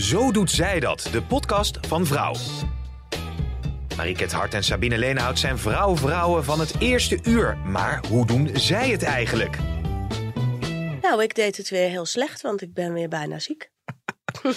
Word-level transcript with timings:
Zo 0.00 0.32
doet 0.32 0.50
zij 0.50 0.80
dat, 0.80 1.08
de 1.12 1.22
podcast 1.22 1.86
van 1.86 2.06
Vrouw. 2.06 2.34
Mariket 3.96 4.32
Hart 4.32 4.54
en 4.54 4.64
Sabine 4.64 4.98
Leenhout 4.98 5.38
zijn 5.38 5.58
vrouw-vrouwen 5.58 6.44
van 6.44 6.60
het 6.60 6.74
eerste 6.78 7.18
uur. 7.22 7.56
Maar 7.56 8.04
hoe 8.08 8.26
doen 8.26 8.50
zij 8.52 8.90
het 8.90 9.02
eigenlijk? 9.02 9.58
Nou, 11.00 11.22
ik 11.22 11.34
deed 11.34 11.56
het 11.56 11.68
weer 11.68 11.88
heel 11.88 12.04
slecht, 12.04 12.40
want 12.40 12.62
ik 12.62 12.74
ben 12.74 12.92
weer 12.92 13.08
bijna 13.08 13.38
ziek. 13.38 13.70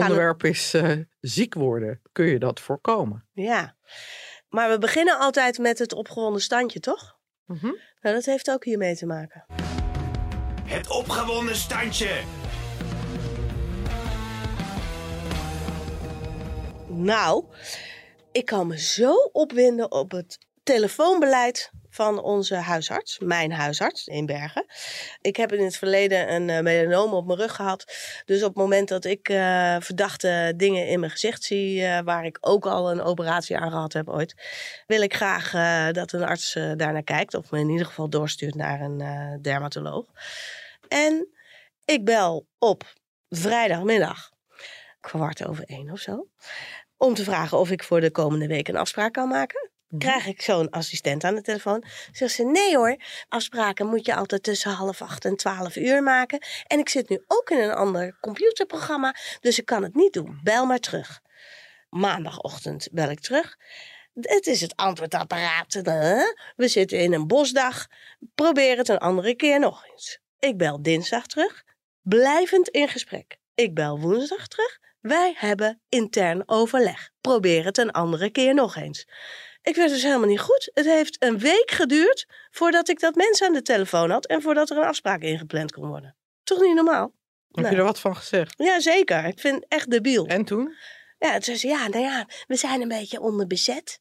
Onderwerp 0.00 0.44
is 0.44 0.74
uh, 0.74 0.92
ziek 1.20 1.54
worden. 1.54 2.00
Kun 2.12 2.26
je 2.26 2.38
dat 2.38 2.60
voorkomen? 2.60 3.28
Ja, 3.32 3.76
maar 4.48 4.70
we 4.70 4.78
beginnen 4.78 5.18
altijd 5.18 5.58
met 5.58 5.78
het 5.78 5.92
opgewonden 5.92 6.42
standje, 6.42 6.80
toch? 6.80 7.18
Mm 7.44 7.58
-hmm. 7.60 7.78
Nou, 8.00 8.14
dat 8.14 8.24
heeft 8.24 8.50
ook 8.50 8.64
hiermee 8.64 8.96
te 8.96 9.06
maken. 9.06 9.44
Het 10.64 10.90
opgewonden 10.90 11.56
standje. 11.56 12.20
Nou, 16.96 17.44
ik 18.32 18.44
kan 18.44 18.66
me 18.66 18.78
zo 18.78 19.14
opwinden 19.32 19.92
op 19.92 20.10
het 20.10 20.38
telefoonbeleid 20.62 21.70
van 21.90 22.22
onze 22.22 22.54
huisarts, 22.54 23.18
mijn 23.18 23.52
huisarts 23.52 24.06
in 24.06 24.26
Bergen. 24.26 24.66
Ik 25.20 25.36
heb 25.36 25.52
in 25.52 25.64
het 25.64 25.76
verleden 25.76 26.32
een 26.34 26.48
uh, 26.48 26.60
melanoom 26.60 27.12
op 27.12 27.26
mijn 27.26 27.38
rug 27.38 27.54
gehad. 27.54 27.84
Dus 28.24 28.42
op 28.42 28.48
het 28.48 28.56
moment 28.56 28.88
dat 28.88 29.04
ik 29.04 29.28
uh, 29.28 29.76
verdachte 29.80 30.52
dingen 30.56 30.86
in 30.86 31.00
mijn 31.00 31.12
gezicht 31.12 31.44
zie, 31.44 31.80
uh, 31.80 32.00
waar 32.00 32.24
ik 32.24 32.38
ook 32.40 32.66
al 32.66 32.90
een 32.90 33.02
operatie 33.02 33.56
aan 33.56 33.70
gehad 33.70 33.92
heb 33.92 34.08
ooit, 34.08 34.34
wil 34.86 35.02
ik 35.02 35.14
graag 35.14 35.50
dat 35.92 36.12
een 36.12 36.24
arts 36.24 36.52
daarnaar 36.52 37.02
kijkt. 37.02 37.34
Of 37.34 37.50
me 37.50 37.58
in 37.58 37.70
ieder 37.70 37.86
geval 37.86 38.08
doorstuurt 38.08 38.54
naar 38.54 38.80
een 38.80 39.42
dermatoloog. 39.42 40.06
En 40.88 41.28
ik 41.84 42.04
bel 42.04 42.46
op 42.58 42.84
vrijdagmiddag, 43.28 44.30
kwart 45.00 45.46
over 45.46 45.64
één 45.64 45.90
of 45.90 45.98
zo, 45.98 46.28
om 46.96 47.14
te 47.14 47.24
vragen 47.24 47.58
of 47.58 47.70
ik 47.70 47.84
voor 47.84 48.00
de 48.00 48.10
komende 48.10 48.46
week 48.46 48.68
een 48.68 48.76
afspraak 48.76 49.12
kan 49.12 49.28
maken. 49.28 49.70
Krijg 49.98 50.26
ik 50.26 50.42
zo'n 50.42 50.70
assistent 50.70 51.24
aan 51.24 51.34
de 51.34 51.42
telefoon. 51.42 51.84
Zegt 52.12 52.34
ze: 52.34 52.44
Nee 52.44 52.76
hoor, 52.76 52.96
afspraken 53.28 53.86
moet 53.86 54.06
je 54.06 54.14
altijd 54.14 54.42
tussen 54.42 54.70
half 54.70 55.02
acht 55.02 55.24
en 55.24 55.36
twaalf 55.36 55.76
uur 55.76 56.02
maken. 56.02 56.38
En 56.66 56.78
ik 56.78 56.88
zit 56.88 57.08
nu 57.08 57.24
ook 57.26 57.50
in 57.50 57.58
een 57.58 57.74
ander 57.74 58.18
computerprogramma, 58.20 59.14
dus 59.40 59.58
ik 59.58 59.64
kan 59.64 59.82
het 59.82 59.94
niet 59.94 60.12
doen. 60.12 60.40
Bel 60.42 60.66
maar 60.66 60.78
terug. 60.78 61.20
Maandagochtend 61.88 62.88
bel 62.92 63.10
ik 63.10 63.20
terug. 63.20 63.56
Het 64.20 64.46
is 64.46 64.60
het 64.60 64.76
antwoordapparaat. 64.76 65.74
We 66.56 66.68
zitten 66.68 66.98
in 66.98 67.12
een 67.12 67.26
bosdag. 67.26 67.86
Probeer 68.34 68.76
het 68.76 68.88
een 68.88 68.98
andere 68.98 69.34
keer 69.34 69.58
nog 69.58 69.86
eens. 69.86 70.20
Ik 70.38 70.56
bel 70.56 70.82
dinsdag 70.82 71.26
terug. 71.26 71.64
Blijvend 72.02 72.68
in 72.68 72.88
gesprek. 72.88 73.36
Ik 73.54 73.74
bel 73.74 74.00
woensdag 74.00 74.48
terug. 74.48 74.78
Wij 75.06 75.34
hebben 75.36 75.80
intern 75.88 76.42
overleg. 76.46 77.10
Probeer 77.20 77.64
het 77.64 77.78
een 77.78 77.90
andere 77.90 78.30
keer 78.30 78.54
nog 78.54 78.76
eens. 78.76 79.08
Ik 79.62 79.76
werd 79.76 79.90
dus 79.90 80.02
helemaal 80.02 80.28
niet 80.28 80.40
goed. 80.40 80.70
Het 80.74 80.84
heeft 80.84 81.16
een 81.22 81.38
week 81.38 81.70
geduurd 81.70 82.26
voordat 82.50 82.88
ik 82.88 83.00
dat 83.00 83.14
mensen 83.14 83.46
aan 83.46 83.52
de 83.52 83.62
telefoon 83.62 84.10
had 84.10 84.26
en 84.26 84.42
voordat 84.42 84.70
er 84.70 84.76
een 84.76 84.84
afspraak 84.84 85.22
ingepland 85.22 85.72
kon 85.72 85.88
worden. 85.88 86.16
Toch 86.42 86.60
niet 86.60 86.74
normaal? 86.74 87.12
Heb 87.50 87.64
nee. 87.64 87.72
je 87.72 87.78
er 87.78 87.84
wat 87.84 88.00
van 88.00 88.16
gezegd? 88.16 88.54
Ja, 88.56 88.80
zeker. 88.80 89.24
Ik 89.24 89.40
vind 89.40 89.54
het 89.54 89.64
echt 89.68 89.90
debiel. 89.90 90.26
En 90.26 90.44
toen? 90.44 90.74
Ja, 91.18 91.32
toen 91.32 91.42
zei 91.42 91.56
ze, 91.56 91.66
ja, 91.66 91.88
nou 91.88 92.04
ja, 92.04 92.26
we 92.46 92.56
zijn 92.56 92.80
een 92.80 92.88
beetje 92.88 93.20
onderbezet. 93.20 94.00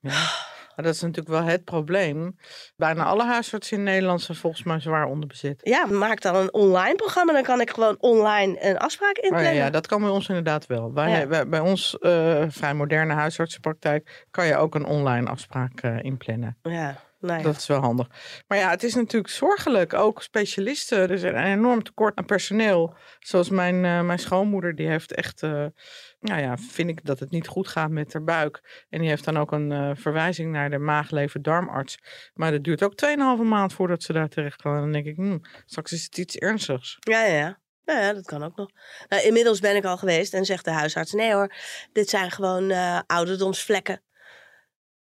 Ja. 0.00 0.30
Maar 0.76 0.84
dat 0.84 0.94
is 0.94 1.00
natuurlijk 1.00 1.28
wel 1.28 1.42
het 1.42 1.64
probleem. 1.64 2.36
Bijna 2.76 3.04
alle 3.04 3.24
huisartsen 3.24 3.76
in 3.76 3.82
Nederland 3.82 4.22
zijn 4.22 4.38
volgens 4.38 4.62
mij 4.62 4.80
zwaar 4.80 5.06
onderbezet. 5.06 5.60
Ja, 5.62 5.86
maak 5.86 6.20
dan 6.20 6.36
een 6.36 6.52
online 6.52 6.94
programma. 6.94 7.32
Dan 7.32 7.42
kan 7.42 7.60
ik 7.60 7.70
gewoon 7.70 7.96
online 7.98 8.68
een 8.68 8.78
afspraak 8.78 9.16
inplannen. 9.16 9.50
Oh 9.50 9.56
ja, 9.56 9.64
ja, 9.64 9.70
dat 9.70 9.86
kan 9.86 10.00
bij 10.00 10.10
ons 10.10 10.28
inderdaad 10.28 10.66
wel. 10.66 10.92
Wij, 10.92 11.10
ja. 11.10 11.26
bij, 11.26 11.48
bij, 11.48 11.60
ons 11.60 11.96
uh, 12.00 12.44
vrij 12.48 12.74
moderne 12.74 13.14
huisartsenpraktijk 13.14 14.26
kan 14.30 14.46
je 14.46 14.56
ook 14.56 14.74
een 14.74 14.86
online 14.86 15.28
afspraak 15.28 15.82
uh, 15.82 16.02
inplannen. 16.02 16.58
Ja. 16.62 16.96
Nou 17.24 17.38
ja. 17.38 17.44
Dat 17.44 17.56
is 17.56 17.66
wel 17.66 17.80
handig. 17.80 18.08
Maar 18.46 18.58
ja, 18.58 18.70
het 18.70 18.82
is 18.82 18.94
natuurlijk 18.94 19.32
zorgelijk. 19.32 19.94
Ook 19.94 20.22
specialisten. 20.22 20.98
Er 20.98 21.10
is 21.10 21.22
een 21.22 21.36
enorm 21.36 21.82
tekort 21.82 22.16
aan 22.16 22.24
personeel. 22.24 22.94
Zoals 23.18 23.48
mijn, 23.48 23.84
uh, 23.84 24.00
mijn 24.00 24.18
schoonmoeder, 24.18 24.74
die 24.74 24.88
heeft 24.88 25.14
echt. 25.14 25.42
Uh, 25.42 25.66
nou 26.20 26.40
ja, 26.40 26.56
vind 26.56 26.88
ik 26.88 27.04
dat 27.04 27.20
het 27.20 27.30
niet 27.30 27.46
goed 27.46 27.68
gaat 27.68 27.90
met 27.90 28.12
haar 28.12 28.24
buik. 28.24 28.84
En 28.88 29.00
die 29.00 29.08
heeft 29.08 29.24
dan 29.24 29.36
ook 29.36 29.52
een 29.52 29.70
uh, 29.70 29.90
verwijzing 29.94 30.52
naar 30.52 30.70
de 30.70 30.78
maagleven-darmarts. 30.78 31.98
Maar 32.34 32.50
dat 32.50 32.64
duurt 32.64 32.82
ook 32.82 32.94
2,5 33.06 33.44
maand 33.44 33.72
voordat 33.72 34.02
ze 34.02 34.12
daar 34.12 34.28
terecht 34.28 34.62
kan. 34.62 34.74
En 34.74 34.80
dan 34.80 34.92
denk 34.92 35.06
ik, 35.06 35.16
hmm, 35.16 35.40
straks 35.66 35.92
is 35.92 36.04
het 36.04 36.18
iets 36.18 36.36
ernstigs. 36.36 36.96
Ja, 37.00 37.24
ja, 37.24 37.36
ja. 37.36 37.62
Nou 37.84 38.00
ja, 38.00 38.12
dat 38.12 38.26
kan 38.26 38.42
ook 38.42 38.56
nog. 38.56 38.70
Nou, 39.08 39.22
inmiddels 39.22 39.60
ben 39.60 39.76
ik 39.76 39.84
al 39.84 39.96
geweest 39.96 40.34
en 40.34 40.44
zegt 40.44 40.64
de 40.64 40.70
huisarts: 40.70 41.12
nee 41.12 41.32
hoor, 41.32 41.54
dit 41.92 42.08
zijn 42.08 42.30
gewoon 42.30 42.72
ouderdomsvlekken. 43.06 44.02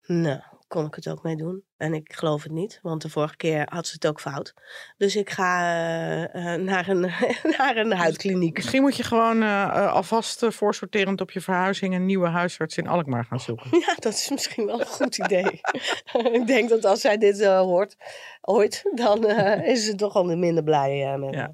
Nou, 0.02 0.42
kon 0.68 0.86
ik 0.86 0.96
het 0.96 1.10
ook 1.10 1.24
mee 1.24 1.36
doen. 1.36 1.67
En 1.78 1.94
ik 1.94 2.14
geloof 2.14 2.44
het 2.44 2.52
niet, 2.52 2.80
want 2.82 3.02
de 3.02 3.10
vorige 3.10 3.36
keer 3.36 3.68
had 3.70 3.88
ze 3.88 3.94
het 3.94 4.08
ook 4.08 4.22
fout. 4.22 4.54
Dus 4.98 5.16
ik 5.16 5.30
ga 5.30 6.36
uh, 6.36 6.54
naar, 6.54 6.88
een, 6.88 7.00
naar 7.58 7.78
een 7.78 7.92
huidkliniek. 7.92 8.56
Misschien 8.56 8.82
moet 8.82 8.98
je 8.98 9.04
gewoon 9.04 9.44
uh, 9.44 9.94
alvast 9.94 10.44
uh, 10.44 10.52
voorsorterend 10.52 11.22
op 11.22 11.32
je 11.32 11.42
verhuizing 11.42 11.96
een 11.96 12.06
nieuwe 12.06 12.28
huisarts 12.28 12.78
in 12.78 12.88
Alkmaar 12.88 13.26
gaan 13.26 13.40
zoeken. 13.40 13.70
Ja, 13.88 13.96
dat 14.00 14.14
is 14.14 14.30
misschien 14.30 14.66
wel 14.66 14.80
een 14.80 14.86
goed 14.86 15.18
idee. 15.18 15.62
ik 16.40 16.48
denk 16.48 16.70
dat 16.70 16.86
als 16.86 17.02
zij 17.02 17.18
dit 17.18 17.46
hoort, 17.46 17.98
ooit, 18.48 18.90
dan 18.94 19.26
is 19.74 19.86
ze 19.86 19.96
toch 19.96 20.14
al 20.14 20.24
minder 20.24 20.64
blij 20.64 21.18
met 21.18 21.34
ja. 21.34 21.54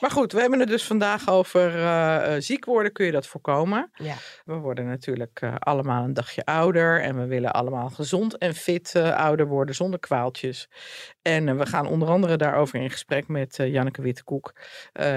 Maar 0.00 0.10
goed, 0.10 0.32
we 0.32 0.40
hebben 0.40 0.60
het 0.60 0.68
dus 0.68 0.84
vandaag 0.84 1.28
over 1.28 2.42
ziek 2.42 2.64
worden. 2.64 2.92
Kun 2.92 3.06
je 3.06 3.12
dat 3.12 3.26
voorkomen? 3.26 3.90
Ja. 3.94 4.14
We 4.44 4.54
worden 4.54 4.86
natuurlijk 4.86 5.42
allemaal 5.58 6.04
een 6.04 6.14
dagje 6.14 6.44
ouder 6.44 7.02
en 7.02 7.18
we 7.18 7.26
willen 7.26 7.52
allemaal 7.52 7.88
gezond 7.88 8.38
en 8.38 8.54
fit 8.54 8.96
ouder 8.96 9.46
worden 9.46 9.74
zonder 9.74 10.00
kwaaltjes. 10.00 10.68
En 11.22 11.58
we 11.58 11.66
gaan 11.66 11.86
onder 11.86 12.08
andere 12.08 12.36
daarover 12.36 12.80
in 12.80 12.90
gesprek 12.90 13.28
met 13.28 13.56
Janneke 13.56 14.02
Wittekoek, 14.02 14.54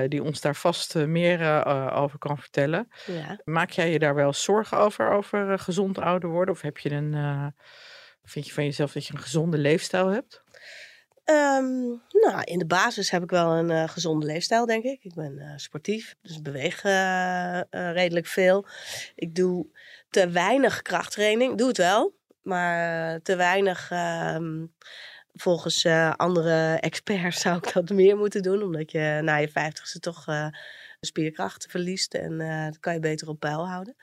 die 0.07 0.23
ons 0.23 0.41
daar 0.41 0.55
vast 0.55 0.95
meer 0.95 1.65
over 1.93 2.17
kan 2.17 2.37
vertellen. 2.37 2.87
Ja. 3.05 3.39
Maak 3.43 3.69
jij 3.69 3.91
je 3.91 3.99
daar 3.99 4.15
wel 4.15 4.33
zorgen 4.33 4.77
over, 4.77 5.11
over 5.11 5.59
gezond 5.59 5.99
ouder 5.99 6.29
worden? 6.29 6.53
Of 6.53 6.61
heb 6.61 6.77
je 6.77 6.91
een, 6.91 7.53
vind 8.23 8.47
je 8.47 8.53
van 8.53 8.63
jezelf 8.63 8.91
dat 8.91 9.05
je 9.05 9.13
een 9.13 9.19
gezonde 9.19 9.57
leefstijl 9.57 10.07
hebt? 10.07 10.43
Um, 11.29 12.01
nou, 12.11 12.41
in 12.43 12.59
de 12.59 12.65
basis 12.65 13.09
heb 13.09 13.23
ik 13.23 13.29
wel 13.29 13.51
een 13.51 13.69
uh, 13.69 13.87
gezonde 13.87 14.25
leefstijl, 14.25 14.65
denk 14.65 14.83
ik. 14.83 15.03
Ik 15.03 15.13
ben 15.13 15.37
uh, 15.37 15.51
sportief, 15.55 16.15
dus 16.21 16.41
beweeg 16.41 16.83
uh, 16.83 17.61
redelijk 17.69 18.27
veel. 18.27 18.65
Ik 19.15 19.35
doe 19.35 19.67
te 20.09 20.29
weinig 20.29 20.81
krachttraining. 20.81 21.57
Doe 21.57 21.67
het 21.67 21.77
wel, 21.77 22.15
maar 22.41 23.21
te 23.21 23.35
weinig. 23.35 23.91
Uh, 23.91 24.37
volgens 25.33 25.85
andere 26.15 26.77
experts 26.79 27.41
zou 27.41 27.57
ik 27.57 27.73
dat 27.73 27.89
meer 27.89 28.17
moeten 28.17 28.41
doen, 28.41 28.63
omdat 28.63 28.91
je 28.91 29.19
na 29.23 29.35
je 29.35 29.49
vijftigste 29.49 29.99
toch 29.99 30.25
spierkracht 30.99 31.65
verliest 31.69 32.13
en 32.13 32.37
dat 32.65 32.79
kan 32.79 32.93
je 32.93 32.99
beter 32.99 33.27
op 33.27 33.39
peil 33.39 33.67
houden. 33.67 33.95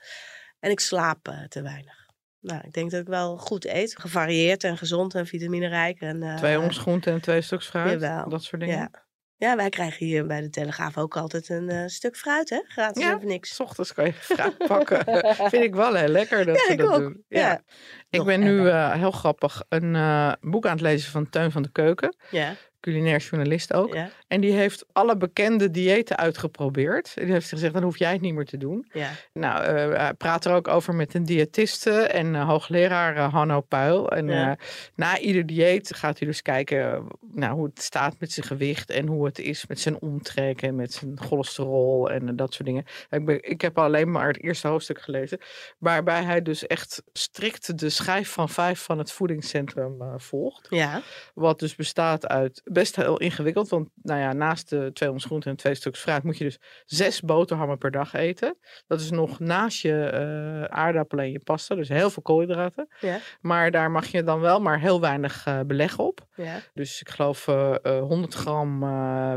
En 0.61 0.71
ik 0.71 0.81
slaap 0.81 1.35
te 1.49 1.63
weinig. 1.63 2.06
Nou, 2.47 2.61
ik 2.65 2.73
denk 2.73 2.91
dat 2.91 3.01
ik 3.01 3.07
wel 3.07 3.37
goed 3.37 3.65
eet. 3.65 3.99
Gevarieerd 3.99 4.65
en 4.65 4.77
gezond 4.77 5.15
en 5.15 5.27
vitaminerijk. 5.27 6.01
En, 6.01 6.37
twee 6.37 6.61
ons 6.61 6.85
en 6.87 7.21
twee 7.21 7.41
stuks 7.41 7.67
fruit. 7.67 8.01
Jawel. 8.01 8.29
Dat 8.29 8.43
soort 8.43 8.61
dingen. 8.61 8.77
Ja. 8.79 9.05
Ja, 9.39 9.57
wij 9.57 9.69
krijgen 9.69 10.07
hier 10.07 10.27
bij 10.27 10.41
de 10.41 10.51
Telegraaf 10.51 10.99
ook 10.99 11.17
altijd 11.17 11.49
een 11.49 11.71
uh, 11.71 11.87
stuk 11.87 12.17
fruit, 12.17 12.51
hè? 12.51 12.61
Gratis 12.67 13.03
ja, 13.03 13.15
even 13.15 13.27
niks. 13.27 13.55
S 13.55 13.61
ochtends 13.61 13.93
kan 13.93 14.05
je 14.05 14.13
fruit 14.35 14.59
pakken. 14.59 15.05
Vind 15.51 15.65
ik 15.65 15.75
wel 15.75 15.95
heel 15.95 16.09
lekker 16.09 16.45
dat 16.45 16.57
ja, 16.57 16.65
ze 16.65 16.73
ik 16.73 16.79
dat 16.79 16.89
ook. 16.89 16.99
doen. 16.99 17.25
Ja. 17.29 17.63
Ik 18.11 18.25
ben 18.25 18.41
nu 18.41 18.61
uh, 18.61 18.93
heel 18.93 19.11
grappig 19.11 19.63
een 19.69 19.93
boek 20.41 20.67
aan 20.67 20.73
het 20.73 20.81
lezen 20.81 21.11
van 21.11 21.29
Teun 21.29 21.51
van 21.51 21.63
de 21.63 21.73
Keuken. 21.73 22.17
Ja. 22.31 22.55
Culinair 22.87 23.19
journalist 23.21 23.73
ook. 23.73 23.95
Ja. 23.95 24.09
En 24.29 24.41
die 24.41 24.53
heeft 24.53 24.85
alle 24.93 25.17
bekende 25.17 25.71
diëten 25.71 26.17
uitgeprobeerd. 26.17 27.13
En 27.17 27.25
die 27.25 27.33
heeft 27.33 27.49
gezegd, 27.49 27.73
dan 27.73 27.83
hoef 27.83 27.99
jij 27.99 28.13
het 28.13 28.21
niet 28.21 28.35
meer 28.35 28.45
te 28.45 28.57
doen. 28.57 28.87
Ja. 28.93 29.11
Nou, 29.33 29.63
uh, 29.63 29.97
hij 29.97 30.15
praat 30.15 30.45
er 30.45 30.53
ook 30.53 30.69
over 30.69 30.95
met 30.95 31.15
een 31.15 31.25
diëtiste 31.25 31.91
en 31.91 32.35
uh, 32.35 32.49
hoogleraar 32.49 33.17
uh, 33.17 33.33
Hanno 33.33 33.61
Puil. 33.61 34.11
En 34.11 34.29
Ja. 34.29 34.57
na 34.95 35.19
ieder 35.19 35.47
dieet 35.47 35.95
gaat 35.97 36.19
hij 36.19 36.29
dus 36.29 36.43
kijken 36.43 37.07
nou, 37.33 37.55
hoe 37.55 37.65
het 37.67 37.83
staat 37.83 38.15
met 38.19 38.33
zijn 38.33 38.47
gewicht 38.47 38.91
en 38.91 39.07
hoe 39.07 39.25
het 39.27 39.39
is 39.39 39.67
met 39.67 39.81
zijn 39.81 40.01
omtrek 40.01 40.63
en 40.63 40.75
met 40.75 40.93
zijn 40.93 41.21
cholesterol 41.21 42.11
en 42.11 42.37
dat 42.37 42.55
soort 42.55 42.69
dingen. 42.69 42.85
Ik, 43.11 43.25
ben, 43.25 43.43
ik 43.43 43.61
heb 43.61 43.79
alleen 43.79 44.11
maar 44.11 44.27
het 44.27 44.43
eerste 44.43 44.69
hoofdstuk 44.69 45.01
gelezen, 45.01 45.39
waarbij 45.79 46.23
hij 46.23 46.43
dus 46.43 46.67
echt 46.67 47.03
strikt 47.13 47.79
de 47.79 47.91
schijf 47.91 48.31
van 48.31 48.49
vijf 48.49 48.81
van 48.83 48.99
het 48.99 49.13
voedingscentrum 49.13 49.97
volgt. 50.17 50.67
Ja. 50.71 51.03
Wat 51.35 51.59
dus 51.59 51.75
bestaat 51.75 52.27
uit 52.27 52.61
best 52.77 52.97
heel 52.97 53.17
ingewikkeld. 53.17 53.69
Want 53.69 53.89
nou 54.03 54.21
ja, 54.21 54.33
naast 54.33 54.71
de 54.71 54.91
twee 54.93 55.11
ons 55.11 55.25
groenten 55.25 55.51
en 55.51 55.57
twee 55.57 55.75
stuks 55.75 56.01
fruit 56.01 56.23
moet 56.23 56.39
je 56.39 56.45
dus 56.45 56.59
zes 56.85 57.21
boterhammen 57.21 57.79
per 57.79 57.91
dag 57.91 58.13
eten. 58.13 58.57
Dat 58.87 59.01
is 59.01 59.11
nog 59.11 59.39
naast 59.39 59.81
je 59.81 60.11
uh, 60.15 60.77
aardappelen 60.77 61.25
en 61.25 61.31
je 61.31 61.39
pasta. 61.39 61.75
Dus 61.75 61.89
heel 61.89 62.11
veel 62.11 62.23
koolhydraten. 62.23 62.89
Ja. 63.01 63.19
Maar 63.41 63.71
daar 63.71 63.91
mag 63.91 64.07
je 64.07 64.23
dan 64.23 64.41
wel 64.41 64.61
maar 64.61 64.81
heel 64.81 65.01
weinig 65.01 65.47
uh, 65.47 65.61
beleg 65.67 65.99
op. 65.99 66.27
Ja. 66.35 66.61
Dus 66.75 67.01
ik 67.01 67.09
geloof 67.09 67.47
uh, 67.47 67.75
100 67.83 68.35
gram 68.35 68.85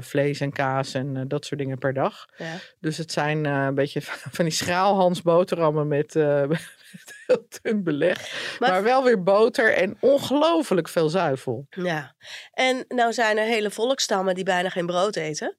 vlees 0.02 0.40
en 0.40 0.52
kaas 0.52 0.94
en 0.94 1.28
dat 1.28 1.46
soort 1.46 1.60
dingen 1.60 1.78
per 1.78 1.94
dag. 1.94 2.26
Ja. 2.38 2.54
Dus 2.80 2.98
het 2.98 3.12
zijn 3.12 3.46
een 3.46 3.76
beetje 3.76 4.02
van 4.38 4.46
die 4.46 4.54
schraalhans 4.54 5.22
boterhammen 5.22 5.88
met, 5.98 6.14
heel 6.14 7.48
dun 7.62 7.84
beleg. 7.84 8.58
Maar, 8.60 8.70
maar, 8.70 8.84
wel 8.84 9.04
weer 9.04 9.24
boter 9.24 9.74
en 9.74 9.98
ongelooflijk 10.00 10.90
veel 10.90 11.10
zuivel. 11.10 11.68
Ja, 11.70 12.16
en 12.54 12.86
nou 12.88 13.14
zijn 13.20 13.38
er 13.38 13.46
hele 13.46 13.72
volkstammen 13.72 14.36
die 14.36 14.44
bijna 14.44 14.70
geen 14.70 14.86
brood 14.86 15.16
eten. 15.16 15.58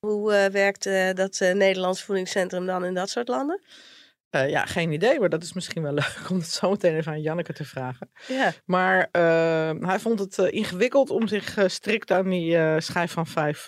Hoe 0.00 0.32
uh, 0.32 0.44
werkt 0.44 0.86
uh, 0.86 1.12
dat 1.12 1.40
uh, 1.40 1.52
Nederlands 1.52 2.02
voedingscentrum 2.02 2.66
dan 2.66 2.84
in 2.84 2.94
dat 2.94 3.10
soort 3.10 3.28
landen? 3.28 3.60
ja, 4.30 4.66
geen 4.66 4.92
idee, 4.92 5.20
maar 5.20 5.28
dat 5.28 5.42
is 5.42 5.52
misschien 5.52 5.82
wel 5.82 5.92
leuk 6.02 6.30
om 6.30 6.36
het 6.36 6.46
zo 6.46 6.70
meteen 6.70 6.96
even 6.96 7.12
aan 7.12 7.20
Janneke 7.20 7.52
te 7.52 7.64
vragen. 7.64 8.10
Ja. 8.28 8.52
Maar 8.64 9.08
hij 9.80 9.98
vond 9.98 10.18
het 10.18 10.38
ingewikkeld 10.38 11.10
om 11.10 11.28
zich 11.28 11.56
strikt 11.66 12.10
aan 12.10 12.28
die 12.28 12.80
schijf 12.80 13.12
van 13.12 13.26
vijf 13.26 13.64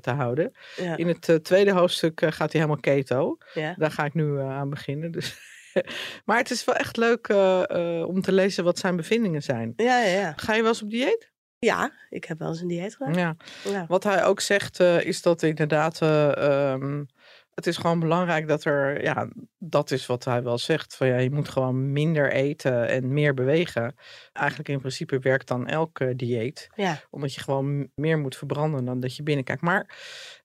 te 0.00 0.10
houden. 0.16 0.52
Ja. 0.76 0.96
In 0.96 1.08
het 1.08 1.44
tweede 1.44 1.72
hoofdstuk 1.72 2.20
gaat 2.20 2.52
hij 2.52 2.60
helemaal 2.60 2.80
keto. 2.80 3.36
Ja. 3.54 3.74
Daar 3.76 3.90
ga 3.90 4.04
ik 4.04 4.14
nu 4.14 4.40
aan 4.40 4.70
beginnen. 4.70 5.10
Dus 5.10 5.36
maar 6.26 6.38
het 6.38 6.50
is 6.50 6.64
wel 6.64 6.74
echt 6.74 6.96
leuk 6.96 7.28
uh, 7.28 7.62
uh, 7.68 8.08
om 8.08 8.20
te 8.20 8.32
lezen 8.32 8.64
wat 8.64 8.78
zijn 8.78 8.96
bevindingen 8.96 9.42
zijn. 9.42 9.72
Ja, 9.76 10.02
ja, 10.02 10.18
ja. 10.20 10.32
Ga 10.36 10.54
je 10.54 10.60
wel 10.60 10.70
eens 10.70 10.82
op 10.82 10.90
dieet? 10.90 11.30
Ja, 11.58 11.92
ik 12.10 12.24
heb 12.24 12.38
wel 12.38 12.48
eens 12.48 12.60
een 12.60 12.68
dieet 12.68 12.94
gedaan. 12.94 13.14
Ja. 13.14 13.36
Ja. 13.64 13.86
Wat 13.88 14.04
hij 14.04 14.24
ook 14.24 14.40
zegt 14.40 14.80
uh, 14.80 15.04
is 15.04 15.22
dat 15.22 15.42
inderdaad... 15.42 16.00
Um, 16.00 17.06
het 17.54 17.66
is 17.66 17.76
gewoon 17.76 18.00
belangrijk 18.00 18.48
dat 18.48 18.64
er... 18.64 19.02
Ja, 19.02 19.28
dat 19.58 19.90
is 19.90 20.06
wat 20.06 20.24
hij 20.24 20.42
wel 20.42 20.58
zegt. 20.58 20.96
Van, 20.96 21.06
ja, 21.06 21.16
je 21.16 21.30
moet 21.30 21.48
gewoon 21.48 21.92
minder 21.92 22.32
eten 22.32 22.88
en 22.88 23.12
meer 23.12 23.34
bewegen. 23.34 23.94
Eigenlijk 24.32 24.68
in 24.68 24.78
principe 24.78 25.18
werkt 25.18 25.48
dan 25.48 25.66
elk 25.66 26.18
dieet. 26.18 26.68
Ja. 26.74 27.00
Omdat 27.10 27.34
je 27.34 27.40
gewoon 27.40 27.88
meer 27.94 28.18
moet 28.18 28.36
verbranden 28.36 28.84
dan 28.84 29.00
dat 29.00 29.16
je 29.16 29.22
binnenkijkt. 29.22 29.62
Maar 29.62 29.96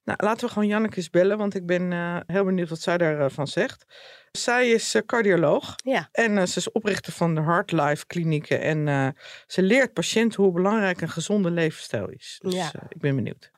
nou, 0.03 0.17
laten 0.23 0.47
we 0.47 0.53
gewoon 0.53 0.69
Janneke 0.69 0.97
eens 0.97 1.09
bellen. 1.09 1.37
Want 1.37 1.55
ik 1.55 1.65
ben 1.65 1.91
heel 2.27 2.45
benieuwd 2.45 2.69
wat 2.69 2.81
zij 2.81 2.97
daarvan 2.97 3.47
zegt. 3.47 3.85
Zij 4.37 4.69
is 4.69 4.95
uh, 4.95 5.01
cardioloog 5.05 5.75
ja. 5.83 6.09
en 6.11 6.31
uh, 6.31 6.45
ze 6.45 6.57
is 6.57 6.71
oprichter 6.71 7.13
van 7.13 7.35
de 7.35 7.41
Heartlife 7.41 8.05
klinieken. 8.05 8.61
En 8.61 8.87
uh, 8.87 9.07
ze 9.47 9.61
leert 9.61 9.93
patiënten 9.93 10.43
hoe 10.43 10.53
belangrijk 10.53 11.01
een 11.01 11.09
gezonde 11.09 11.51
levensstijl 11.51 12.09
is. 12.09 12.39
Dus 12.41 12.53
ja. 12.53 12.71
ik 12.89 13.01
ben 13.01 13.15
benieuwd. 13.15 13.51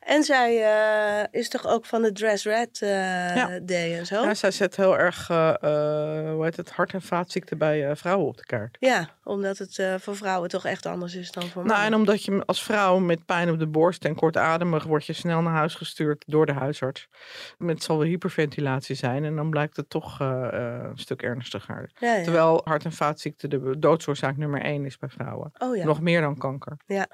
En 0.00 0.22
zij 0.22 0.56
uh, 0.56 1.24
is 1.30 1.48
toch 1.48 1.66
ook 1.66 1.86
van 1.86 2.02
de 2.02 2.12
Dress 2.12 2.44
Red 2.44 2.80
uh, 2.80 2.90
ja. 3.36 3.60
Day 3.62 3.98
en 3.98 4.06
zo? 4.06 4.22
Ja, 4.22 4.34
zij 4.34 4.50
zet 4.50 4.76
heel 4.76 4.98
erg 4.98 5.30
uh, 5.30 5.54
hoe 6.32 6.44
heet 6.44 6.56
het, 6.56 6.70
hart- 6.70 6.92
en 6.92 7.02
vaatziekten 7.02 7.58
bij 7.58 7.96
vrouwen 7.96 8.26
op 8.26 8.36
de 8.36 8.44
kaart. 8.44 8.76
Ja, 8.80 9.08
omdat 9.24 9.58
het 9.58 9.82
voor 9.98 10.16
vrouwen 10.16 10.48
toch 10.48 10.64
echt 10.64 10.86
anders 10.86 11.14
is 11.14 11.30
dan 11.30 11.42
voor 11.42 11.64
mannen. 11.64 11.74
Nou, 11.74 11.86
en 11.86 11.94
omdat 11.94 12.24
je 12.24 12.42
als 12.46 12.62
vrouw 12.62 12.98
met 12.98 13.24
pijn 13.24 13.50
op 13.50 13.58
de 13.58 13.66
borst 13.66 14.04
en 14.04 14.14
kortademig 14.14 14.84
wordt 14.84 15.06
je 15.06 15.12
snel 15.12 15.42
naar 15.42 15.54
huis 15.54 15.74
gestuurd 15.74 16.24
door 16.26 16.46
de 16.46 16.52
huisarts. 16.52 17.08
Het 17.58 17.82
zal 17.82 17.98
wel 17.98 18.06
hyperventilatie 18.06 18.96
zijn 18.96 19.24
en 19.24 19.36
dan 19.36 19.50
blijkt 19.50 19.76
het 19.76 19.90
toch 19.90 20.20
een 20.20 20.98
stuk 20.98 21.22
ernstiger. 21.22 21.90
Ja, 21.98 22.14
ja. 22.14 22.22
Terwijl 22.22 22.60
hart- 22.64 22.84
en 22.84 22.92
vaatziekten 22.92 23.50
de 23.50 23.78
doodsoorzaak 23.78 24.36
nummer 24.36 24.60
één 24.62 24.84
is 24.84 24.98
bij 24.98 25.08
vrouwen. 25.08 25.50
Oh, 25.58 25.76
ja. 25.76 25.84
Nog 25.84 26.00
meer 26.00 26.20
dan 26.20 26.38
kanker. 26.38 26.76
Ja. 26.86 27.06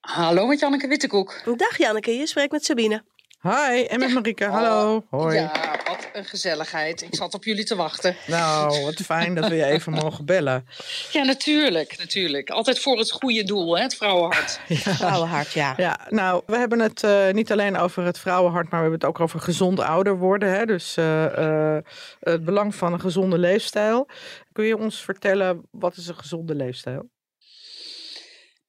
Hallo 0.00 0.46
met 0.46 0.60
Janneke 0.60 0.88
Wittekoek. 0.88 1.42
Dag 1.56 1.78
Janneke, 1.78 2.10
je 2.10 2.26
spreekt 2.26 2.52
met 2.52 2.64
Sabine. 2.64 3.02
Hi, 3.42 3.84
en 3.84 3.98
met 3.98 4.08
ja. 4.08 4.14
Marike. 4.14 4.44
Hallo. 4.44 5.04
Hoi. 5.10 5.34
Ja, 5.34 5.50
wat 5.84 6.08
een 6.12 6.24
gezelligheid. 6.24 7.02
Ik 7.02 7.14
zat 7.14 7.34
op 7.34 7.44
jullie 7.44 7.64
te 7.64 7.76
wachten. 7.76 8.16
Nou, 8.26 8.84
wat 8.84 8.94
fijn 8.94 9.34
dat 9.34 9.48
we 9.48 9.54
je 9.54 9.64
even 9.64 9.92
mogen 10.02 10.24
bellen. 10.24 10.66
Ja, 11.12 11.22
natuurlijk. 11.22 11.98
natuurlijk. 11.98 12.50
Altijd 12.50 12.80
voor 12.80 12.98
het 12.98 13.10
goede 13.10 13.44
doel, 13.44 13.76
hè? 13.76 13.82
het 13.82 13.94
vrouwenhart. 13.94 14.60
Ja. 14.68 14.76
Vrouwenhart, 14.76 15.52
ja. 15.52 15.74
Ja, 15.76 16.06
nou, 16.08 16.42
we 16.46 16.56
hebben 16.56 16.78
het 16.78 17.02
uh, 17.02 17.30
niet 17.30 17.52
alleen 17.52 17.76
over 17.76 18.04
het 18.04 18.18
vrouwenhart, 18.18 18.70
maar 18.70 18.80
we 18.80 18.88
hebben 18.88 19.08
het 19.08 19.08
ook 19.08 19.20
over 19.20 19.40
gezond 19.40 19.80
ouder 19.80 20.18
worden. 20.18 20.52
Hè? 20.52 20.66
Dus 20.66 20.96
uh, 20.96 21.24
uh, 21.38 21.78
het 22.20 22.44
belang 22.44 22.74
van 22.74 22.92
een 22.92 23.00
gezonde 23.00 23.38
leefstijl. 23.38 24.08
Kun 24.52 24.64
je 24.64 24.76
ons 24.76 25.04
vertellen, 25.04 25.68
wat 25.70 25.96
is 25.96 26.06
een 26.06 26.16
gezonde 26.16 26.54
leefstijl? 26.54 27.08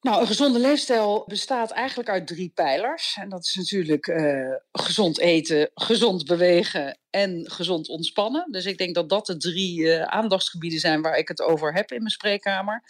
Nou, 0.02 0.22
een 0.22 0.28
gezonde 0.28 0.60
leefstijl 0.60 1.24
bestaat 1.28 1.72
eigenlijk 1.72 2.10
uit 2.10 2.28
drie 2.28 2.52
pijlers. 2.56 3.18
En 3.20 3.30
dat 3.30 3.44
is 3.44 3.56
natuurlijk 3.56 4.08
uh, 4.08 4.56
gezond 4.72 5.20
eten, 5.20 5.70
gezond 5.74 6.26
bewegen 6.26 6.98
en 7.10 7.52
gezond 7.52 7.88
ontspannen. 7.88 8.52
Dus 8.52 8.66
ik 8.66 8.78
denk 8.78 8.96
dat 8.96 9.10
dat 9.10 9.26
de 9.26 9.38
drie 9.38 9.80
uh, 9.80 10.02
aandachtsgebieden 10.02 10.80
zijn 10.80 11.02
waar 11.02 11.18
ik 11.18 11.28
het 11.28 11.42
over 11.42 11.74
heb 11.74 11.92
in 11.92 11.98
mijn 11.98 12.12
spreekkamer. 12.12 12.84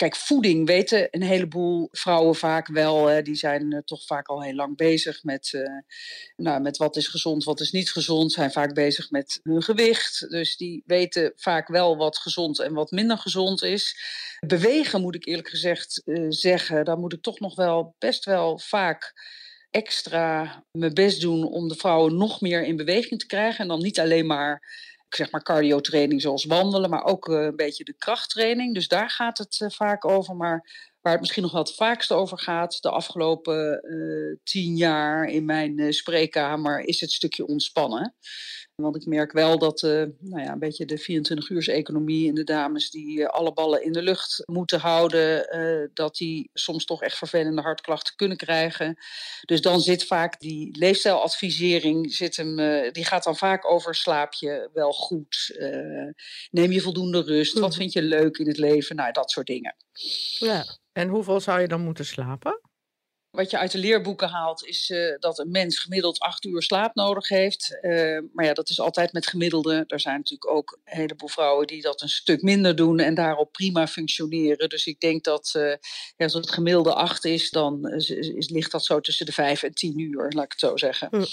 Kijk, 0.00 0.16
voeding 0.16 0.66
weten 0.66 1.08
een 1.10 1.22
heleboel 1.22 1.88
vrouwen 1.92 2.34
vaak 2.34 2.68
wel. 2.68 3.22
Die 3.24 3.34
zijn 3.34 3.74
uh, 3.74 3.78
toch 3.84 4.06
vaak 4.06 4.28
al 4.28 4.42
heel 4.42 4.54
lang 4.54 4.76
bezig 4.76 5.24
met, 5.24 5.52
uh, 5.52 5.62
nou, 6.36 6.60
met 6.60 6.76
wat 6.76 6.96
is 6.96 7.08
gezond, 7.08 7.44
wat 7.44 7.60
is 7.60 7.72
niet 7.72 7.90
gezond. 7.90 8.32
Zijn 8.32 8.52
vaak 8.52 8.74
bezig 8.74 9.10
met 9.10 9.40
hun 9.42 9.62
gewicht. 9.62 10.30
Dus 10.30 10.56
die 10.56 10.82
weten 10.86 11.32
vaak 11.36 11.68
wel 11.68 11.96
wat 11.96 12.18
gezond 12.18 12.58
en 12.58 12.72
wat 12.72 12.90
minder 12.90 13.18
gezond 13.18 13.62
is. 13.62 13.96
Bewegen 14.46 15.00
moet 15.00 15.14
ik 15.14 15.26
eerlijk 15.26 15.48
gezegd 15.48 16.02
zeggen. 16.28 16.84
Daar 16.84 16.98
moet 16.98 17.12
ik 17.12 17.22
toch 17.22 17.40
nog 17.40 17.54
wel 17.54 17.94
best 17.98 18.24
wel 18.24 18.58
vaak 18.58 19.12
extra 19.70 20.64
mijn 20.70 20.94
best 20.94 21.20
doen 21.20 21.44
om 21.44 21.68
de 21.68 21.74
vrouwen 21.74 22.16
nog 22.16 22.40
meer 22.40 22.64
in 22.64 22.76
beweging 22.76 23.20
te 23.20 23.26
krijgen. 23.26 23.60
En 23.60 23.68
dan 23.68 23.82
niet 23.82 24.00
alleen 24.00 24.26
maar 24.26 24.62
zeg 25.16 25.30
maar 25.30 25.42
cardiotraining 25.42 26.22
zoals 26.22 26.44
wandelen, 26.44 26.90
maar 26.90 27.04
ook 27.04 27.28
uh, 27.28 27.42
een 27.44 27.56
beetje 27.56 27.84
de 27.84 27.94
krachttraining. 27.98 28.74
Dus 28.74 28.88
daar 28.88 29.10
gaat 29.10 29.38
het 29.38 29.60
uh, 29.62 29.70
vaak 29.70 30.04
over. 30.04 30.36
Maar 30.36 30.88
waar 31.00 31.12
het 31.12 31.20
misschien 31.20 31.42
nog 31.42 31.52
wel 31.52 31.62
het 31.62 31.74
vaakst 31.74 32.12
over 32.12 32.38
gaat, 32.38 32.82
de 32.82 32.90
afgelopen 32.90 33.84
uh, 33.84 34.36
tien 34.42 34.76
jaar 34.76 35.28
in 35.28 35.44
mijn 35.44 35.92
spreekkamer, 35.92 36.80
is 36.80 37.00
het 37.00 37.12
stukje 37.12 37.46
ontspannen. 37.46 38.14
Want 38.74 38.96
ik 38.96 39.06
merk 39.06 39.32
wel 39.32 39.58
dat 39.58 39.82
nou 39.82 40.42
ja, 40.42 40.52
een 40.52 40.58
beetje 40.58 40.84
de 40.84 41.00
24-uurs-economie 41.00 42.28
en 42.28 42.34
de 42.34 42.44
dames 42.44 42.90
die 42.90 43.26
alle 43.26 43.52
ballen 43.52 43.84
in 43.84 43.92
de 43.92 44.02
lucht 44.02 44.42
moeten 44.46 44.80
houden, 44.80 45.90
dat 45.94 46.16
die 46.16 46.50
soms 46.52 46.84
toch 46.84 47.02
echt 47.02 47.16
vervelende 47.16 47.62
hartklachten 47.62 48.16
kunnen 48.16 48.36
krijgen. 48.36 48.96
Dus 49.44 49.60
dan 49.60 49.80
zit 49.80 50.06
vaak 50.06 50.40
die 50.40 50.78
leefstijladvisering, 50.78 52.14
zit 52.14 52.36
hem, 52.36 52.56
die 52.92 53.04
gaat 53.04 53.24
dan 53.24 53.36
vaak 53.36 53.70
over 53.70 53.94
slaap 53.94 54.32
je 54.32 54.70
wel 54.72 54.92
goed, 54.92 55.58
neem 56.50 56.72
je 56.72 56.80
voldoende 56.80 57.22
rust, 57.22 57.58
wat 57.58 57.76
vind 57.76 57.92
je 57.92 58.02
leuk 58.02 58.38
in 58.38 58.48
het 58.48 58.58
leven, 58.58 58.96
nou 58.96 59.12
dat 59.12 59.30
soort 59.30 59.46
dingen. 59.46 59.76
Ja. 60.38 60.64
En 60.92 61.08
hoeveel 61.08 61.40
zou 61.40 61.60
je 61.60 61.68
dan 61.68 61.80
moeten 61.80 62.04
slapen? 62.04 62.60
Wat 63.30 63.50
je 63.50 63.58
uit 63.58 63.72
de 63.72 63.78
leerboeken 63.78 64.28
haalt, 64.28 64.64
is 64.64 64.90
uh, 64.90 65.18
dat 65.18 65.38
een 65.38 65.50
mens 65.50 65.78
gemiddeld 65.78 66.18
acht 66.18 66.44
uur 66.44 66.62
slaap 66.62 66.94
nodig 66.94 67.28
heeft. 67.28 67.78
Uh, 67.80 68.20
maar 68.32 68.44
ja, 68.44 68.52
dat 68.52 68.68
is 68.68 68.80
altijd 68.80 69.12
met 69.12 69.26
gemiddelde. 69.26 69.84
Er 69.86 70.00
zijn 70.00 70.16
natuurlijk 70.16 70.50
ook 70.50 70.78
een 70.84 70.96
heleboel 70.96 71.28
vrouwen 71.28 71.66
die 71.66 71.82
dat 71.82 72.02
een 72.02 72.08
stuk 72.08 72.42
minder 72.42 72.76
doen 72.76 72.98
en 72.98 73.14
daarop 73.14 73.52
prima 73.52 73.86
functioneren. 73.86 74.68
Dus 74.68 74.86
ik 74.86 75.00
denk 75.00 75.24
dat 75.24 75.52
uh, 75.56 75.68
ja, 76.16 76.24
als 76.24 76.34
het 76.34 76.50
gemiddelde 76.50 76.94
acht 76.94 77.24
is, 77.24 77.50
dan 77.50 77.88
is, 77.88 78.10
is, 78.10 78.48
ligt 78.48 78.72
dat 78.72 78.84
zo 78.84 79.00
tussen 79.00 79.26
de 79.26 79.32
vijf 79.32 79.62
en 79.62 79.74
tien 79.74 79.98
uur, 79.98 80.30
laat 80.30 80.44
ik 80.44 80.50
het 80.50 80.60
zo 80.60 80.76
zeggen. 80.76 81.08
Hm. 81.10 81.24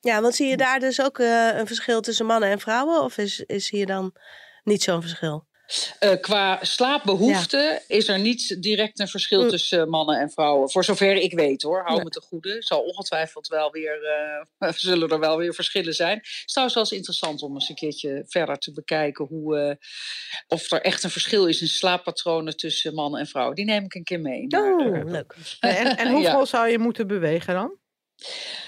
Ja, 0.00 0.20
want 0.20 0.34
zie 0.34 0.48
je 0.48 0.56
daar 0.56 0.80
dus 0.80 1.00
ook 1.00 1.18
een 1.18 1.66
verschil 1.66 2.00
tussen 2.00 2.26
mannen 2.26 2.50
en 2.50 2.60
vrouwen? 2.60 3.02
Of 3.02 3.18
is, 3.18 3.40
is 3.40 3.70
hier 3.70 3.86
dan 3.86 4.14
niet 4.64 4.82
zo'n 4.82 5.00
verschil? 5.00 5.48
Uh, 6.00 6.12
qua 6.20 6.58
slaapbehoefte 6.62 7.56
ja. 7.56 7.96
is 7.96 8.08
er 8.08 8.18
niet 8.18 8.62
direct 8.62 9.00
een 9.00 9.08
verschil 9.08 9.42
mm. 9.42 9.48
tussen 9.48 9.88
mannen 9.88 10.20
en 10.20 10.30
vrouwen. 10.30 10.70
Voor 10.70 10.84
zover 10.84 11.14
ik 11.16 11.32
weet 11.32 11.62
hoor, 11.62 11.82
hou 11.82 11.94
Nee. 11.94 12.04
me 12.04 12.10
te 12.10 12.20
goede. 12.20 12.56
Zal 12.62 12.80
ongetwijfeld 12.80 13.46
wel 13.46 13.70
weer, 13.70 13.98
uh, 14.60 14.72
zullen 14.76 15.08
er 15.08 15.18
wel 15.18 15.36
weer 15.36 15.54
verschillen 15.54 15.94
zijn. 15.94 16.16
Het 16.16 16.26
is 16.26 16.52
trouwens 16.52 16.74
wel 16.76 16.84
eens 16.84 16.96
interessant 16.96 17.42
om 17.42 17.54
eens 17.54 17.68
een 17.68 17.74
keertje 17.74 18.24
verder 18.26 18.58
te 18.58 18.72
bekijken 18.72 19.24
hoe, 19.24 19.58
uh, 19.58 19.74
of 20.46 20.70
er 20.70 20.80
echt 20.80 21.02
een 21.02 21.10
verschil 21.10 21.46
is 21.46 21.60
in 21.60 21.68
slaappatronen 21.68 22.56
tussen 22.56 22.94
mannen 22.94 23.20
en 23.20 23.26
vrouwen. 23.26 23.56
Die 23.56 23.64
neem 23.64 23.84
ik 23.84 23.94
een 23.94 24.04
keer 24.04 24.20
mee. 24.20 24.46
Oh, 24.48 24.96
eh, 24.96 25.04
leuk. 25.04 25.34
En, 25.60 25.96
en 25.96 26.10
hoeveel 26.10 26.38
Ja. 26.38 26.44
zou 26.44 26.68
je 26.68 26.78
moeten 26.78 27.06
bewegen 27.06 27.54
dan? 27.54 27.78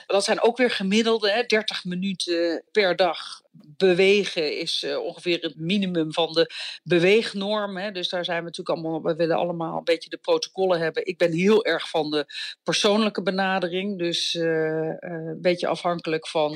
Dat 0.07 0.25
zijn 0.25 0.43
ook 0.43 0.57
weer 0.57 0.71
gemiddelde, 0.71 1.31
hè, 1.31 1.43
30 1.47 1.85
minuten 1.85 2.65
per 2.73 2.97
dag 2.97 3.42
bewegen 3.77 4.59
is 4.59 4.83
uh, 4.83 4.99
ongeveer 4.99 5.39
het 5.41 5.57
minimum 5.57 6.13
van 6.13 6.33
de 6.33 6.51
beweegnorm. 6.83 7.77
Hè. 7.77 7.91
Dus 7.91 8.09
daar 8.09 8.25
zijn 8.25 8.39
we 8.39 8.45
natuurlijk 8.45 8.79
allemaal, 8.79 9.03
we 9.03 9.15
willen 9.15 9.37
allemaal 9.37 9.79
een 9.79 9.85
beetje 9.85 10.11
de 10.11 10.17
protocollen 10.17 10.81
hebben. 10.81 11.07
Ik 11.07 11.19
ben 11.19 11.33
heel 11.33 11.65
erg 11.65 11.89
van 11.89 12.11
de 12.11 12.27
persoonlijke 12.63 13.23
benadering. 13.23 13.99
Dus 13.99 14.35
uh, 14.35 14.43
uh, 14.45 14.95
een 15.01 15.39
beetje 15.41 15.67
afhankelijk 15.67 16.29
van 16.29 16.51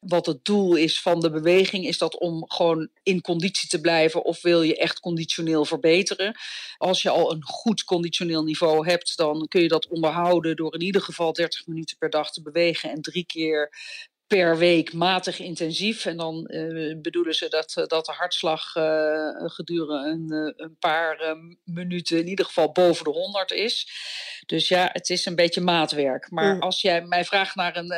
wat 0.00 0.26
het 0.26 0.44
doel 0.44 0.76
is 0.76 1.00
van 1.00 1.20
de 1.20 1.30
beweging. 1.30 1.86
Is 1.86 1.98
dat 1.98 2.18
om 2.18 2.44
gewoon 2.50 2.88
in 3.02 3.20
conditie 3.20 3.68
te 3.68 3.80
blijven 3.80 4.24
of 4.24 4.42
wil 4.42 4.62
je 4.62 4.76
echt 4.76 5.00
conditioneel 5.00 5.64
verbeteren? 5.64 6.34
Als 6.76 7.02
je 7.02 7.10
al 7.10 7.32
een 7.32 7.44
goed 7.44 7.84
conditioneel 7.84 8.42
niveau 8.42 8.88
hebt, 8.88 9.16
dan 9.16 9.48
kun 9.48 9.62
je 9.62 9.68
dat 9.68 9.88
onderhouden 9.88 10.56
door 10.56 10.74
in 10.74 10.82
ieder 10.82 11.02
geval 11.02 11.32
30 11.32 11.66
minuten 11.66 11.96
per 11.96 12.10
dag 12.10 12.32
te 12.32 12.42
bewegen 12.42 12.90
en 12.90 13.02
drie 13.02 13.26
keer 13.26 13.70
per 14.28 14.58
week 14.58 14.92
matig 14.92 15.38
intensief. 15.38 16.06
En 16.06 16.16
dan 16.16 16.44
uh, 16.50 17.00
bedoelen 17.00 17.34
ze 17.34 17.48
dat, 17.48 17.76
eh, 17.76 17.86
dat 17.86 18.06
de 18.06 18.12
hartslag 18.12 18.74
uh, 18.74 19.30
gedurende 19.36 20.36
een, 20.36 20.52
een 20.56 20.76
paar 20.78 21.36
minuten 21.64 22.18
in 22.18 22.28
ieder 22.28 22.44
geval 22.44 22.72
boven 22.72 23.04
de 23.04 23.10
100 23.10 23.50
is. 23.52 23.88
Dus 24.46 24.68
ja, 24.68 24.88
het 24.92 25.08
is 25.08 25.26
een 25.26 25.34
beetje 25.34 25.60
maatwerk. 25.60 26.30
Maar 26.30 26.54
mm. 26.54 26.60
als 26.60 26.80
jij 26.80 27.02
mij 27.02 27.24
vraagt 27.24 27.54
naar 27.54 27.76
een, 27.76 27.88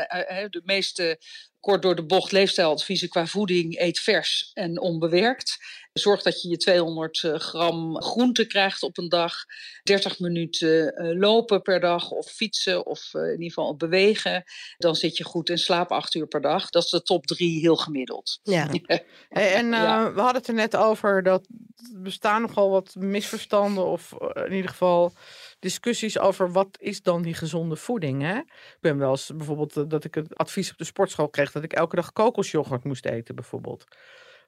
de 0.50 0.60
meeste 0.64 1.18
kort 1.60 1.82
door 1.82 1.96
de 1.96 2.04
bocht 2.04 2.32
leefstijladviezen 2.32 3.08
qua 3.08 3.26
voeding, 3.26 3.80
eet 3.80 3.98
vers 3.98 4.50
en 4.54 4.80
onbewerkt. 4.80 5.58
Zorg 5.92 6.22
dat 6.22 6.42
je 6.42 6.48
je 6.48 6.56
200 6.56 7.22
eh, 7.22 7.34
gram 7.34 8.02
groente 8.02 8.46
krijgt 8.46 8.82
op 8.82 8.98
een 8.98 9.08
dag. 9.08 9.34
30 9.82 10.18
minuten 10.18 10.94
eh, 10.94 11.18
lopen 11.18 11.62
per 11.62 11.80
dag 11.80 12.10
of 12.10 12.26
fietsen 12.26 12.86
of 12.86 13.14
eh, 13.14 13.22
in 13.22 13.30
ieder 13.30 13.48
geval 13.48 13.76
bewegen. 13.76 14.44
Dan 14.78 14.94
zit 14.96 15.16
je 15.16 15.24
goed 15.24 15.50
en 15.50 15.58
slaap 15.58 15.90
8 15.90 16.14
uur 16.14 16.26
per 16.26 16.40
dag. 16.40 16.70
Dat 16.70 16.84
is 16.84 16.90
de 16.90 17.02
top 17.02 17.26
3 17.26 17.60
heel 17.60 17.76
gemiddeld. 17.76 18.40
Ja. 18.42 18.68
en 19.28 19.66
uh, 19.66 20.14
we 20.14 20.20
hadden 20.20 20.40
het 20.40 20.48
er 20.48 20.54
net 20.54 20.76
over 20.76 21.22
dat 21.22 21.48
er 21.94 22.02
bestaan 22.02 22.40
nogal 22.40 22.70
wat 22.70 22.94
misverstanden 22.94 23.86
of 23.86 24.12
in 24.34 24.52
ieder 24.52 24.70
geval 24.70 25.12
discussies 25.60 26.18
over 26.18 26.52
wat 26.52 26.78
is 26.80 27.02
dan 27.02 27.22
die 27.22 27.34
gezonde 27.34 27.76
voeding. 27.76 28.22
Hè? 28.22 28.36
Ik 28.36 28.78
ben 28.80 28.98
wel 28.98 29.10
eens 29.10 29.32
bijvoorbeeld 29.36 29.90
dat 29.90 30.04
ik 30.04 30.14
het 30.14 30.36
advies 30.36 30.70
op 30.70 30.78
de 30.78 30.84
sportschool 30.84 31.28
kreeg 31.28 31.52
dat 31.52 31.62
ik 31.62 31.72
elke 31.72 31.96
dag 31.96 32.12
kokosjoghurt 32.12 32.84
moest 32.84 33.04
eten 33.06 33.34
bijvoorbeeld. 33.34 33.84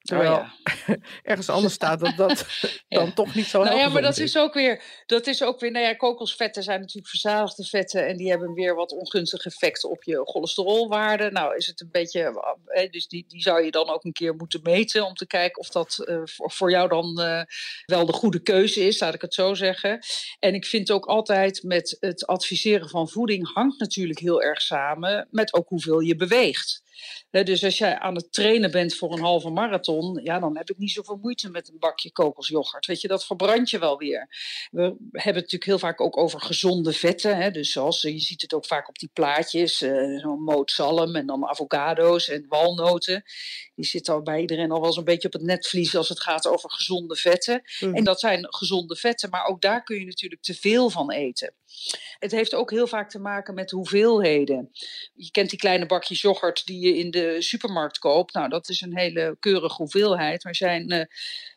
Terwijl 0.02 0.32
oh, 0.32 0.48
ja. 0.86 0.96
ergens 1.22 1.48
anders 1.48 1.74
staat 1.74 2.00
dat 2.00 2.16
dat 2.16 2.46
dan 2.88 3.14
toch 3.14 3.34
niet 3.34 3.46
zo 3.46 3.62
nou 3.62 3.76
ja, 3.76 3.88
maar 3.88 4.02
dat 4.02 4.18
is. 4.18 4.36
ook 4.36 4.54
weer, 4.54 4.82
dat 5.06 5.26
is 5.26 5.42
ook 5.42 5.60
weer, 5.60 5.70
nou 5.70 5.84
ja, 5.84 5.94
kokosvetten 5.94 6.62
zijn 6.62 6.80
natuurlijk 6.80 7.08
verzadigde 7.08 7.64
vetten 7.64 8.06
en 8.06 8.16
die 8.16 8.30
hebben 8.30 8.52
weer 8.52 8.74
wat 8.74 8.92
ongunstige 8.92 9.48
effecten 9.48 9.90
op 9.90 10.02
je 10.02 10.20
cholesterolwaarde. 10.24 11.30
Nou 11.30 11.56
is 11.56 11.66
het 11.66 11.80
een 11.80 11.88
beetje, 11.90 12.42
eh, 12.66 12.90
dus 12.90 13.08
die, 13.08 13.24
die 13.28 13.42
zou 13.42 13.64
je 13.64 13.70
dan 13.70 13.88
ook 13.88 14.04
een 14.04 14.12
keer 14.12 14.34
moeten 14.34 14.60
meten 14.62 15.06
om 15.06 15.14
te 15.14 15.26
kijken 15.26 15.60
of 15.60 15.68
dat 15.68 16.04
uh, 16.04 16.20
voor, 16.24 16.50
voor 16.50 16.70
jou 16.70 16.88
dan 16.88 17.20
uh, 17.20 17.42
wel 17.86 18.06
de 18.06 18.12
goede 18.12 18.42
keuze 18.42 18.80
is, 18.80 19.00
laat 19.00 19.14
ik 19.14 19.22
het 19.22 19.34
zo 19.34 19.54
zeggen. 19.54 19.98
En 20.38 20.54
ik 20.54 20.64
vind 20.64 20.90
ook 20.90 21.06
altijd 21.06 21.62
met 21.62 21.96
het 22.00 22.26
adviseren 22.26 22.88
van 22.88 23.08
voeding 23.08 23.52
hangt 23.52 23.80
natuurlijk 23.80 24.18
heel 24.18 24.42
erg 24.42 24.60
samen 24.60 25.28
met 25.30 25.54
ook 25.54 25.68
hoeveel 25.68 26.00
je 26.00 26.16
beweegt 26.16 26.82
dus 27.30 27.64
als 27.64 27.78
jij 27.78 27.98
aan 27.98 28.14
het 28.14 28.32
trainen 28.32 28.70
bent 28.70 28.94
voor 28.94 29.12
een 29.12 29.22
halve 29.22 29.50
marathon, 29.50 30.20
ja, 30.24 30.38
dan 30.38 30.56
heb 30.56 30.70
ik 30.70 30.78
niet 30.78 30.90
zoveel 30.90 31.18
moeite 31.22 31.50
met 31.50 31.68
een 31.68 31.78
bakje 31.78 32.12
kokosjoghurt. 32.12 32.86
Weet 32.86 33.00
je, 33.00 33.08
dat 33.08 33.26
verbrand 33.26 33.70
je 33.70 33.78
wel 33.78 33.96
weer. 33.98 34.28
We 34.70 34.80
hebben 34.82 35.00
het 35.10 35.34
natuurlijk 35.34 35.64
heel 35.64 35.78
vaak 35.78 36.00
ook 36.00 36.16
over 36.16 36.40
gezonde 36.40 36.92
vetten. 36.92 37.36
Hè? 37.36 37.50
Dus 37.50 37.72
zoals 37.72 38.02
je 38.02 38.18
ziet 38.18 38.42
het 38.42 38.54
ook 38.54 38.66
vaak 38.66 38.88
op 38.88 38.98
die 38.98 39.10
plaatjes, 39.12 39.82
uh, 39.82 40.20
zo'n 40.20 40.42
moot 40.42 40.70
zalm 40.70 41.16
en 41.16 41.26
dan 41.26 41.48
avocado's 41.48 42.28
en 42.28 42.44
walnoten. 42.48 43.22
Die 43.74 43.84
zitten 43.84 44.14
al 44.14 44.22
bij 44.22 44.40
iedereen 44.40 44.70
al 44.70 44.80
wel 44.80 44.92
zo'n 44.92 45.04
beetje 45.04 45.28
op 45.28 45.34
het 45.34 45.42
netvlies 45.42 45.96
als 45.96 46.08
het 46.08 46.20
gaat 46.20 46.46
over 46.46 46.70
gezonde 46.70 47.16
vetten. 47.16 47.62
Mm. 47.80 47.94
En 47.94 48.04
dat 48.04 48.20
zijn 48.20 48.46
gezonde 48.54 48.96
vetten, 48.96 49.30
maar 49.30 49.44
ook 49.44 49.60
daar 49.60 49.82
kun 49.82 49.98
je 49.98 50.04
natuurlijk 50.04 50.42
te 50.42 50.54
veel 50.54 50.90
van 50.90 51.12
eten. 51.12 51.54
Het 52.18 52.30
heeft 52.30 52.54
ook 52.54 52.70
heel 52.70 52.86
vaak 52.86 53.10
te 53.10 53.18
maken 53.18 53.54
met 53.54 53.70
hoeveelheden. 53.70 54.70
Je 55.14 55.30
kent 55.30 55.50
die 55.50 55.58
kleine 55.58 55.86
bakjes 55.86 56.20
yoghurt 56.20 56.66
die 56.66 56.86
je 56.86 56.91
in 56.96 57.10
de 57.10 57.36
supermarkt 57.38 57.98
koopt. 57.98 58.34
Nou, 58.34 58.48
dat 58.48 58.68
is 58.68 58.80
een 58.80 58.96
hele 58.96 59.36
keurige 59.40 59.76
hoeveelheid. 59.76 60.44
Maar 60.44 60.54
zijn 60.54 60.92
uh, 60.92 61.04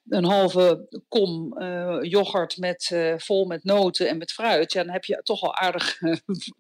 een 0.08 0.26
halve 0.26 0.88
kom 1.08 1.62
uh, 1.62 1.98
yoghurt 2.02 2.58
met, 2.58 2.90
uh, 2.94 3.14
vol 3.18 3.46
met 3.46 3.64
noten 3.64 4.10
en 4.10 4.18
met 4.18 4.32
fruit, 4.32 4.74
ja, 4.74 4.84
dan 4.84 4.94
heb 4.94 5.06
je 5.06 5.20
toch 5.24 5.42
al 5.42 5.56
aardig 5.56 6.00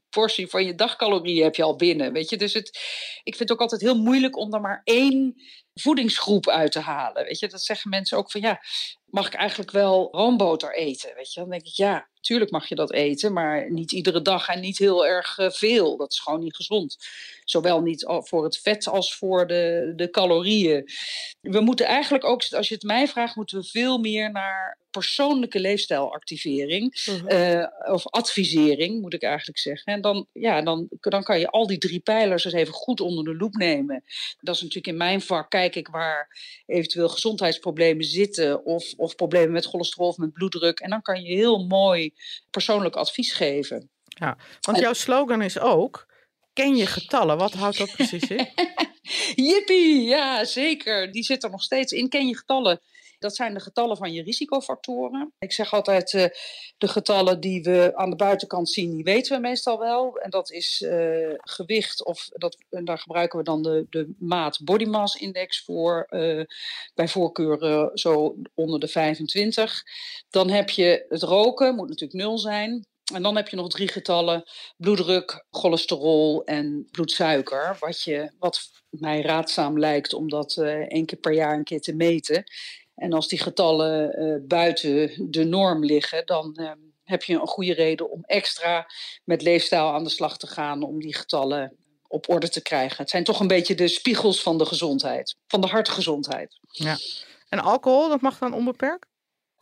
portie 0.10 0.48
van 0.48 0.66
je 0.66 0.76
dagcalorieën 0.76 1.44
heb 1.44 1.56
je 1.56 1.64
al 1.64 1.76
binnen. 1.76 2.14
Weet 2.14 2.30
je? 2.30 2.38
Dus 2.38 2.54
het, 2.54 2.68
ik 3.24 3.36
vind 3.36 3.40
het 3.40 3.52
ook 3.52 3.62
altijd 3.62 3.82
heel 3.82 4.02
moeilijk 4.02 4.38
om 4.38 4.54
er 4.54 4.62
maar 4.62 4.82
één 4.84 5.36
voedingsgroep 5.74 6.50
uit 6.50 6.72
te 6.72 6.80
halen. 6.80 7.24
Weet 7.24 7.40
je? 7.40 7.48
Dat 7.48 7.64
zeggen 7.64 7.90
mensen 7.90 8.18
ook 8.18 8.32
van 8.32 8.42
ja, 8.42 8.62
mag 9.16 9.28
ik 9.28 9.34
eigenlijk 9.34 9.72
wel 9.72 10.08
roomboter 10.12 10.76
eten? 10.76 11.16
Weet 11.16 11.34
je? 11.34 11.40
Dan 11.40 11.50
denk 11.50 11.66
ik 11.66 11.74
ja, 11.74 12.08
Tuurlijk 12.26 12.52
mag 12.52 12.70
je 12.70 12.76
dat 12.76 12.94
eten, 12.94 13.34
maar 13.34 13.72
niet 13.72 13.92
iedere 13.92 14.22
dag 14.22 14.48
en 14.48 14.60
niet 14.60 14.78
heel 14.78 15.06
erg 15.06 15.38
eh, 15.38 15.50
veel. 15.50 15.98
Dat 15.98 16.12
is 16.12 16.20
gewoon 16.20 16.40
niet 16.40 16.56
gezond. 16.56 16.98
Zowel 17.44 17.82
niet 17.82 18.06
voor 18.08 18.44
het 18.44 18.58
vet 18.58 18.88
als 18.88 19.16
voor 19.16 19.48
de, 19.48 19.94
de 19.96 20.10
calorieën. 20.10 20.90
We 21.42 21.60
moeten 21.60 21.86
eigenlijk 21.86 22.26
ook, 22.26 22.44
als 22.52 22.68
je 22.68 22.74
het 22.74 22.84
mij 22.84 23.08
vraagt, 23.08 23.36
moeten 23.36 23.58
we 23.58 23.64
veel 23.64 23.98
meer 23.98 24.32
naar 24.32 24.78
persoonlijke 24.96 25.60
leefstijlactivering. 25.60 27.08
Uh, 27.28 27.68
of 27.92 28.08
advisering, 28.08 29.02
moet 29.02 29.14
ik 29.14 29.24
eigenlijk 29.24 29.60
zeggen. 29.60 29.94
En 29.94 30.02
dan, 30.02 30.28
ja, 30.34 30.62
dan, 30.62 30.88
dan 31.00 31.24
kan 31.24 31.40
je 31.40 31.50
al 31.50 31.68
die 31.68 31.78
drie 31.78 32.00
pijlers 32.00 32.46
eens 32.46 32.54
even 32.54 32.74
goed 32.74 33.02
onder 33.02 33.24
de 33.24 33.36
loep 33.36 33.54
nemen. 33.54 34.04
Dat 34.40 34.56
is 34.56 34.62
natuurlijk 34.62 34.88
in 34.88 34.98
mijn 34.98 35.22
vak, 35.22 35.50
kijk 35.50 35.76
ik 35.76 35.88
waar 35.88 36.38
eventueel 36.66 37.10
gezondheidsproblemen 37.10 38.06
zitten. 38.06 38.66
Of, 38.66 38.94
of 38.98 39.16
problemen 39.16 39.52
met 39.52 39.66
cholesterol 39.66 40.08
of 40.08 40.18
met 40.18 40.34
bloeddruk. 40.34 40.80
En 40.80 40.90
dan 40.90 41.02
kan 41.02 41.22
je 41.22 41.36
heel 41.36 41.66
mooi 41.66 42.14
persoonlijk 42.52 42.96
advies 42.96 43.34
geven. 43.34 43.90
Ja, 44.04 44.38
want 44.62 44.80
jouw 44.80 44.94
slogan 44.94 45.42
is 45.42 45.60
ook 45.60 46.06
ken 46.56 46.76
je 46.76 46.86
getallen. 46.86 47.38
Wat 47.38 47.54
houdt 47.54 47.78
dat 47.78 47.92
precies 47.92 48.28
in? 48.28 48.48
Jippie, 49.50 50.02
ja 50.02 50.46
zeker. 50.46 51.12
Die 51.12 51.24
zit 51.24 51.44
er 51.44 51.50
nog 51.50 51.64
steeds 51.64 51.92
in. 51.92 52.10
Ken 52.10 52.28
je 52.28 52.38
getallen? 52.38 52.82
Dat 53.20 53.36
zijn 53.36 53.54
de 53.54 53.60
getallen 53.60 53.98
van 53.98 54.14
je 54.14 54.24
risicofactoren. 54.24 55.34
Ik 55.40 55.52
zeg 55.52 55.74
altijd, 55.74 56.14
uh, 56.14 56.26
de 56.78 56.88
getallen 56.88 57.40
die 57.40 57.64
we 57.64 57.92
aan 57.96 58.10
de 58.10 58.16
buitenkant 58.16 58.70
zien, 58.70 58.92
die 58.92 59.04
weten 59.04 59.36
we 59.36 59.42
meestal 59.42 59.80
wel. 59.80 60.18
En 60.18 60.30
dat 60.30 60.52
is 60.52 60.82
uh, 60.82 61.34
gewicht, 61.38 62.06
of 62.06 62.30
dat, 62.34 62.58
en 62.70 62.86
daar 62.86 63.00
gebruiken 63.00 63.38
we 63.40 63.46
dan 63.46 63.64
de, 63.64 63.86
de 63.90 64.14
maat 64.20 64.60
body 64.64 64.86
mass 64.86 65.16
index 65.16 65.64
voor. 65.64 66.08
Uh, 66.10 66.44
bij 66.94 67.08
voorkeur 67.08 67.92
zo 67.94 68.36
onder 68.54 68.80
de 68.80 68.88
25. 68.88 69.84
Dan 70.30 70.50
heb 70.50 70.70
je 70.70 71.06
het 71.10 71.24
roken, 71.24 71.76
moet 71.76 71.90
natuurlijk 71.90 72.20
nul 72.20 72.38
zijn. 72.38 72.88
En 73.14 73.22
dan 73.22 73.36
heb 73.36 73.48
je 73.48 73.56
nog 73.56 73.70
drie 73.70 73.88
getallen: 73.88 74.44
bloeddruk, 74.78 75.46
cholesterol 75.52 76.44
en 76.44 76.88
bloedsuiker. 76.92 77.78
Wat, 77.80 78.02
je, 78.02 78.32
wat 78.40 78.70
mij 78.90 79.22
raadzaam 79.22 79.80
lijkt 79.80 80.14
om 80.14 80.30
dat 80.30 80.56
uh, 80.56 80.68
één 80.74 81.06
keer 81.06 81.20
per 81.20 81.34
jaar 81.34 81.58
een 81.58 81.64
keer 81.64 81.82
te 81.82 81.96
meten. 81.96 82.44
En 82.96 83.14
als 83.14 83.28
die 83.28 83.40
getallen 83.40 84.20
uh, 84.20 84.48
buiten 84.48 85.12
de 85.32 85.44
norm 85.44 85.86
liggen, 85.86 86.26
dan 86.26 86.58
uh, 86.62 86.72
heb 87.04 87.24
je 87.24 87.34
een 87.34 87.48
goede 87.48 87.74
reden 87.74 88.12
om 88.12 88.24
extra 88.24 88.88
met 89.24 89.42
leefstijl 89.42 89.94
aan 89.94 90.04
de 90.04 90.10
slag 90.10 90.38
te 90.38 90.48
gaan 90.48 90.84
om 90.84 91.00
die 91.00 91.16
getallen 91.16 91.76
op 92.08 92.30
orde 92.30 92.50
te 92.50 92.62
krijgen. 92.62 92.98
Het 92.98 93.10
zijn 93.10 93.24
toch 93.24 93.40
een 93.40 93.48
beetje 93.48 93.76
de 93.76 93.88
spiegels 93.88 94.42
van 94.42 94.58
de 94.58 94.66
gezondheid, 94.66 95.36
van 95.48 95.62
de 95.62 95.68
hartgezondheid. 95.68 96.60
Ja. 96.72 96.98
En 97.50 97.60
alcohol, 97.60 98.10
dat 98.10 98.22
mag 98.22 98.38
dan 98.38 98.54
onbeperkt? 98.54 99.08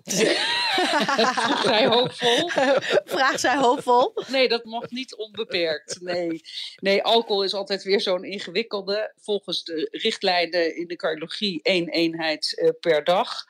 Vraag 0.04 1.62
zij 1.64 1.88
hoopvol. 1.88 2.50
Vraag 3.16 3.40
zij 3.40 3.58
hoopvol. 3.58 4.14
Nee, 4.28 4.48
dat 4.48 4.64
mag 4.64 4.90
niet 4.90 5.16
onbeperkt. 5.16 6.02
Nee, 6.02 6.42
nee 6.76 7.04
alcohol 7.04 7.44
is 7.44 7.54
altijd 7.54 7.84
weer 7.84 8.02
zo'n 8.02 8.24
ingewikkelde. 8.24 9.14
Volgens 9.18 9.64
de 9.64 9.88
richtlijnen 9.92 10.76
in 10.76 10.88
de 10.88 10.96
cardiologie 10.96 11.60
één 11.62 11.90
eenheid 11.90 12.60
uh, 12.62 12.70
per 12.80 13.04
dag. 13.04 13.46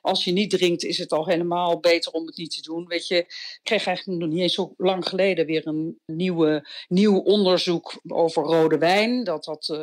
Als 0.00 0.24
je 0.24 0.32
niet 0.32 0.50
drinkt, 0.50 0.84
is 0.84 0.98
het 0.98 1.12
al 1.12 1.26
helemaal 1.26 1.80
beter 1.80 2.12
om 2.12 2.26
het 2.26 2.36
niet 2.36 2.54
te 2.54 2.62
doen. 2.62 2.86
Weet 2.86 3.08
je, 3.08 3.16
ik 3.16 3.60
kreeg 3.62 3.86
eigenlijk 3.86 4.20
nog 4.20 4.28
niet 4.28 4.40
eens 4.40 4.54
zo 4.54 4.74
lang 4.76 5.08
geleden 5.08 5.46
weer 5.46 5.66
een 5.66 5.98
nieuwe, 6.06 6.68
nieuw 6.88 7.18
onderzoek 7.18 8.00
over 8.06 8.42
rode 8.42 8.78
wijn. 8.78 9.24
Dat 9.24 9.44
dat 9.44 9.68
uh, 9.72 9.82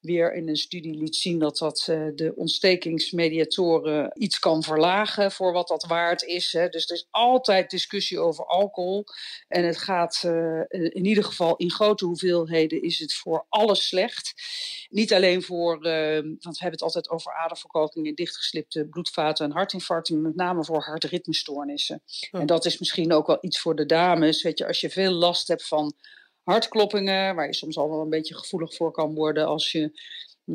weer 0.00 0.34
in 0.34 0.48
een 0.48 0.56
studie 0.56 0.94
liet 0.94 1.16
zien 1.16 1.38
dat 1.38 1.58
dat 1.58 1.86
uh, 1.90 2.06
de 2.14 2.32
ontstekingsmediatoren 2.36 4.10
iets 4.14 4.38
kan 4.38 4.62
verlagen 4.62 5.32
voor 5.32 5.52
wat 5.58 5.68
dat 5.68 5.84
waard 5.84 6.22
is. 6.22 6.52
Hè. 6.52 6.68
Dus 6.68 6.88
er 6.88 6.94
is 6.94 7.08
altijd 7.10 7.70
discussie 7.70 8.20
over 8.20 8.46
alcohol. 8.46 9.04
En 9.48 9.64
het 9.64 9.78
gaat 9.78 10.22
uh, 10.26 10.60
in 10.68 11.04
ieder 11.04 11.24
geval 11.24 11.56
in 11.56 11.70
grote 11.70 12.04
hoeveelheden 12.04 12.82
is 12.82 12.98
het 12.98 13.14
voor 13.14 13.46
alles 13.48 13.86
slecht. 13.86 14.34
Niet 14.88 15.12
alleen 15.12 15.42
voor, 15.42 15.86
uh, 15.86 16.22
want 16.22 16.40
we 16.40 16.62
hebben 16.62 16.70
het 16.70 16.82
altijd 16.82 17.10
over 17.10 17.34
aderverkalking 17.34 18.06
en 18.06 18.14
dichtgeslipte 18.14 18.86
bloedvaten 18.86 19.44
en 19.46 19.52
hartinfarcten, 19.52 20.22
met 20.22 20.36
name 20.36 20.64
voor 20.64 20.82
hartritmestoornissen. 20.82 22.02
En 22.30 22.46
dat 22.46 22.64
is 22.64 22.78
misschien 22.78 23.12
ook 23.12 23.26
wel 23.26 23.38
iets 23.40 23.60
voor 23.60 23.74
de 23.74 23.86
dames. 23.86 24.42
Weet 24.42 24.58
je, 24.58 24.66
als 24.66 24.80
je 24.80 24.90
veel 24.90 25.12
last 25.12 25.48
hebt 25.48 25.66
van 25.66 25.94
hartkloppingen, 26.42 27.34
waar 27.34 27.46
je 27.46 27.54
soms 27.54 27.76
al 27.76 27.90
wel 27.90 28.00
een 28.00 28.08
beetje 28.08 28.34
gevoelig 28.34 28.74
voor 28.74 28.90
kan 28.90 29.14
worden 29.14 29.46
als 29.46 29.72
je 29.72 30.00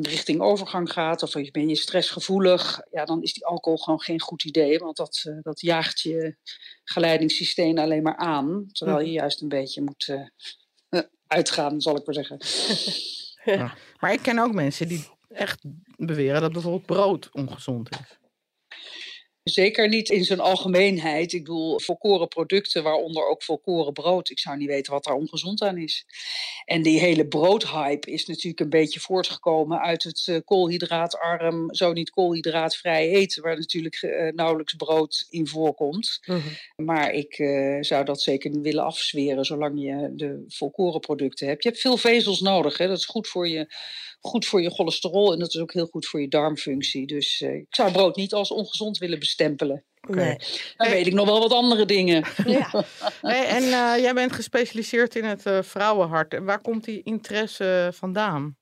richting 0.02 0.40
overgang 0.40 0.92
gaat 0.92 1.22
of 1.22 1.32
ben 1.50 1.68
je 1.68 1.76
stressgevoelig, 1.76 2.80
ja, 2.90 3.04
dan 3.04 3.22
is 3.22 3.32
die 3.32 3.46
alcohol 3.46 3.78
gewoon 3.78 4.00
geen 4.00 4.20
goed 4.20 4.44
idee. 4.44 4.78
Want 4.78 4.96
dat, 4.96 5.24
uh, 5.28 5.38
dat 5.42 5.60
jaagt 5.60 6.00
je 6.00 6.36
geleidingssysteem 6.84 7.78
alleen 7.78 8.02
maar 8.02 8.16
aan. 8.16 8.66
Terwijl 8.72 9.00
je 9.00 9.12
juist 9.12 9.42
een 9.42 9.48
beetje 9.48 9.82
moet 9.82 10.08
uh, 10.90 11.00
uitgaan, 11.26 11.80
zal 11.80 11.96
ik 11.96 12.06
maar 12.06 12.14
zeggen. 12.14 12.38
Ja. 13.44 13.74
Maar 14.00 14.12
ik 14.12 14.22
ken 14.22 14.38
ook 14.38 14.52
mensen 14.52 14.88
die 14.88 15.08
echt 15.28 15.64
beweren 15.96 16.40
dat 16.40 16.52
bijvoorbeeld 16.52 16.86
brood 16.86 17.28
ongezond 17.32 17.90
is. 17.90 18.18
Zeker 19.44 19.88
niet 19.88 20.10
in 20.10 20.24
zijn 20.24 20.40
algemeenheid. 20.40 21.32
Ik 21.32 21.44
bedoel, 21.44 21.80
volkoren 21.80 22.28
producten, 22.28 22.82
waaronder 22.82 23.28
ook 23.28 23.42
volkoren 23.42 23.92
brood. 23.92 24.30
Ik 24.30 24.38
zou 24.38 24.56
niet 24.56 24.68
weten 24.68 24.92
wat 24.92 25.04
daar 25.04 25.14
ongezond 25.14 25.62
aan 25.62 25.78
is. 25.78 26.06
En 26.64 26.82
die 26.82 27.00
hele 27.00 27.26
broodhype 27.26 28.10
is 28.10 28.26
natuurlijk 28.26 28.60
een 28.60 28.68
beetje 28.68 29.00
voortgekomen 29.00 29.80
uit 29.80 30.02
het 30.02 30.26
uh, 30.26 30.38
koolhydraatarm, 30.44 31.74
zo 31.74 31.92
niet 31.92 32.10
koolhydraatvrij 32.10 33.08
eten, 33.08 33.42
waar 33.42 33.56
natuurlijk 33.56 34.02
uh, 34.02 34.32
nauwelijks 34.32 34.74
brood 34.74 35.26
in 35.30 35.46
voorkomt. 35.46 36.20
Mm 36.26 36.40
-hmm. 36.40 36.84
Maar 36.86 37.12
ik 37.12 37.38
uh, 37.38 37.82
zou 37.82 38.04
dat 38.04 38.22
zeker 38.22 38.50
niet 38.50 38.62
willen 38.62 38.84
afzweren, 38.84 39.44
zolang 39.44 39.82
je 39.82 40.12
de 40.14 40.44
volkoren 40.48 41.00
producten 41.00 41.46
hebt. 41.46 41.62
Je 41.62 41.68
hebt 41.68 41.80
veel 41.80 41.96
vezels 41.96 42.40
nodig, 42.40 42.78
hè? 42.78 42.86
dat 42.86 42.98
is 42.98 43.06
goed 43.06 43.28
voor 43.28 43.48
je 43.48 43.66
goed 44.26 44.46
voor 44.46 44.62
je 44.62 44.70
cholesterol 44.70 45.32
en 45.32 45.38
dat 45.38 45.54
is 45.54 45.60
ook 45.60 45.72
heel 45.72 45.86
goed 45.86 46.06
voor 46.06 46.20
je 46.20 46.28
darmfunctie. 46.28 47.06
Dus 47.06 47.40
uh, 47.40 47.54
ik 47.54 47.66
zou 47.68 47.92
brood 47.92 48.16
niet 48.16 48.32
als 48.32 48.50
ongezond 48.50 48.98
willen 48.98 49.18
bestempelen. 49.18 49.84
Nee. 50.08 50.36
Dan 50.76 50.90
weet 50.90 51.06
ik 51.06 51.12
nog 51.12 51.26
wel 51.26 51.38
wat 51.38 51.52
andere 51.52 51.84
dingen. 51.86 52.24
Ja. 52.46 52.84
hey, 53.20 53.46
en 53.46 53.62
uh, 53.62 53.94
jij 53.96 54.14
bent 54.14 54.32
gespecialiseerd 54.32 55.16
in 55.16 55.24
het 55.24 55.46
uh, 55.46 55.62
vrouwenhart. 55.62 56.38
Waar 56.42 56.60
komt 56.60 56.84
die 56.84 57.02
interesse 57.02 57.90
vandaan? 57.94 58.56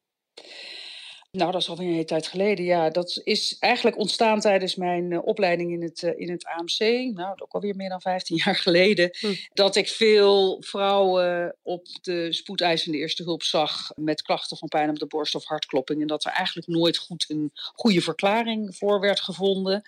Nou, 1.39 1.53
dat 1.53 1.61
is 1.61 1.69
alweer 1.69 1.87
een 1.87 1.93
hele 1.93 2.05
tijd 2.05 2.27
geleden. 2.27 2.65
Ja, 2.65 2.91
dat 2.91 3.21
is 3.25 3.57
eigenlijk 3.59 3.99
ontstaan 3.99 4.41
tijdens 4.41 4.75
mijn 4.75 5.11
uh, 5.11 5.27
opleiding 5.27 5.73
in 5.73 5.83
het, 5.83 6.03
uh, 6.03 6.11
in 6.17 6.31
het 6.31 6.45
AMC. 6.45 6.79
Nou, 7.15 7.35
ook 7.39 7.53
alweer 7.53 7.77
meer 7.77 7.89
dan 7.89 8.01
15 8.01 8.37
jaar 8.45 8.57
geleden. 8.57 9.11
Hm. 9.19 9.35
Dat 9.53 9.77
ik 9.77 9.89
veel 9.89 10.63
vrouwen 10.63 11.57
op 11.63 11.87
de 12.03 12.33
spoedeisende 12.33 12.99
eerste 12.99 13.23
hulp 13.23 13.43
zag 13.43 13.91
met 13.95 14.23
klachten 14.23 14.57
van 14.57 14.69
pijn 14.69 14.91
op 14.91 14.99
de 14.99 15.07
borst 15.07 15.35
of 15.35 15.45
hartklopping. 15.45 16.01
En 16.01 16.07
dat 16.07 16.25
er 16.25 16.33
eigenlijk 16.33 16.67
nooit 16.69 16.97
goed 16.97 17.25
een 17.29 17.51
goede 17.55 18.01
verklaring 18.01 18.77
voor 18.77 19.01
werd 19.01 19.21
gevonden. 19.21 19.83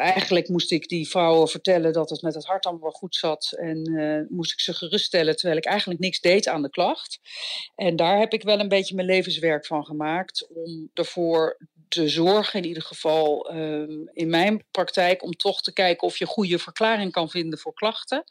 Eigenlijk 0.00 0.48
moest 0.48 0.72
ik 0.72 0.88
die 0.88 1.08
vrouwen 1.08 1.48
vertellen 1.48 1.92
dat 1.92 2.10
het 2.10 2.22
met 2.22 2.34
het 2.34 2.44
hart 2.44 2.66
allemaal 2.66 2.90
goed 2.90 3.16
zat. 3.16 3.52
En 3.56 3.90
uh, 3.90 4.20
moest 4.28 4.52
ik 4.52 4.60
ze 4.60 4.74
geruststellen 4.74 5.36
terwijl 5.36 5.58
ik 5.58 5.64
eigenlijk 5.64 6.00
niks 6.00 6.20
deed 6.20 6.48
aan 6.48 6.62
de 6.62 6.70
klacht. 6.70 7.20
En 7.74 7.96
daar 7.96 8.18
heb 8.18 8.32
ik 8.32 8.42
wel 8.42 8.60
een 8.60 8.68
beetje 8.68 8.94
mijn 8.94 9.06
levenswerk 9.06 9.66
van 9.66 9.84
gemaakt. 9.84 10.48
Om 10.54 10.90
ervoor 10.94 11.58
te 11.88 12.08
zorgen, 12.08 12.60
in 12.62 12.68
ieder 12.68 12.82
geval 12.82 13.54
um, 13.54 14.10
in 14.12 14.30
mijn 14.30 14.64
praktijk, 14.70 15.22
om 15.22 15.32
toch 15.32 15.62
te 15.62 15.72
kijken 15.72 16.06
of 16.06 16.16
je 16.16 16.26
goede 16.26 16.58
verklaring 16.58 17.12
kan 17.12 17.30
vinden 17.30 17.58
voor 17.58 17.74
klachten. 17.74 18.24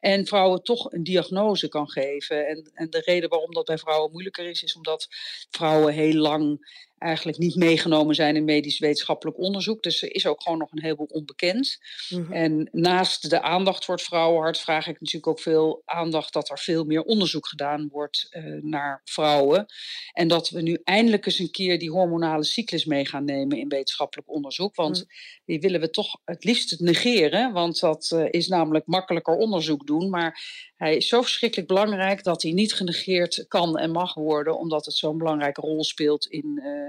En 0.00 0.26
vrouwen 0.26 0.62
toch 0.62 0.92
een 0.92 1.02
diagnose 1.02 1.68
kan 1.68 1.90
geven. 1.90 2.46
En, 2.46 2.70
en 2.74 2.90
de 2.90 3.02
reden 3.04 3.28
waarom 3.28 3.52
dat 3.52 3.64
bij 3.64 3.78
vrouwen 3.78 4.10
moeilijker 4.10 4.48
is, 4.48 4.62
is 4.62 4.76
omdat 4.76 5.08
vrouwen 5.50 5.92
heel 5.92 6.14
lang 6.14 6.66
eigenlijk 6.98 7.38
niet 7.38 7.54
meegenomen 7.54 8.14
zijn 8.14 8.36
in 8.36 8.44
medisch 8.44 8.78
wetenschappelijk 8.78 9.38
onderzoek. 9.38 9.82
Dus 9.82 10.02
er 10.02 10.14
is 10.14 10.26
ook 10.26 10.42
gewoon 10.42 10.58
nog 10.58 10.72
een 10.72 10.82
heleboel 10.82 11.06
onbekend. 11.06 11.78
Mm 12.08 12.24
-hmm. 12.24 12.32
En 12.32 12.68
naast 12.72 13.30
de 13.30 13.42
aandacht 13.42 13.84
voor 13.84 13.94
het 13.94 14.04
vrouwenhart 14.04 14.58
vraag 14.58 14.86
ik 14.86 15.00
natuurlijk 15.00 15.26
ook 15.26 15.40
veel 15.40 15.82
aandacht 15.84 16.32
dat 16.32 16.50
er 16.50 16.58
veel 16.58 16.84
meer 16.84 17.02
onderzoek 17.02 17.46
gedaan 17.46 17.88
wordt 17.92 18.26
uh, 18.30 18.62
naar 18.62 19.00
vrouwen. 19.04 19.66
En 20.12 20.28
dat 20.28 20.50
we 20.50 20.62
nu 20.62 20.80
eindelijk 20.84 21.26
eens 21.26 21.38
een 21.38 21.50
keer 21.50 21.78
die 21.78 21.90
hormonale 21.90 22.44
cyclus 22.44 22.84
mee 22.84 23.06
gaan 23.06 23.24
nemen 23.24 23.58
in 23.58 23.68
wetenschappelijk 23.68 24.30
onderzoek. 24.30 24.74
Want 24.74 24.98
mm. 24.98 25.06
die 25.44 25.60
willen 25.60 25.80
we 25.80 25.90
toch 25.90 26.20
het 26.24 26.44
liefst 26.44 26.80
negeren, 26.80 27.52
want 27.52 27.80
dat 27.80 28.10
uh, 28.14 28.24
is 28.30 28.48
namelijk 28.48 28.86
makkelijker 28.86 29.36
onderzoek 29.36 29.86
doen. 29.86 30.10
Maar 30.10 30.40
hij 30.76 30.96
is 30.96 31.08
zo 31.08 31.22
verschrikkelijk 31.22 31.68
belangrijk 31.68 32.22
dat 32.22 32.42
hij 32.42 32.52
niet 32.52 32.74
genegeerd 32.74 33.44
kan 33.48 33.78
en 33.78 33.90
mag 33.90 34.14
worden, 34.14 34.58
omdat 34.58 34.84
het 34.84 34.94
zo'n 34.94 35.18
belangrijke 35.18 35.60
rol 35.60 35.84
speelt 35.84 36.26
in, 36.26 36.60
uh, 36.62 36.85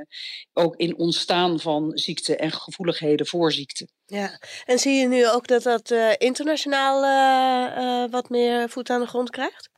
ook 0.54 0.76
in 0.76 0.98
ontstaan 0.98 1.60
van 1.60 1.92
ziekte 1.98 2.36
en 2.36 2.52
gevoeligheden 2.52 3.28
voor 3.28 3.52
ziekte. 3.52 3.88
Ja, 4.06 4.40
en 4.66 4.80
zie 4.80 4.94
je 4.94 5.08
nu 5.08 5.30
ook 5.30 5.48
dat 5.48 5.64
dat 5.64 5.92
uh, 5.92 6.14
internationaal 6.18 7.04
uh, 7.04 8.12
wat 8.12 8.30
meer 8.30 8.70
voet 8.70 8.90
aan 8.90 9.02
de 9.02 9.08
grond 9.08 9.30
krijgt? 9.30 9.70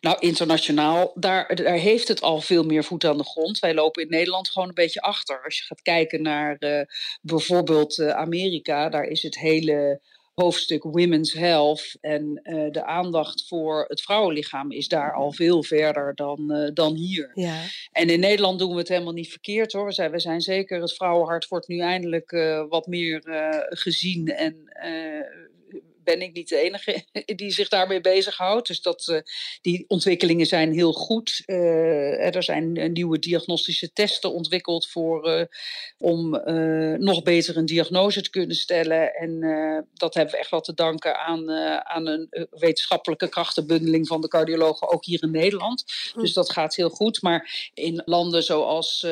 Nou, 0.00 0.16
internationaal, 0.18 1.12
daar, 1.14 1.54
daar 1.54 1.76
heeft 1.76 2.08
het 2.08 2.22
al 2.22 2.40
veel 2.40 2.64
meer 2.64 2.84
voet 2.84 3.04
aan 3.04 3.18
de 3.18 3.24
grond. 3.24 3.58
Wij 3.58 3.74
lopen 3.74 4.02
in 4.02 4.08
Nederland 4.08 4.50
gewoon 4.50 4.68
een 4.68 4.74
beetje 4.74 5.00
achter. 5.00 5.44
Als 5.44 5.58
je 5.58 5.64
gaat 5.64 5.82
kijken 5.82 6.22
naar 6.22 6.58
bijvoorbeeld 7.22 8.00
Amerika, 8.00 8.88
daar 8.88 9.04
is 9.04 9.22
het 9.22 9.38
hele 9.38 10.00
hoofdstuk 10.34 10.82
Women's 10.82 11.32
Health 11.32 11.96
en 12.00 12.40
uh, 12.42 12.70
de 12.70 12.84
aandacht 12.84 13.46
voor 13.46 13.84
het 13.88 14.02
vrouwenlichaam 14.02 14.72
is 14.72 14.88
daar 14.88 15.14
al 15.14 15.32
veel 15.32 15.62
verder 15.62 16.14
dan, 16.14 16.52
uh, 16.52 16.70
dan 16.74 16.94
hier. 16.94 17.30
Ja. 17.34 17.60
En 17.92 18.08
in 18.08 18.20
Nederland 18.20 18.58
doen 18.58 18.72
we 18.72 18.78
het 18.78 18.88
helemaal 18.88 19.12
niet 19.12 19.30
verkeerd 19.30 19.72
hoor. 19.72 19.84
We 19.84 19.92
zijn, 19.92 20.10
we 20.10 20.20
zijn 20.20 20.40
zeker, 20.40 20.80
het 20.80 20.94
vrouwenhart 20.94 21.48
wordt 21.48 21.68
nu 21.68 21.78
eindelijk 21.78 22.32
uh, 22.32 22.64
wat 22.68 22.86
meer 22.86 23.20
gezien 23.68 24.26
en 24.28 24.70
ben 26.04 26.22
ik 26.22 26.32
niet 26.32 26.48
de 26.48 26.56
enige 26.56 27.04
die 27.36 27.50
zich 27.50 27.68
daarmee 27.68 28.00
bezighoudt. 28.00 28.66
Dus 28.66 28.82
dat, 28.82 29.08
uh, 29.10 29.20
die 29.60 29.84
ontwikkelingen 29.88 30.46
zijn 30.46 30.72
heel 30.72 30.92
goed. 30.92 31.42
Uh, 31.46 32.34
er 32.34 32.42
zijn 32.42 32.92
nieuwe 32.92 33.18
diagnostische 33.18 33.92
testen 33.92 34.32
ontwikkeld 34.32 34.86
voor, 34.88 35.48
om 35.98 36.30
nog 36.98 37.22
beter 37.22 37.56
een 37.56 37.66
diagnose 37.66 38.22
te 38.22 38.30
kunnen 38.30 38.56
stellen. 38.56 39.14
En 39.14 39.40
dat 39.94 40.14
hebben 40.14 40.34
we 40.34 40.40
echt 40.40 40.50
wel 40.50 40.60
te 40.60 40.74
danken 40.74 41.18
aan, 41.18 41.50
aan 41.86 42.06
een 42.06 42.48
wetenschappelijke 42.50 43.28
krachtenbundeling 43.28 44.06
van 44.06 44.20
de 44.20 44.28
cardiologen, 44.28 44.92
ook 44.92 45.04
hier 45.04 45.22
in 45.22 45.30
Nederland. 45.30 45.84
Hm. 46.12 46.20
Dus 46.20 46.32
dat 46.32 46.50
gaat 46.50 46.74
heel 46.74 46.88
goed. 46.88 47.22
Maar 47.22 47.70
in 47.74 48.02
landen 48.04 48.42
zoals 48.42 49.06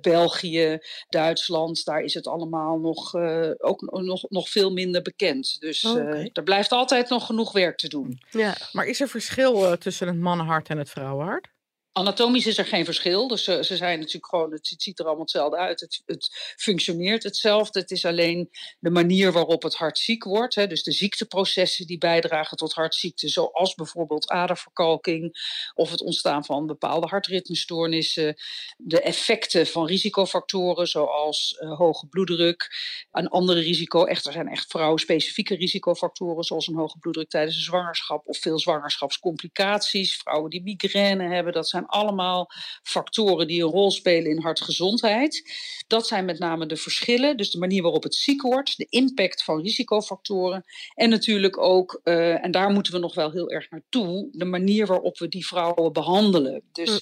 België, 0.00 0.78
Duitsland, 1.08 1.84
daar 1.84 2.00
is 2.00 2.14
het 2.14 2.26
allemaal 2.26 2.78
nog, 2.78 3.14
ook 3.58 3.80
nog, 3.80 4.30
nog 4.30 4.48
veel 4.48 4.72
minder 4.72 5.02
bekend. 5.02 5.56
Dus 5.60 5.84
Oh, 5.84 6.11
er 6.32 6.42
blijft 6.42 6.72
altijd 6.72 7.08
nog 7.08 7.26
genoeg 7.26 7.52
werk 7.52 7.76
te 7.76 7.88
doen. 7.88 8.22
Ja. 8.30 8.54
Maar 8.72 8.84
is 8.84 9.00
er 9.00 9.08
verschil 9.08 9.64
uh, 9.64 9.72
tussen 9.72 10.06
het 10.06 10.16
mannenhart 10.16 10.68
en 10.68 10.78
het 10.78 10.90
vrouwenhart? 10.90 11.48
Anatomisch 11.94 12.46
is 12.46 12.58
er 12.58 12.66
geen 12.66 12.84
verschil. 12.84 13.28
Dus 13.28 13.48
uh, 13.48 13.62
ze 13.62 13.76
zijn 13.76 13.98
natuurlijk 13.98 14.26
gewoon, 14.26 14.52
het, 14.52 14.74
ziet 14.78 14.98
er 14.98 15.04
allemaal 15.04 15.22
hetzelfde 15.22 15.56
uit. 15.56 15.80
Het, 15.80 16.02
het, 16.06 16.54
functioneert 16.56 17.22
hetzelfde. 17.22 17.80
Het 17.80 17.90
is 17.90 18.04
alleen 18.04 18.50
de 18.78 18.90
manier 18.90 19.32
waarop 19.32 19.62
het 19.62 19.74
hart 19.74 19.98
ziek 19.98 20.24
wordt. 20.24 20.54
Hè, 20.54 20.66
dus 20.66 20.82
de 20.82 20.92
ziekteprocessen 20.92 21.86
die 21.86 21.98
bijdragen 21.98 22.56
tot 22.56 22.72
hartziekte, 22.72 23.28
zoals 23.28 23.74
bijvoorbeeld 23.74 24.28
aderverkalking 24.28 25.36
of 25.74 25.90
het 25.90 26.00
ontstaan 26.00 26.44
van 26.44 26.66
bepaalde 26.66 27.06
hartritmestoornissen. 27.06 28.34
De 28.76 29.00
effecten 29.00 29.66
van 29.66 29.86
risicofactoren, 29.86 30.88
zoals 30.88 31.56
uh, 31.60 31.76
hoge 31.76 32.06
bloeddruk. 32.06 32.70
Een 33.10 33.28
andere 33.28 33.60
risico, 33.60 34.04
echt, 34.04 34.26
er 34.26 34.32
zijn 34.32 34.48
echt 34.48 34.70
vrouwenspecifieke 34.70 35.54
risicofactoren, 35.54 36.44
zoals 36.44 36.66
een 36.66 36.76
hoge 36.76 36.98
bloeddruk 36.98 37.28
tijdens 37.28 37.56
een 37.56 37.62
zwangerschap 37.62 38.26
of 38.26 38.38
veel 38.38 38.58
zwangerschapscomplicaties. 38.58 40.16
Vrouwen 40.16 40.50
die 40.50 40.62
migraine 40.62 41.34
hebben, 41.34 41.52
dat 41.52 41.68
zijn 41.68 41.80
allemaal 41.86 42.50
factoren 42.82 43.46
die 43.46 43.62
een 43.62 43.70
rol 43.70 43.90
spelen 43.90 44.30
in 44.30 44.40
hartgezondheid. 44.40 45.52
Dat 45.86 46.06
zijn 46.06 46.24
met 46.24 46.38
name 46.38 46.66
de 46.66 46.76
verschillen, 46.76 47.36
dus 47.36 47.50
de 47.50 47.58
manier 47.58 47.82
waarop 47.82 48.02
het 48.02 48.14
ziek 48.14 48.42
wordt, 48.42 48.76
de 48.76 48.86
impact 48.88 49.44
van 49.44 49.62
risicofactoren 49.62 50.64
en 50.94 51.08
natuurlijk 51.08 51.58
ook, 51.58 52.00
uh, 52.04 52.44
en 52.44 52.50
daar 52.50 52.70
moeten 52.70 52.92
we 52.92 52.98
nog 52.98 53.14
wel 53.14 53.30
heel 53.30 53.50
erg 53.50 53.70
naartoe, 53.70 54.28
de 54.32 54.44
manier 54.44 54.86
waarop 54.86 55.18
we 55.18 55.28
die 55.28 55.46
vrouwen 55.46 55.92
behandelen. 55.92 56.62
Dus 56.72 56.90
mm. 56.90 56.98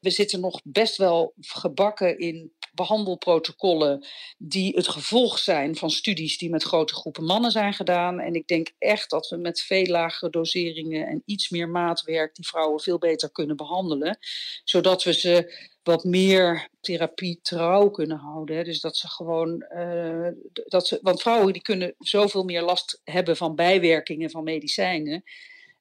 we 0.00 0.10
zitten 0.10 0.40
nog 0.40 0.60
best 0.64 0.96
wel 0.96 1.34
gebakken 1.40 2.18
in 2.18 2.52
behandelprotocollen 2.76 4.06
die 4.38 4.74
het 4.76 4.88
gevolg 4.88 5.38
zijn 5.38 5.76
van 5.76 5.90
studies 5.90 6.38
die 6.38 6.50
met 6.50 6.62
grote 6.62 6.94
groepen 6.94 7.24
mannen 7.24 7.50
zijn 7.50 7.74
gedaan. 7.74 8.20
En 8.20 8.34
ik 8.34 8.46
denk 8.46 8.72
echt 8.78 9.10
dat 9.10 9.28
we 9.28 9.36
met 9.36 9.60
veel 9.60 9.86
lagere 9.86 10.30
doseringen 10.30 11.06
en 11.06 11.22
iets 11.24 11.50
meer 11.50 11.68
maatwerk 11.68 12.34
die 12.34 12.46
vrouwen 12.46 12.80
veel 12.80 12.98
beter 12.98 13.30
kunnen 13.30 13.56
behandelen, 13.56 14.18
zodat 14.64 15.02
we 15.02 15.12
ze 15.12 15.54
wat 15.82 16.04
meer 16.04 16.68
therapie 16.80 17.38
trouw 17.42 17.90
kunnen 17.90 18.16
houden. 18.16 18.64
Dus 18.64 18.80
dat 18.80 18.96
ze 18.96 19.08
gewoon, 19.08 19.66
uh, 19.76 20.28
dat 20.52 20.86
ze, 20.86 20.98
want 21.02 21.22
vrouwen 21.22 21.52
die 21.52 21.62
kunnen 21.62 21.94
zoveel 21.98 22.44
meer 22.44 22.62
last 22.62 23.00
hebben 23.04 23.36
van 23.36 23.54
bijwerkingen 23.54 24.30
van 24.30 24.44
medicijnen. 24.44 25.22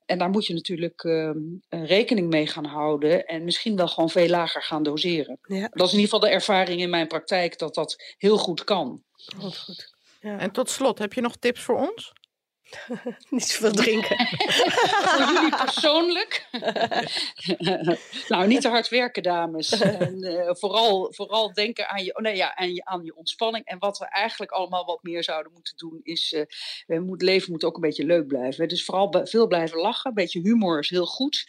En 0.05 0.17
daar 0.17 0.29
moet 0.29 0.45
je 0.45 0.53
natuurlijk 0.53 1.03
uh, 1.03 1.31
rekening 1.69 2.29
mee 2.29 2.47
gaan 2.47 2.65
houden 2.65 3.25
en 3.25 3.43
misschien 3.43 3.75
wel 3.75 3.87
gewoon 3.87 4.09
veel 4.09 4.29
lager 4.29 4.63
gaan 4.63 4.83
doseren. 4.83 5.39
Ja. 5.41 5.69
Dat 5.71 5.87
is 5.87 5.93
in 5.93 5.99
ieder 5.99 6.13
geval 6.13 6.19
de 6.19 6.35
ervaring 6.35 6.81
in 6.81 6.89
mijn 6.89 7.07
praktijk 7.07 7.57
dat 7.57 7.75
dat 7.75 8.13
heel 8.17 8.37
goed 8.37 8.63
kan. 8.63 9.03
Goed, 9.37 9.57
goed. 9.57 9.93
Ja. 10.21 10.39
En 10.39 10.51
tot 10.51 10.69
slot, 10.69 10.99
heb 10.99 11.13
je 11.13 11.21
nog 11.21 11.35
tips 11.35 11.61
voor 11.61 11.89
ons? 11.89 12.13
Niet 13.29 13.43
zoveel 13.43 13.71
drinken. 13.71 14.17
Voor 15.15 15.33
jullie 15.33 15.55
persoonlijk. 15.55 16.47
nou, 18.27 18.47
niet 18.47 18.61
te 18.61 18.67
hard 18.67 18.89
werken, 18.89 19.23
dames. 19.23 19.71
En, 19.79 20.23
eh, 20.23 20.55
vooral, 20.55 21.13
vooral 21.13 21.53
denken 21.53 21.89
aan 21.89 22.03
je, 22.03 22.15
oh 22.15 22.21
nee, 22.21 22.35
ja, 22.35 22.55
aan, 22.55 22.73
je, 22.73 22.85
aan 22.85 23.03
je 23.03 23.15
ontspanning. 23.15 23.65
En 23.65 23.79
wat 23.79 23.97
we 23.97 24.05
eigenlijk 24.05 24.51
allemaal 24.51 24.85
wat 24.85 25.03
meer 25.03 25.23
zouden 25.23 25.51
moeten 25.51 25.77
doen, 25.77 25.99
is. 26.03 26.33
Uh, 26.33 26.41
we 26.87 26.99
moet, 26.99 27.21
leven 27.21 27.51
moet 27.51 27.63
ook 27.63 27.75
een 27.75 27.81
beetje 27.81 28.05
leuk 28.05 28.27
blijven. 28.27 28.67
Dus 28.67 28.85
vooral 28.85 29.23
veel 29.23 29.47
blijven 29.47 29.77
lachen. 29.77 30.09
Een 30.09 30.15
beetje 30.15 30.41
humor 30.41 30.79
is 30.79 30.89
heel 30.89 31.05
goed. 31.05 31.47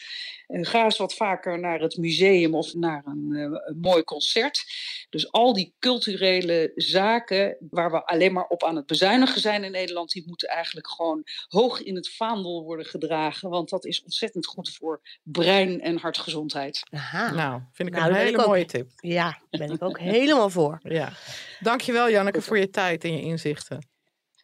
Uh, 0.48 0.64
ga 0.64 0.84
eens 0.84 0.98
wat 0.98 1.14
vaker 1.14 1.58
naar 1.58 1.80
het 1.80 1.96
museum 1.96 2.54
of 2.54 2.74
naar 2.74 3.02
een, 3.06 3.30
een 3.64 3.78
mooi 3.80 4.04
concert. 4.04 4.64
Dus 5.10 5.32
al 5.32 5.52
die 5.52 5.74
culturele 5.78 6.72
zaken 6.74 7.56
waar 7.70 7.90
we 7.90 8.06
alleen 8.06 8.32
maar 8.32 8.46
op 8.46 8.64
aan 8.64 8.76
het 8.76 8.86
bezuinigen 8.86 9.40
zijn 9.40 9.64
in 9.64 9.70
Nederland, 9.70 10.10
die 10.10 10.24
moeten 10.26 10.48
eigenlijk 10.48 10.88
gewoon 10.88 11.15
hoog 11.48 11.82
in 11.82 11.94
het 11.94 12.14
vaandel 12.14 12.62
worden 12.62 12.86
gedragen. 12.86 13.50
Want 13.50 13.68
dat 13.70 13.84
is 13.84 14.02
ontzettend 14.02 14.46
goed 14.46 14.74
voor 14.74 15.00
brein- 15.22 15.80
en 15.80 15.96
hartgezondheid. 15.96 16.82
Aha. 16.90 17.34
Nou, 17.34 17.60
vind 17.72 17.88
ik 17.88 17.94
nou, 17.94 18.10
een 18.10 18.16
hele 18.16 18.46
mooie 18.46 18.64
tip. 18.64 18.90
Ja, 18.96 19.38
daar 19.50 19.66
ben 19.66 19.76
ik 19.76 19.82
ook 19.82 19.98
helemaal 19.98 20.50
voor. 20.50 20.80
Ja. 20.96 21.12
Dankjewel 21.60 22.10
Janneke 22.10 22.42
voor 22.42 22.58
je 22.58 22.70
tijd 22.70 23.04
en 23.04 23.12
je 23.12 23.20
inzichten. 23.20 23.88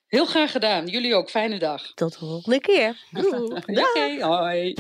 Heel 0.07 0.27
graag 0.27 0.51
gedaan. 0.51 0.87
Jullie 0.87 1.15
ook. 1.15 1.31
Fijne 1.31 1.59
dag. 1.59 1.93
Tot 1.95 2.13
de 2.13 2.19
volgende 2.19 2.61
keer. 2.61 2.97
Oké, 3.67 4.25
hoi. 4.25 4.75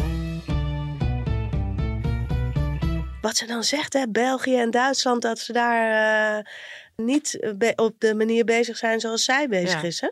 Wat 3.20 3.36
ze 3.36 3.46
dan 3.46 3.64
zegt, 3.64 3.92
hè, 3.92 4.08
België 4.08 4.56
en 4.56 4.70
Duitsland, 4.70 5.22
dat 5.22 5.38
ze 5.38 5.52
daar 5.52 6.38
uh, 6.38 6.44
niet 6.96 7.54
op 7.76 7.94
de 7.98 8.14
manier 8.14 8.44
bezig 8.44 8.76
zijn 8.76 9.00
zoals 9.00 9.24
zij 9.24 9.48
bezig 9.48 9.80
ja. 9.80 9.86
is. 9.86 10.00
Hè? 10.00 10.08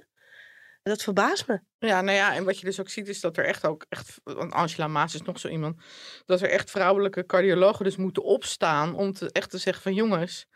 Dat 0.83 1.03
verbaast 1.03 1.47
me. 1.47 1.61
Ja, 1.79 2.01
nou 2.01 2.17
ja, 2.17 2.35
en 2.35 2.45
wat 2.45 2.59
je 2.59 2.65
dus 2.65 2.81
ook 2.81 2.89
ziet 2.89 3.09
is 3.09 3.21
dat 3.21 3.37
er 3.37 3.45
echt 3.45 3.67
ook, 3.67 3.87
echt, 3.89 4.21
want 4.25 4.53
Angela 4.53 4.89
Maas 4.89 5.15
is 5.15 5.23
nog 5.23 5.39
zo 5.39 5.49
iemand, 5.49 5.83
dat 6.25 6.41
er 6.41 6.51
echt 6.51 6.71
vrouwelijke 6.71 7.27
cardiologen 7.27 7.85
dus 7.85 7.97
moeten 7.97 8.23
opstaan 8.23 8.95
om 8.95 9.13
te, 9.13 9.33
echt 9.33 9.51
te 9.51 9.59
zeggen 9.59 9.83
van 9.83 9.95
jongens, 9.95 10.47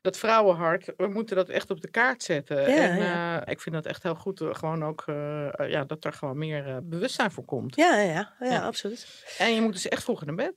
dat 0.00 0.18
vrouwenhart, 0.18 0.92
we 0.96 1.06
moeten 1.08 1.36
dat 1.36 1.48
echt 1.48 1.70
op 1.70 1.80
de 1.80 1.90
kaart 1.90 2.22
zetten. 2.22 2.60
Ja, 2.60 2.66
en 2.66 2.96
ja. 2.96 3.46
Uh, 3.46 3.52
ik 3.52 3.60
vind 3.60 3.74
dat 3.74 3.86
echt 3.86 4.02
heel 4.02 4.14
goed, 4.14 4.40
uh, 4.40 4.54
gewoon 4.54 4.84
ook, 4.84 5.04
uh, 5.06 5.48
ja, 5.66 5.84
dat 5.84 6.04
er 6.04 6.12
gewoon 6.12 6.38
meer 6.38 6.80
bewustzijn 6.82 7.30
voor 7.30 7.44
komt. 7.44 7.76
Ja, 7.76 7.96
ja, 7.96 8.34
ja, 8.40 8.46
ja, 8.50 8.66
absoluut. 8.66 9.24
En 9.38 9.54
je 9.54 9.60
moet 9.60 9.72
dus 9.72 9.88
echt 9.88 10.02
vroeg 10.02 10.24
naar 10.24 10.34
bed. 10.34 10.54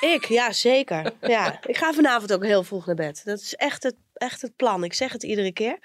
Ik, 0.00 0.24
ja, 0.24 0.52
zeker. 0.52 1.12
Ja, 1.20 1.58
ik 1.66 1.76
ga 1.76 1.92
vanavond 1.92 2.32
ook 2.32 2.44
heel 2.44 2.62
vroeg 2.62 2.86
naar 2.86 2.94
bed. 2.94 3.20
Dat 3.24 3.40
is 3.40 3.54
echt 3.54 3.82
het, 3.82 3.96
echt 4.16 4.42
het 4.42 4.56
plan. 4.56 4.84
Ik 4.84 4.94
zeg 4.94 5.12
het 5.12 5.22
iedere 5.22 5.52
keer. 5.52 5.78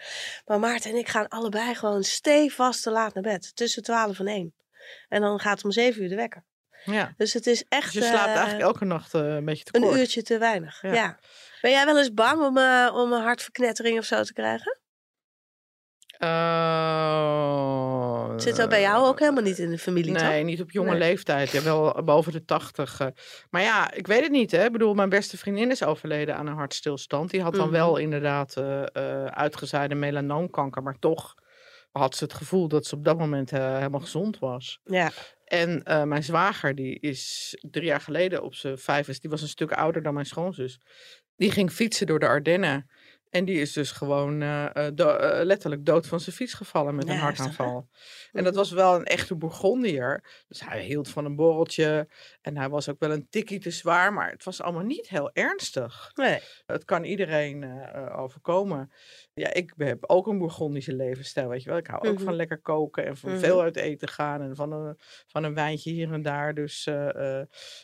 Maar 0.45 0.59
Maarten 0.59 0.91
en 0.91 0.97
ik 0.97 1.07
gaan 1.07 1.27
allebei 1.27 1.75
gewoon 1.75 2.03
stevast 2.03 2.83
te 2.83 2.91
laat 2.91 3.13
naar 3.13 3.23
bed. 3.23 3.55
Tussen 3.55 3.83
12 3.83 4.19
en 4.19 4.27
1. 4.27 4.53
En 5.09 5.21
dan 5.21 5.39
gaat 5.39 5.63
om 5.63 5.71
7 5.71 6.03
uur 6.03 6.09
de 6.09 6.15
wekker. 6.15 6.43
Ja. 6.85 7.13
Dus 7.17 7.33
het 7.33 7.47
is 7.47 7.65
echt. 7.69 7.93
Dus 7.93 8.03
je 8.03 8.09
slaapt 8.09 8.27
eigenlijk 8.27 8.61
elke 8.61 8.85
nacht 8.85 9.13
uh, 9.13 9.21
een 9.21 9.45
beetje 9.45 9.63
te 9.63 9.71
kort. 9.71 9.93
Een 9.93 9.99
uurtje 9.99 10.23
te 10.23 10.37
weinig. 10.37 10.81
Ja. 10.81 10.93
ja. 10.93 11.19
Ben 11.61 11.71
jij 11.71 11.85
wel 11.85 11.97
eens 11.97 12.13
bang 12.13 12.41
om, 12.41 12.57
uh, 12.57 12.91
om 12.93 13.13
een 13.13 13.21
hartverknettering 13.21 13.97
of 13.97 14.05
zo 14.05 14.23
te 14.23 14.33
krijgen? 14.33 14.80
Uh, 16.23 17.69
Zit 18.37 18.55
dat 18.55 18.69
bij 18.69 18.81
jou 18.81 19.07
ook 19.07 19.19
helemaal 19.19 19.43
niet 19.43 19.59
in 19.59 19.69
de 19.69 19.77
familie, 19.77 20.11
Nee, 20.11 20.37
toch? 20.37 20.45
niet 20.45 20.61
op 20.61 20.71
jonge 20.71 20.89
nee. 20.89 20.99
leeftijd. 20.99 21.51
Ja, 21.51 21.63
wel 21.63 22.03
boven 22.03 22.31
de 22.31 22.45
tachtig. 22.45 22.99
Uh. 23.01 23.07
Maar 23.49 23.61
ja, 23.61 23.91
ik 23.93 24.07
weet 24.07 24.21
het 24.21 24.31
niet. 24.31 24.51
Hè. 24.51 24.65
Ik 24.65 24.71
bedoel, 24.71 24.93
mijn 24.93 25.09
beste 25.09 25.37
vriendin 25.37 25.71
is 25.71 25.83
overleden 25.83 26.35
aan 26.35 26.47
een 26.47 26.55
hartstilstand. 26.55 27.29
Die 27.29 27.41
had 27.41 27.55
dan 27.55 27.65
mm. 27.65 27.71
wel 27.71 27.97
inderdaad 27.97 28.55
uh, 28.57 28.83
uitgezaaide 29.25 29.95
melanoomkanker. 29.95 30.83
Maar 30.83 30.99
toch 30.99 31.35
had 31.91 32.15
ze 32.15 32.23
het 32.23 32.33
gevoel 32.33 32.67
dat 32.67 32.85
ze 32.85 32.95
op 32.95 33.03
dat 33.05 33.17
moment 33.17 33.49
helemaal 33.49 33.99
gezond 33.99 34.39
was. 34.39 34.79
Ja. 34.83 35.11
En 35.45 35.81
mijn 36.07 36.23
zwager, 36.23 36.75
die 36.75 36.99
is 36.99 37.55
drie 37.61 37.85
jaar 37.85 38.01
geleden 38.01 38.43
op 38.43 38.55
zijn 38.55 38.77
vijf, 38.77 39.19
die 39.19 39.29
was 39.29 39.41
een 39.41 39.47
stuk 39.47 39.71
ouder 39.71 40.03
dan 40.03 40.13
mijn 40.13 40.25
schoonzus. 40.25 40.79
Die 41.35 41.51
ging 41.51 41.71
fietsen 41.71 42.07
door 42.07 42.19
de 42.19 42.27
Ardennen. 42.27 42.89
En 43.31 43.45
die 43.45 43.59
is 43.59 43.73
dus 43.73 43.91
gewoon 43.91 44.41
uh, 44.41 44.65
do 44.93 45.07
uh, 45.07 45.43
letterlijk 45.43 45.85
dood 45.85 46.07
van 46.07 46.19
zijn 46.19 46.35
fiets 46.35 46.53
gevallen 46.53 46.95
met 46.95 47.07
ja, 47.07 47.13
een 47.13 47.19
hartaanval. 47.19 47.89
En 48.31 48.43
dat 48.43 48.55
was 48.55 48.71
wel 48.71 48.95
een 48.95 49.05
echte 49.05 49.35
Bourgondier. 49.35 50.23
Dus 50.47 50.65
hij 50.65 50.83
hield 50.83 51.09
van 51.09 51.25
een 51.25 51.35
borreltje. 51.35 52.07
En 52.41 52.57
hij 52.57 52.69
was 52.69 52.89
ook 52.89 52.99
wel 52.99 53.11
een 53.11 53.27
tikkie 53.29 53.59
te 53.59 53.71
zwaar. 53.71 54.13
Maar 54.13 54.31
het 54.31 54.43
was 54.43 54.61
allemaal 54.61 54.83
niet 54.83 55.09
heel 55.09 55.29
ernstig. 55.33 56.11
Nee. 56.13 56.39
Het 56.65 56.85
kan 56.85 57.03
iedereen 57.03 57.61
uh, 57.61 58.19
overkomen. 58.19 58.91
Ja, 59.41 59.53
ik 59.53 59.73
heb 59.77 60.03
ook 60.07 60.27
een 60.27 60.37
Bourgondische 60.37 60.95
levensstijl, 60.95 61.47
weet 61.47 61.63
je 61.63 61.69
wel. 61.69 61.77
Ik 61.77 61.87
hou 61.87 61.99
ook 61.99 62.09
mm 62.09 62.15
-hmm. 62.15 62.25
van 62.25 62.35
lekker 62.35 62.57
koken 62.57 63.05
en 63.05 63.17
van 63.17 63.29
mm 63.29 63.35
-hmm. 63.35 63.45
veel 63.45 63.61
uit 63.61 63.75
eten 63.75 64.07
gaan. 64.07 64.41
En 64.41 64.55
van 64.55 64.71
een, 64.71 64.97
van 65.27 65.43
een 65.43 65.53
wijntje 65.53 65.91
hier 65.91 66.13
en 66.13 66.21
daar. 66.21 66.53
Dus 66.53 66.89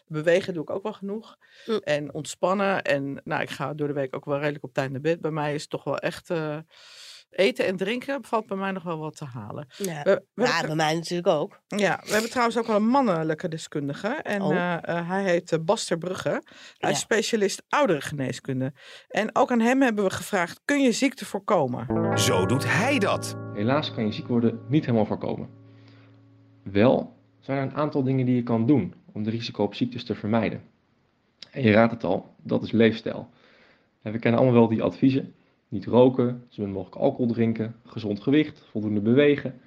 bewegen 0.08 0.54
doe 0.54 0.64
ik 0.64 0.70
ook 0.70 0.84
wel 0.84 0.94
genoeg. 0.94 1.38
Mm. 1.66 1.78
En 1.84 2.14
ontspannen. 2.14 2.84
En 2.84 3.22
nou, 3.24 3.42
ik 3.42 3.50
ga 3.50 3.74
door 3.74 3.88
de 3.88 3.94
week 3.94 4.16
ook 4.16 4.26
wel 4.26 4.40
redelijk 4.40 4.64
op 4.64 4.74
tijd 4.74 4.92
naar 4.92 5.02
bed. 5.02 5.22
Bij 5.22 5.32
mij 5.32 5.54
is 5.54 5.62
het 5.62 5.70
toch 5.70 5.84
wel 5.84 5.98
echt... 5.98 6.30
Uh, 6.30 6.58
eten 7.30 7.66
en 7.66 7.78
drinken 7.78 8.24
valt 8.24 8.48
bij 8.48 8.58
mij 8.58 8.72
nog 8.72 8.84
wel 8.84 8.98
wat 8.98 9.16
te 9.16 9.26
halen. 9.26 9.68
Ja, 9.78 10.04
we, 10.04 10.26
we 10.34 10.44
ja 10.44 10.62
bij 10.62 10.76
mij 10.76 10.94
natuurlijk 10.94 11.28
ook. 11.28 11.60
Ja, 11.68 12.02
we 12.04 12.12
hebben 12.12 12.30
trouwens 12.30 12.58
ook 12.58 12.68
wel 12.68 12.76
een 12.76 12.88
mannelijke 12.88 13.48
deskundige. 13.48 14.08
En 14.08 14.42
oh. 14.42 14.54
uh, 14.54 14.78
uh, 14.90 15.10
hij 15.10 15.24
heet 15.24 15.66
Baster 15.66 15.98
Brugge. 15.98 16.30
Hij 16.30 16.42
ja. 16.78 16.90
is 16.90 17.00
specialist 17.00 17.64
ouderengeneeskunde. 17.70 18.74
En 19.08 19.36
ook 19.36 19.52
aan 19.52 19.60
hem 19.60 19.82
hebben 19.82 20.04
we 20.04 20.10
gevraagd, 20.10 20.62
kun 20.66 20.82
je 20.82 20.92
ziekte 20.92 21.26
voorkomen? 21.26 22.20
Zo 22.20 22.46
doet 22.46 22.66
hij 22.66 23.00
dat. 23.00 23.38
Helaas 23.54 23.94
kan 23.94 24.06
je 24.06 24.12
ziek 24.12 24.28
worden 24.28 24.60
niet 24.68 24.86
helemaal 24.86 25.06
voorkomen. 25.06 25.50
Wel 26.64 27.16
zijn 27.40 27.58
er 27.58 27.64
een 27.64 27.76
aantal 27.76 28.04
dingen 28.04 28.26
die 28.26 28.36
je 28.36 28.44
kan 28.44 28.66
doen 28.66 28.94
om 29.14 29.24
de 29.24 29.30
risico 29.30 29.64
op 29.64 29.76
ziektes 29.76 30.04
te 30.04 30.16
vermijden. 30.16 30.62
En 31.52 31.62
je 31.62 31.72
raadt 31.72 31.92
het 31.92 32.04
al, 32.04 32.36
dat 32.44 32.64
is 32.64 32.72
leefstijl. 32.72 33.30
En 34.02 34.12
we 34.12 34.20
kennen 34.20 34.40
allemaal 34.40 34.60
wel 34.60 34.70
die 34.70 34.84
adviezen. 34.84 35.34
Niet 35.70 35.86
roken, 35.86 36.44
zo 36.48 36.62
min 36.62 36.72
mogelijk 36.72 36.96
alcohol 36.96 37.28
drinken, 37.28 37.76
gezond 37.86 38.22
gewicht, 38.22 38.66
voldoende 38.72 39.02
bewegen. 39.02 39.60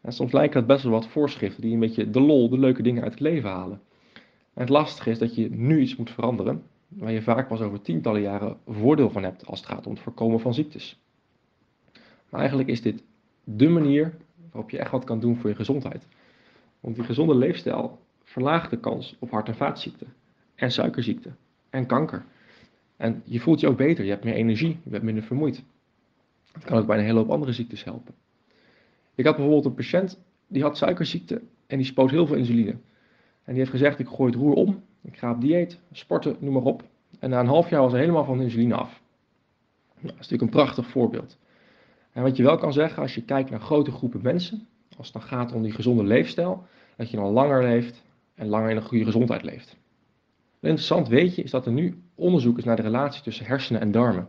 En 0.00 0.12
soms 0.12 0.32
lijken 0.32 0.58
dat 0.58 0.66
best 0.66 0.82
wel 0.82 0.92
wat 0.92 1.06
voorschriften 1.06 1.62
die 1.62 1.72
een 1.72 1.80
beetje 1.80 2.10
de 2.10 2.20
lol, 2.20 2.48
de 2.48 2.58
leuke 2.58 2.82
dingen 2.82 3.02
uit 3.02 3.12
het 3.12 3.20
leven 3.20 3.50
halen. 3.50 3.80
En 4.54 4.60
het 4.60 4.68
lastige 4.68 5.10
is 5.10 5.18
dat 5.18 5.34
je 5.34 5.50
nu 5.50 5.80
iets 5.80 5.96
moet 5.96 6.10
veranderen, 6.10 6.62
waar 6.88 7.12
je 7.12 7.22
vaak 7.22 7.48
pas 7.48 7.60
over 7.60 7.80
tientallen 7.80 8.20
jaren 8.20 8.56
voordeel 8.66 9.10
van 9.10 9.22
hebt 9.22 9.46
als 9.46 9.60
het 9.60 9.68
gaat 9.68 9.86
om 9.86 9.92
het 9.92 10.02
voorkomen 10.02 10.40
van 10.40 10.54
ziektes. 10.54 11.02
Maar 12.28 12.40
eigenlijk 12.40 12.68
is 12.68 12.82
dit 12.82 13.02
dé 13.44 13.68
manier 13.68 14.14
waarop 14.50 14.70
je 14.70 14.78
echt 14.78 14.90
wat 14.90 15.04
kan 15.04 15.20
doen 15.20 15.36
voor 15.36 15.50
je 15.50 15.56
gezondheid. 15.56 16.06
Want 16.80 16.94
die 16.94 17.04
gezonde 17.04 17.34
leefstijl 17.34 17.98
verlaagt 18.22 18.70
de 18.70 18.80
kans 18.80 19.16
op 19.18 19.30
hart- 19.30 19.48
en 19.48 19.54
vaatziekten 19.54 20.12
en 20.54 20.70
suikerziekte 20.70 21.30
en 21.70 21.86
kanker. 21.86 22.24
En 22.96 23.22
je 23.24 23.40
voelt 23.40 23.60
je 23.60 23.68
ook 23.68 23.76
beter, 23.76 24.04
je 24.04 24.10
hebt 24.10 24.24
meer 24.24 24.34
energie, 24.34 24.78
je 24.84 24.90
bent 24.90 25.02
minder 25.02 25.24
vermoeid. 25.24 25.64
Het 26.52 26.64
kan 26.64 26.78
ook 26.78 26.86
bij 26.86 26.98
een 26.98 27.04
hele 27.04 27.18
hoop 27.18 27.30
andere 27.30 27.52
ziektes 27.52 27.84
helpen. 27.84 28.14
Ik 29.14 29.24
had 29.24 29.34
bijvoorbeeld 29.36 29.64
een 29.64 29.74
patiënt 29.74 30.20
die 30.46 30.62
had 30.62 30.76
suikerziekte 30.76 31.42
en 31.66 31.76
die 31.76 31.86
spoot 31.86 32.10
heel 32.10 32.26
veel 32.26 32.36
insuline. 32.36 32.70
En 33.44 33.52
die 33.52 33.58
heeft 33.58 33.70
gezegd: 33.70 33.98
Ik 33.98 34.08
gooi 34.08 34.30
het 34.30 34.40
roer 34.40 34.54
om, 34.54 34.82
ik 35.02 35.16
ga 35.16 35.30
op 35.30 35.40
dieet, 35.40 35.80
sporten, 35.92 36.36
noem 36.38 36.52
maar 36.52 36.62
op. 36.62 36.84
En 37.18 37.30
na 37.30 37.40
een 37.40 37.46
half 37.46 37.70
jaar 37.70 37.80
was 37.80 37.92
hij 37.92 38.00
helemaal 38.00 38.24
van 38.24 38.40
insuline 38.40 38.74
af. 38.74 39.02
Nou, 39.94 40.06
dat 40.06 40.24
is 40.24 40.30
natuurlijk 40.30 40.42
een 40.42 40.62
prachtig 40.64 40.86
voorbeeld. 40.86 41.38
En 42.12 42.22
wat 42.22 42.36
je 42.36 42.42
wel 42.42 42.56
kan 42.56 42.72
zeggen, 42.72 43.02
als 43.02 43.14
je 43.14 43.24
kijkt 43.24 43.50
naar 43.50 43.60
grote 43.60 43.90
groepen 43.90 44.22
mensen, 44.22 44.66
als 44.96 45.06
het 45.06 45.16
dan 45.16 45.28
gaat 45.28 45.52
om 45.52 45.62
die 45.62 45.72
gezonde 45.72 46.04
leefstijl, 46.04 46.66
dat 46.96 47.10
je 47.10 47.16
dan 47.16 47.32
langer 47.32 47.62
leeft 47.62 48.04
en 48.34 48.46
langer 48.46 48.70
in 48.70 48.76
een 48.76 48.82
goede 48.82 49.04
gezondheid 49.04 49.42
leeft. 49.42 49.76
Een 50.64 50.70
interessant 50.70 51.08
weetje 51.08 51.42
is 51.42 51.50
dat 51.50 51.66
er 51.66 51.72
nu 51.72 52.02
onderzoek 52.14 52.58
is 52.58 52.64
naar 52.64 52.76
de 52.76 52.82
relatie 52.82 53.22
tussen 53.22 53.46
hersenen 53.46 53.80
en 53.80 53.90
darmen. 53.90 54.28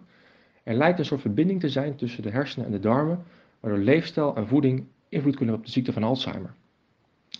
Er 0.63 0.73
lijkt 0.73 0.99
een 0.99 1.05
soort 1.05 1.21
verbinding 1.21 1.59
te 1.59 1.69
zijn 1.69 1.95
tussen 1.95 2.23
de 2.23 2.29
hersenen 2.29 2.65
en 2.65 2.71
de 2.71 2.79
darmen, 2.79 3.23
waardoor 3.59 3.79
leefstijl 3.79 4.35
en 4.35 4.47
voeding 4.47 4.87
invloed 5.09 5.35
kunnen 5.35 5.53
hebben 5.53 5.57
op 5.57 5.65
de 5.65 5.71
ziekte 5.71 5.93
van 5.93 6.03
Alzheimer. 6.03 6.53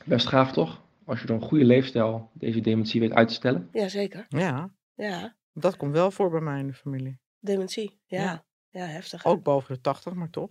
Best 0.06 0.28
gaaf 0.28 0.52
toch? 0.52 0.82
Als 1.06 1.22
je 1.22 1.28
door 1.28 1.36
een 1.36 1.48
goede 1.48 1.66
leefstijl 1.66 2.30
deze 2.34 2.60
dementie 2.60 3.00
weet 3.00 3.14
uit 3.14 3.28
te 3.28 3.34
stellen. 3.34 3.70
Jazeker. 3.72 4.26
Ja. 4.30 4.70
Ja. 4.94 5.36
Dat 5.54 5.78
komt 5.78 5.94
wel 5.94 6.12
voor 6.12 6.30
bij 6.30 6.42
mij 6.42 6.60
in 6.60 6.68
de 6.68 6.74
familie. 6.74 7.20
Dementie, 7.40 8.00
ja. 8.06 8.22
Ja, 8.22 8.44
ja 8.70 8.86
heftig. 8.86 9.26
Ook 9.26 9.44
boven 9.44 9.76
de 9.76 9.82
80, 9.82 10.14
maar 10.14 10.30
toch? 10.30 10.50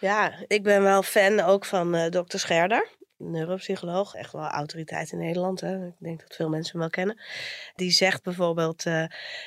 Ja, 0.00 0.44
ik 0.46 0.62
ben 0.62 0.82
wel 0.82 1.02
fan 1.02 1.40
ook 1.40 1.64
van 1.64 1.94
uh, 1.94 2.08
dokter 2.08 2.38
Scherder 2.38 2.96
neuropsycholoog, 3.30 4.14
echt 4.14 4.32
wel 4.32 4.46
autoriteit 4.46 5.12
in 5.12 5.18
Nederland. 5.18 5.60
Hè? 5.60 5.86
Ik 5.86 5.94
denk 5.98 6.20
dat 6.20 6.36
veel 6.36 6.48
mensen 6.48 6.70
hem 6.72 6.80
wel 6.80 6.90
kennen. 6.90 7.20
Die 7.74 7.90
zegt 7.90 8.22
bijvoorbeeld 8.22 8.86
uh, 8.86 9.04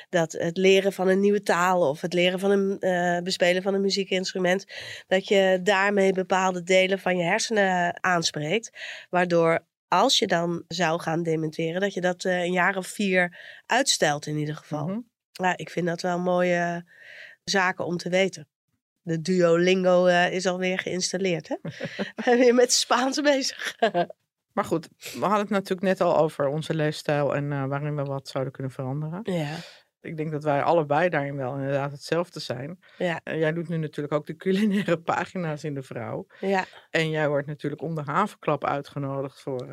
dat 0.08 0.32
het 0.32 0.56
leren 0.56 0.92
van 0.92 1.08
een 1.08 1.20
nieuwe 1.20 1.42
taal 1.42 1.88
of 1.88 2.00
het 2.00 2.12
leren 2.12 2.38
van 2.38 2.50
een 2.50 2.76
uh, 2.80 3.22
bespelen 3.22 3.62
van 3.62 3.74
een 3.74 3.80
muziekinstrument, 3.80 4.64
dat 5.06 5.28
je 5.28 5.60
daarmee 5.62 6.12
bepaalde 6.12 6.62
delen 6.62 6.98
van 6.98 7.16
je 7.16 7.24
hersenen 7.24 8.02
aanspreekt, 8.02 8.78
waardoor 9.10 9.66
als 9.88 10.18
je 10.18 10.26
dan 10.26 10.64
zou 10.68 11.00
gaan 11.00 11.22
dementeren, 11.22 11.80
dat 11.80 11.94
je 11.94 12.00
dat 12.00 12.24
uh, 12.24 12.42
een 12.42 12.52
jaar 12.52 12.76
of 12.76 12.86
vier 12.86 13.38
uitstelt 13.66 14.26
in 14.26 14.36
ieder 14.36 14.56
geval. 14.56 14.86
Mm 14.86 14.92
-hmm. 14.92 15.10
ja, 15.32 15.56
ik 15.56 15.70
vind 15.70 15.86
dat 15.86 16.00
wel 16.00 16.18
mooie 16.18 16.84
zaken 17.44 17.86
om 17.86 17.96
te 17.96 18.08
weten. 18.08 18.48
De 19.06 19.20
Duolingo 19.20 20.06
eh, 20.06 20.32
is 20.32 20.46
alweer 20.46 20.78
geïnstalleerd, 20.78 21.48
hè? 21.48 21.56
We 22.16 22.22
zijn 22.22 22.38
weer 22.38 22.54
met 22.54 22.72
Spaans 22.72 23.20
bezig. 23.20 23.76
Maar 24.52 24.64
goed, 24.64 24.88
we 24.98 25.20
hadden 25.20 25.40
het 25.40 25.48
natuurlijk 25.48 25.80
net 25.86 26.00
al 26.00 26.16
over 26.16 26.46
onze 26.46 26.74
leefstijl 26.74 27.34
en 27.34 27.52
eh, 27.52 27.64
waarin 27.66 27.96
we 27.96 28.02
wat 28.02 28.28
zouden 28.28 28.52
kunnen 28.52 28.72
veranderen. 28.72 29.20
ja, 29.22 29.56
Ik 30.00 30.16
denk 30.16 30.30
dat 30.30 30.44
wij 30.44 30.62
allebei 30.62 31.08
daarin 31.08 31.36
wel 31.36 31.54
inderdaad 31.54 31.90
hetzelfde 31.92 32.40
zijn. 32.40 32.78
ja, 32.98 33.20
En 33.24 33.38
jij 33.38 33.52
doet 33.52 33.68
nu 33.68 33.76
natuurlijk 33.76 34.14
ook 34.14 34.26
de 34.26 34.36
culinaire 34.36 34.98
pagina's 34.98 35.64
in 35.64 35.74
de 35.74 35.82
vrouw. 35.82 36.26
ja. 36.40 36.64
En 36.90 37.10
jij 37.10 37.28
wordt 37.28 37.46
natuurlijk 37.46 37.82
om 37.82 37.94
de 37.94 38.02
havenklap 38.04 38.64
uitgenodigd 38.64 39.40
voor 39.40 39.68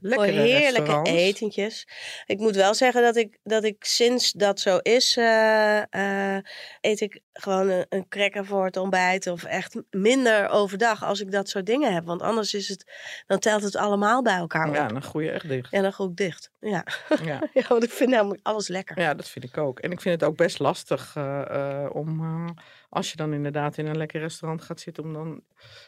uh, 0.00 0.14
Voor 0.14 0.26
lekkere 0.26 0.48
heerlijke 0.48 1.10
etentjes. 1.10 1.88
Ik 2.26 2.38
moet 2.38 2.56
wel 2.56 2.74
zeggen 2.74 3.02
dat 3.02 3.16
ik, 3.16 3.38
dat 3.42 3.64
ik 3.64 3.84
sinds 3.84 4.32
dat 4.32 4.60
zo 4.60 4.78
is, 4.82 5.16
eh, 5.16 6.36
eh, 6.36 6.42
eet 6.80 7.00
ik 7.00 7.20
gewoon 7.32 7.68
een, 7.68 7.86
een 7.88 8.08
cracker 8.08 8.46
voor 8.46 8.64
het 8.64 8.76
ontbijt. 8.76 9.26
Of 9.26 9.44
echt 9.44 9.82
minder 9.90 10.48
overdag 10.48 11.04
als 11.04 11.20
ik 11.20 11.30
dat 11.30 11.48
soort 11.48 11.66
dingen 11.66 11.94
heb. 11.94 12.04
Want 12.04 12.22
anders 12.22 12.54
is 12.54 12.68
het, 12.68 12.92
dan 13.26 13.38
telt 13.38 13.62
het 13.62 13.76
allemaal 13.76 14.22
bij 14.22 14.36
elkaar 14.36 14.68
op. 14.68 14.74
Ja, 14.74 14.88
dan 14.88 15.02
groei 15.02 15.24
je 15.24 15.30
echt 15.30 15.48
dicht. 15.48 15.72
En 15.72 15.82
dan 15.82 15.92
ga 15.92 16.04
ik 16.04 16.16
dicht. 16.16 16.50
Ja. 16.60 16.84
Ja. 17.22 17.40
ja, 17.54 17.64
want 17.68 17.84
ik 17.84 17.90
vind 17.90 18.10
namelijk 18.10 18.40
alles 18.42 18.68
lekker. 18.68 19.00
Ja, 19.00 19.14
dat 19.14 19.28
vind 19.28 19.44
ik 19.44 19.58
ook. 19.58 19.78
En 19.78 19.92
ik 19.92 20.00
vind 20.00 20.20
het 20.20 20.30
ook 20.30 20.36
best 20.36 20.58
lastig 20.58 21.16
eh, 21.16 21.86
om, 21.92 22.54
als 22.94 23.10
je 23.10 23.16
dan 23.16 23.32
inderdaad 23.32 23.78
in 23.78 23.86
een 23.86 23.96
lekker 23.96 24.20
restaurant 24.20 24.62
gaat 24.62 24.80
zitten, 24.80 25.04
om 25.04 25.12
dan 25.12 25.40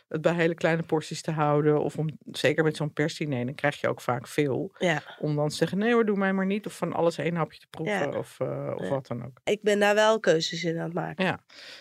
het 0.08 0.20
bij 0.20 0.34
hele 0.34 0.54
kleine 0.54 0.82
porties 0.82 1.22
te 1.22 1.30
houden. 1.30 1.80
Of 1.80 1.96
om, 1.98 2.08
zeker 2.32 2.64
met 2.64 2.76
zo'n 2.76 2.92
persdiner, 2.92 3.44
dan 3.44 3.54
krijg 3.54 3.80
je 3.80 3.88
ook 3.88 4.00
vaak 4.00 4.26
veel. 4.28 4.72
Ja, 4.78 5.02
Om 5.18 5.36
dan 5.36 5.48
te 5.48 5.54
zeggen, 5.54 5.78
nee 5.78 5.92
hoor, 5.92 6.04
doe 6.06 6.16
mij 6.16 6.32
maar 6.32 6.46
niet. 6.46 6.66
Of 6.66 6.76
van 6.76 6.92
alles 6.92 7.18
één 7.18 7.36
hapje 7.36 7.58
te 7.58 7.66
proeven. 7.70 8.10
Ja. 8.10 8.18
Of, 8.18 8.40
eh, 8.40 8.72
of 8.76 8.82
Ja. 8.82 8.88
wat 8.88 9.06
dan 9.06 9.24
ook. 9.24 9.40
ik 9.44 9.62
ben 9.62 9.78
daar 9.78 9.94
wel 9.94 10.20
keuzes 10.20 10.64
in 10.64 10.78
aan 10.78 10.84
het 10.84 10.94
maken. 10.94 11.24
Ja. 11.24 11.38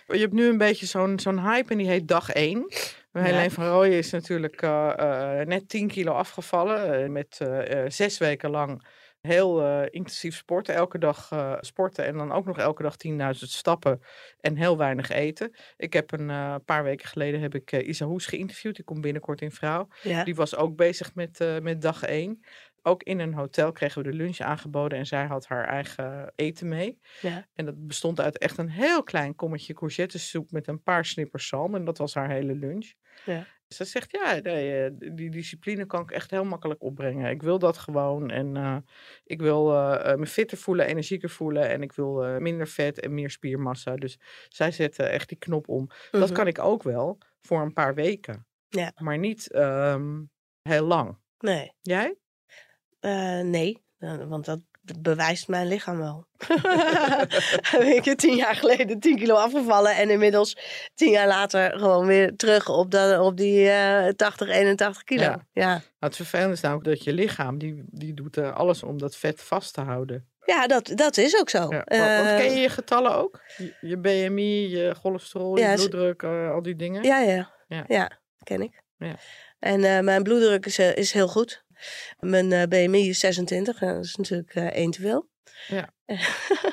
Je 0.08 0.18
hebt 0.20 0.34
nu 0.34 0.46
een 0.48 0.58
beetje 0.58 0.86
zo'n 0.86 1.20
zo'n 1.20 1.40
hype 1.40 1.72
en 1.72 1.78
die 1.78 1.88
heet 1.88 2.08
dag 2.08 2.34
1. 2.34 2.66
Helene 3.12 3.52
van 3.52 3.66
Rooyen 3.66 3.98
is 3.98 4.12
natuurlijk 4.12 4.62
eh, 4.62 5.40
eh, 5.42 5.48
net 5.48 5.70
10 5.70 5.88
kilo 5.88 6.12
afgevallen. 6.12 7.12
met 7.12 7.40
zes 7.88 8.18
weken 8.18 8.50
lang 8.50 8.84
heel 9.26 9.62
eh, 9.62 9.82
intensief 9.90 10.36
sporten. 10.36 10.76
Elke 10.76 10.98
dag 10.98 11.32
eh, 11.32 11.54
sporten 11.60 12.06
en 12.06 12.18
dan 12.18 12.32
ook 12.32 12.46
nog 12.46 12.58
elke 12.58 12.84
dag 12.84 12.96
10.000 13.08 13.12
stappen 13.32 14.02
en 14.40 14.56
heel 14.56 14.78
weinig 14.78 15.10
eten. 15.10 15.56
Ik 15.78 15.94
heb 15.94 16.12
een 16.12 16.30
eh, 16.30 16.56
paar 16.66 16.84
weken 16.84 17.08
geleden 17.08 17.42
heb 17.42 17.56
ik 17.56 17.72
Isa 17.72 18.06
Hoes 18.06 18.26
geïnterviewd. 18.26 18.76
Die 18.76 18.86
komt 18.86 19.02
binnenkort 19.02 19.42
in 19.42 19.52
Vrouw. 19.52 19.88
Ja, 20.02 20.24
Die 20.24 20.36
was 20.36 20.56
ook 20.56 20.76
bezig 20.76 21.16
met, 21.16 21.60
met 21.62 21.82
dag 21.82 22.04
1. 22.04 22.44
Ook 22.82 23.04
in 23.04 23.20
een 23.20 23.34
hotel 23.34 23.72
kregen 23.72 24.04
we 24.04 24.10
de 24.10 24.18
lunch 24.18 24.40
aangeboden 24.40 24.98
en 24.98 25.06
zij 25.06 25.26
had 25.26 25.48
haar 25.48 25.68
eigen 25.68 26.32
eten 26.36 26.68
mee. 26.68 27.00
ja, 27.22 27.48
En 27.54 27.66
dat 27.66 27.88
bestond 27.88 28.20
uit 28.20 28.38
echt 28.38 28.58
een 28.58 28.70
heel 28.70 29.04
klein 29.04 29.36
kommetje 29.36 29.74
courgettesoep 29.74 30.52
met 30.52 30.68
een 30.68 30.82
paar 30.82 31.06
snippers 31.06 31.48
zalm. 31.48 31.76
En 31.76 31.86
dat 31.86 31.98
was 31.98 32.14
haar 32.14 32.30
hele 32.30 32.56
lunch. 32.56 32.94
Ja. 33.26 33.48
Ze 33.68 33.86
zegt, 33.86 34.12
ja, 34.12 34.40
nee, 34.44 34.84
eh, 34.86 34.92
die 35.16 35.30
discipline 35.30 35.86
kan 35.86 36.02
ik 36.02 36.12
echt 36.12 36.32
heel 36.32 36.44
makkelijk 36.44 36.84
opbrengen. 36.84 37.30
Ik 37.32 37.42
wil 37.42 37.60
dat 37.60 37.78
gewoon. 37.78 38.30
En 38.30 38.58
eh, 38.58 38.78
ik 39.24 39.42
wil 39.42 39.74
eh, 39.76 40.16
me 40.16 40.26
fitter 40.26 40.58
voelen, 40.58 40.86
energieker 40.86 41.30
voelen. 41.30 41.70
En 41.70 41.82
ik 41.82 41.94
wil 41.94 42.40
minder 42.40 42.68
vet 42.68 43.00
en 43.00 43.14
meer 43.14 43.30
spiermassa. 43.30 43.96
Dus 43.96 44.20
zij 44.50 44.72
zette 44.72 45.04
echt 45.04 45.30
die 45.30 45.38
knop 45.38 45.68
om. 45.70 45.88
Dat 46.12 46.22
Mhm. 46.22 46.34
kan 46.34 46.48
ik 46.48 46.60
ook 46.60 46.84
wel 46.84 47.18
voor 47.42 47.62
een 47.62 47.74
paar 47.74 47.94
weken. 47.94 48.48
Ja. 48.70 48.92
Maar 48.96 49.18
niet 49.18 49.52
ehm, 49.52 50.24
heel 50.62 50.86
lang. 50.86 51.18
Nee, 51.40 51.74
Jij? 51.82 52.16
Nee, 53.44 53.84
want 54.00 54.46
dat 54.46 54.60
bewijst 55.00 55.48
mijn 55.48 55.68
lichaam 55.68 55.98
wel. 55.98 56.26
ik 57.96 58.02
ben 58.04 58.18
tien 58.18 58.36
jaar 58.36 58.56
geleden 58.56 59.00
10 59.00 59.18
kilo 59.18 59.36
afgevallen 59.36 59.96
en 59.96 60.10
inmiddels 60.10 60.58
tien 60.94 61.12
jaar 61.12 61.28
later 61.28 61.80
gewoon 61.80 62.06
weer 62.06 62.36
terug 62.36 62.70
op, 62.70 62.92
dat, 62.92 63.20
op 63.20 63.38
die 63.38 63.70
eh 63.70 64.08
80, 64.14 64.50
81 64.50 65.04
kilo. 65.04 65.22
Ja. 65.24 65.46
Ja, 65.54 65.68
Nou, 65.68 65.82
het 66.00 66.16
vervelende 66.16 66.54
is 66.54 66.62
namelijk 66.62 66.88
dat 66.88 67.04
je 67.04 67.14
lichaam, 67.14 67.58
die, 67.58 67.84
die 67.88 68.14
doet 68.14 68.36
er 68.36 68.54
alles 68.54 68.84
om 68.84 68.98
dat 68.98 69.16
vet 69.16 69.42
vast 69.42 69.74
te 69.74 69.82
houden. 69.82 70.28
ja 70.46 70.68
dat, 70.68 70.92
dat 70.96 71.18
is 71.18 71.40
ook 71.40 71.50
zo. 71.50 71.66
Ja, 71.70 71.84
Eh, 71.84 72.38
ken 72.38 72.54
je 72.54 72.60
je 72.62 72.70
getallen 72.70 73.16
ook? 73.16 73.42
Je, 73.58 73.74
je 73.82 73.98
BMI, 73.98 74.70
je 74.70 74.96
cholesterol, 75.02 75.58
Ja, 75.58 75.70
je 75.72 75.76
bloeddruk, 75.76 76.24
eh, 76.24 76.52
al 76.52 76.62
die 76.62 76.76
dingen? 76.76 77.04
Ja, 77.04 77.20
ja. 77.20 77.54
Ja. 77.68 77.84
Ja, 77.88 78.12
ken 78.44 78.62
ik. 78.62 78.82
Ja. 78.98 79.16
En 79.60 79.84
eh, 79.84 80.00
mijn 80.00 80.24
bloeddruk 80.24 80.66
is, 80.66 80.80
is 80.80 81.12
heel 81.12 81.28
goed. 81.28 81.64
Mijn 82.20 82.52
eh, 82.52 82.64
BMI 82.64 83.10
is 83.10 83.20
26. 83.20 83.82
en 83.82 83.94
dat 83.96 84.04
is 84.04 84.16
natuurlijk 84.16 84.56
eh 84.56 84.66
één 84.66 84.92
te 84.92 85.02
veel. 85.02 85.30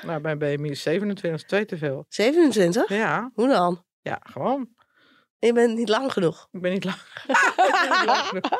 Nou, 0.07 0.21
bij 0.21 0.37
BMI 0.37 0.71
is 0.71 0.83
27, 0.83 1.41
is 1.41 1.47
twee 1.49 1.65
te 1.65 1.77
veel. 1.79 2.07
27? 2.09 2.89
Ja, 2.89 3.31
Hoe 3.35 3.49
dan? 3.49 3.85
ja, 4.03 4.19
gewoon. 4.23 4.69
Je 5.39 5.53
bent 5.53 5.77
niet 5.77 5.89
lang 5.89 6.13
genoeg. 6.13 6.49
Ik 6.53 6.61
ben 6.61 6.73
niet 6.73 6.85
lang. 6.85 6.97
ik 7.27 7.55
ben 7.57 7.91
niet 7.99 8.05
lang 8.07 8.27
genoeg. 8.27 8.51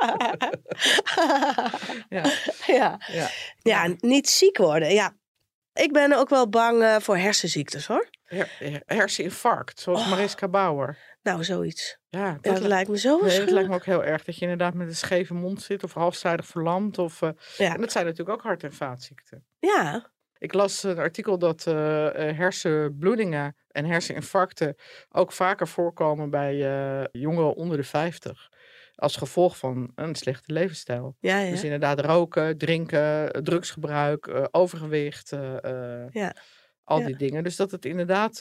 Ja, 2.09 2.23
ja. 2.67 2.99
ja. 3.13 3.29
ja, 3.63 3.95
niet 3.99 4.29
ziek 4.29 4.57
worden. 4.57 4.93
Ja. 4.95 5.17
Ik 5.75 5.93
ben 5.93 6.13
ook 6.13 6.29
wel 6.29 6.49
bang 6.49 6.83
eh, 6.83 6.97
voor 7.01 7.17
hersenziektes 7.17 7.87
hoor. 7.87 8.09
Her- 8.25 8.51
her- 8.59 8.83
herseninfarct, 8.87 9.81
zoals 9.81 10.01
Oh. 10.01 10.09
Mariska 10.11 10.49
Bauer. 10.49 10.99
Nou, 11.23 11.45
zoiets. 11.45 11.99
Ja, 12.09 12.33
dat, 12.33 12.43
dat 12.43 12.61
li- 12.63 12.69
lijkt 12.69 12.91
me 12.91 12.99
zo 12.99 13.21
nee, 13.21 13.39
dat 13.39 13.51
lijkt 13.51 13.69
me 13.69 13.75
ook 13.75 13.85
heel 13.85 14.05
erg. 14.05 14.25
Dat 14.25 14.35
je 14.35 14.41
inderdaad 14.43 14.75
met 14.75 14.89
een 14.89 14.97
scheve 14.97 15.35
mond 15.35 15.63
zit 15.63 15.85
of 15.85 15.93
halfzijdig 15.95 16.47
verlamd. 16.47 16.99
Of, 16.99 17.23
eh, 17.23 17.31
Ja. 17.57 17.75
En 17.75 17.81
dat 17.81 17.93
zijn 17.93 18.05
natuurlijk 18.05 18.39
ook 18.39 18.43
hart- 18.45 18.63
en 18.65 18.73
vaatziekten. 18.73 19.45
Ja, 19.59 20.11
Ik 20.39 20.53
las 20.55 20.83
een 20.83 20.99
artikel 20.99 21.39
dat 21.39 21.67
eh, 21.67 22.29
eh, 22.29 22.37
hersenbloedingen 22.37 23.57
en 23.69 23.85
herseninfarcten 23.85 24.75
ook 25.11 25.33
vaker 25.33 25.69
voorkomen 25.69 26.31
bij 26.31 26.57
jongeren 27.13 27.55
onder 27.55 27.77
de 27.77 27.83
50. 27.85 28.49
Als 28.95 29.17
gevolg 29.17 29.57
van 29.59 29.93
een 29.95 30.15
slechte 30.15 30.53
levensstijl. 30.53 31.17
ja, 31.21 31.39
ja. 31.39 31.51
Dus 31.51 31.65
inderdaad 31.65 32.01
roken, 32.01 32.59
drinken, 32.59 33.43
drugsgebruik, 33.45 34.49
overgewicht, 34.51 35.31
Ja. 36.11 36.35
al 36.85 37.05
die 37.05 37.17
dingen. 37.17 37.45
Dus 37.45 37.57
dat 37.57 37.71
het 37.71 37.85
inderdaad 37.85 38.41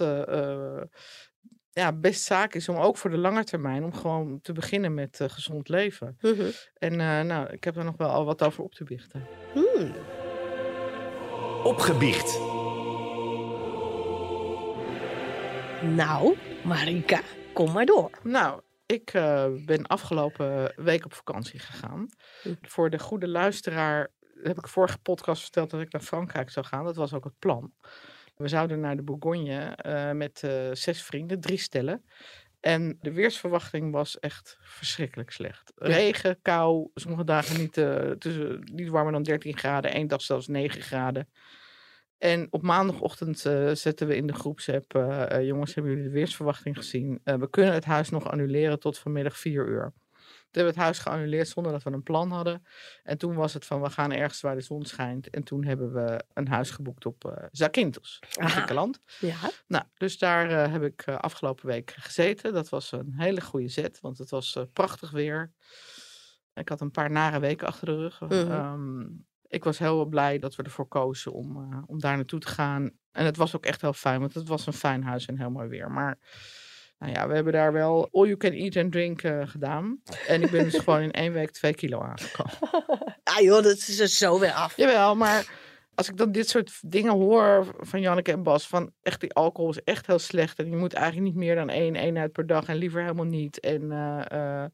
ja, 1.74 1.92
best 1.94 2.24
zaak 2.24 2.54
is 2.54 2.70
om 2.70 2.76
ook 2.76 2.98
voor 2.98 3.10
de 3.10 3.18
lange 3.18 3.44
termijn 3.44 3.84
om 3.84 3.94
gewoon 3.94 4.42
te 4.42 4.54
beginnen 4.54 4.94
met 4.94 5.20
eh, 5.20 5.30
gezond 5.30 5.70
leven. 5.70 6.18
Mhm. 6.22 6.50
En 6.78 7.00
eh, 7.00 7.22
nou, 7.22 7.50
ik 7.50 7.64
heb 7.64 7.78
er 7.78 7.84
nog 7.84 7.98
wel 7.98 8.10
al 8.10 8.26
wat 8.26 8.44
over 8.44 8.64
op 8.64 8.74
te 8.74 8.84
biechten. 8.84 9.28
Hmm. 9.54 9.96
Opgebiecht. 11.64 12.40
Nou, 15.82 16.38
Marika, 16.64 17.22
kom 17.54 17.72
maar 17.72 17.86
door. 17.86 18.10
Nou, 18.24 18.62
ik 18.86 19.14
eh, 19.14 19.46
ben 19.66 19.88
afgelopen 19.88 20.74
week 20.76 21.06
op 21.06 21.14
vakantie 21.14 21.60
gegaan. 21.60 22.10
Hm. 22.42 22.54
Voor 22.62 22.90
de 22.90 23.00
goede 23.00 23.28
luisteraar 23.28 24.12
heb 24.44 24.58
ik 24.58 24.68
vorige 24.68 24.98
podcast 24.98 25.42
verteld 25.42 25.70
dat 25.70 25.82
ik 25.82 25.92
naar 25.92 26.02
Frankrijk 26.02 26.50
zou 26.50 26.66
gaan. 26.66 26.84
Dat 26.84 26.96
was 26.96 27.14
ook 27.14 27.24
het 27.24 27.40
plan. 27.40 27.74
We 28.42 28.48
zouden 28.48 28.80
naar 28.80 28.96
de 28.96 29.04
Bourgogne 29.04 29.76
eh, 29.76 30.12
met 30.12 30.44
eh, 30.44 30.70
zes 30.72 31.04
vrienden, 31.04 31.40
drie 31.40 31.58
stellen. 31.58 32.04
En 32.60 32.98
de 33.02 33.12
weersverwachting 33.12 33.92
was 33.92 34.20
echt 34.20 34.58
verschrikkelijk 34.62 35.32
slecht. 35.32 35.72
Regen, 35.76 36.42
kou, 36.42 36.90
sommige 36.94 37.24
dagen 37.24 37.60
niet, 37.60 37.78
eh, 37.78 38.12
tussen, 38.12 38.72
niet 38.74 38.90
warmer 38.90 39.12
dan 39.12 39.24
13 39.24 39.58
graden, 39.58 39.92
één 39.92 40.08
dag 40.08 40.22
zelfs 40.22 40.48
9 40.48 40.82
graden. 40.82 41.30
En 42.18 42.48
op 42.50 42.62
maandagochtend 42.62 43.40
zetten 43.74 44.08
we 44.08 44.16
in 44.16 44.28
de 44.28 44.34
groepsapp, 44.34 44.96
eh, 44.96 45.46
jongens, 45.46 45.74
hebben 45.74 45.92
jullie 45.92 46.08
de 46.08 46.14
weersverwachting 46.16 46.78
gezien? 46.78 47.22
We 47.24 47.50
kunnen 47.50 47.74
het 47.74 47.86
huis 47.86 48.10
nog 48.10 48.32
annuleren 48.32 48.80
tot 48.80 49.00
vanmiddag 49.00 49.38
4 49.38 49.68
uur. 49.68 49.94
Toen 50.52 50.64
hebben 50.64 50.74
we 50.74 50.80
het 50.80 50.90
huis 50.90 51.00
geannuleerd 51.00 51.48
zonder 51.48 51.72
dat 51.72 51.84
we 51.84 51.92
een 51.92 52.04
plan 52.04 52.32
hadden. 52.32 52.66
En 53.04 53.18
toen 53.18 53.36
was 53.36 53.54
het 53.54 53.66
van, 53.66 53.82
we 53.82 53.90
gaan 53.90 54.12
ergens 54.12 54.42
waar 54.42 54.56
de 54.56 54.62
zon 54.62 54.86
schijnt. 54.86 55.30
En 55.30 55.44
toen 55.44 55.66
hebben 55.66 55.94
we 55.94 56.24
een 56.34 56.48
huis 56.48 56.72
geboekt 56.72 57.06
op 57.06 57.26
eh 57.26 57.46
Zakynthos, 57.52 58.20
in 58.36 58.44
Aha. 58.44 58.52
Griekenland. 58.52 59.00
Ja, 59.20 59.36
Nou, 59.68 59.84
dus 59.98 60.18
daar 60.18 60.50
eh, 60.50 60.72
heb 60.72 60.84
ik 60.84 61.02
eh, 61.02 61.18
afgelopen 61.18 61.66
week 61.66 61.94
gezeten. 61.98 62.54
Dat 62.54 62.70
was 62.70 62.92
een 62.92 63.14
hele 63.18 63.42
goede 63.42 63.68
zet, 63.68 64.00
want 64.02 64.18
het 64.18 64.30
was 64.30 64.60
prachtig 64.74 65.12
weer. 65.12 65.52
Ik 66.54 66.70
had 66.70 66.82
een 66.82 66.92
paar 66.92 67.12
nare 67.12 67.40
weken 67.40 67.68
achter 67.68 67.86
de 67.86 67.96
rug. 67.96 68.20
Mhm. 68.20 68.34
Ehm, 68.34 69.06
ik 69.48 69.64
was 69.64 69.78
heel 69.78 70.06
blij 70.06 70.40
dat 70.40 70.56
we 70.56 70.64
ervoor 70.64 70.88
kozen 70.88 71.32
om, 71.34 71.84
om 71.88 72.00
daar 72.00 72.16
naartoe 72.16 72.40
te 72.40 72.48
gaan. 72.48 72.92
En 73.12 73.26
het 73.26 73.38
was 73.38 73.56
ook 73.56 73.66
echt 73.66 73.82
heel 73.82 73.94
fijn, 73.94 74.20
want 74.20 74.34
het 74.34 74.48
was 74.48 74.68
een 74.68 74.74
fijn 74.74 75.04
huis 75.04 75.26
en 75.26 75.38
heel 75.38 75.50
mooi 75.50 75.68
weer. 75.68 75.92
Maar 75.92 76.18
nou 77.02 77.14
ja, 77.14 77.28
we 77.28 77.34
hebben 77.34 77.54
daar 77.54 77.74
wel 77.74 78.10
all 78.12 78.26
you 78.26 78.38
can 78.38 78.52
eat 78.52 78.76
and 78.78 78.92
drink 78.92 79.22
eh, 79.22 79.48
gedaan. 79.48 80.02
En 80.28 80.42
ik 80.42 80.52
ben 80.52 80.64
dus 80.64 80.78
gewoon 80.84 81.02
in 81.02 81.12
één 81.12 81.34
week 81.34 81.52
twee 81.52 81.74
kilo 81.74 82.02
aangekomen. 82.02 82.54
ah, 83.34 83.40
joh, 83.40 83.64
dat 83.64 83.78
is 83.78 84.00
er 84.00 84.08
zo 84.08 84.40
weer 84.40 84.52
af. 84.52 84.78
Jawel, 84.78 85.16
maar 85.16 85.46
als 85.96 86.10
ik 86.10 86.18
dan 86.18 86.32
dit 86.32 86.50
soort 86.50 86.80
dingen 86.82 87.14
hoor 87.14 87.76
van 87.78 88.02
Janneke 88.02 88.32
en 88.32 88.44
Bas, 88.44 88.68
van 88.68 88.92
echt 89.02 89.22
die 89.22 89.34
alcohol 89.34 89.70
is 89.70 89.84
echt 89.84 90.08
heel 90.08 90.20
slecht 90.20 90.60
en 90.60 90.70
je 90.70 90.76
moet 90.76 90.94
eigenlijk 90.94 91.26
niet 91.26 91.36
meer 91.36 91.56
dan 91.56 91.70
één 91.70 91.96
eenheid 91.96 92.32
per 92.32 92.48
dag 92.48 92.68
en 92.68 92.76
liever 92.76 93.02
helemaal 93.02 93.26
niet. 93.26 93.60
En 93.60 93.92
eh, 93.92 94.64
eh, 94.64 94.70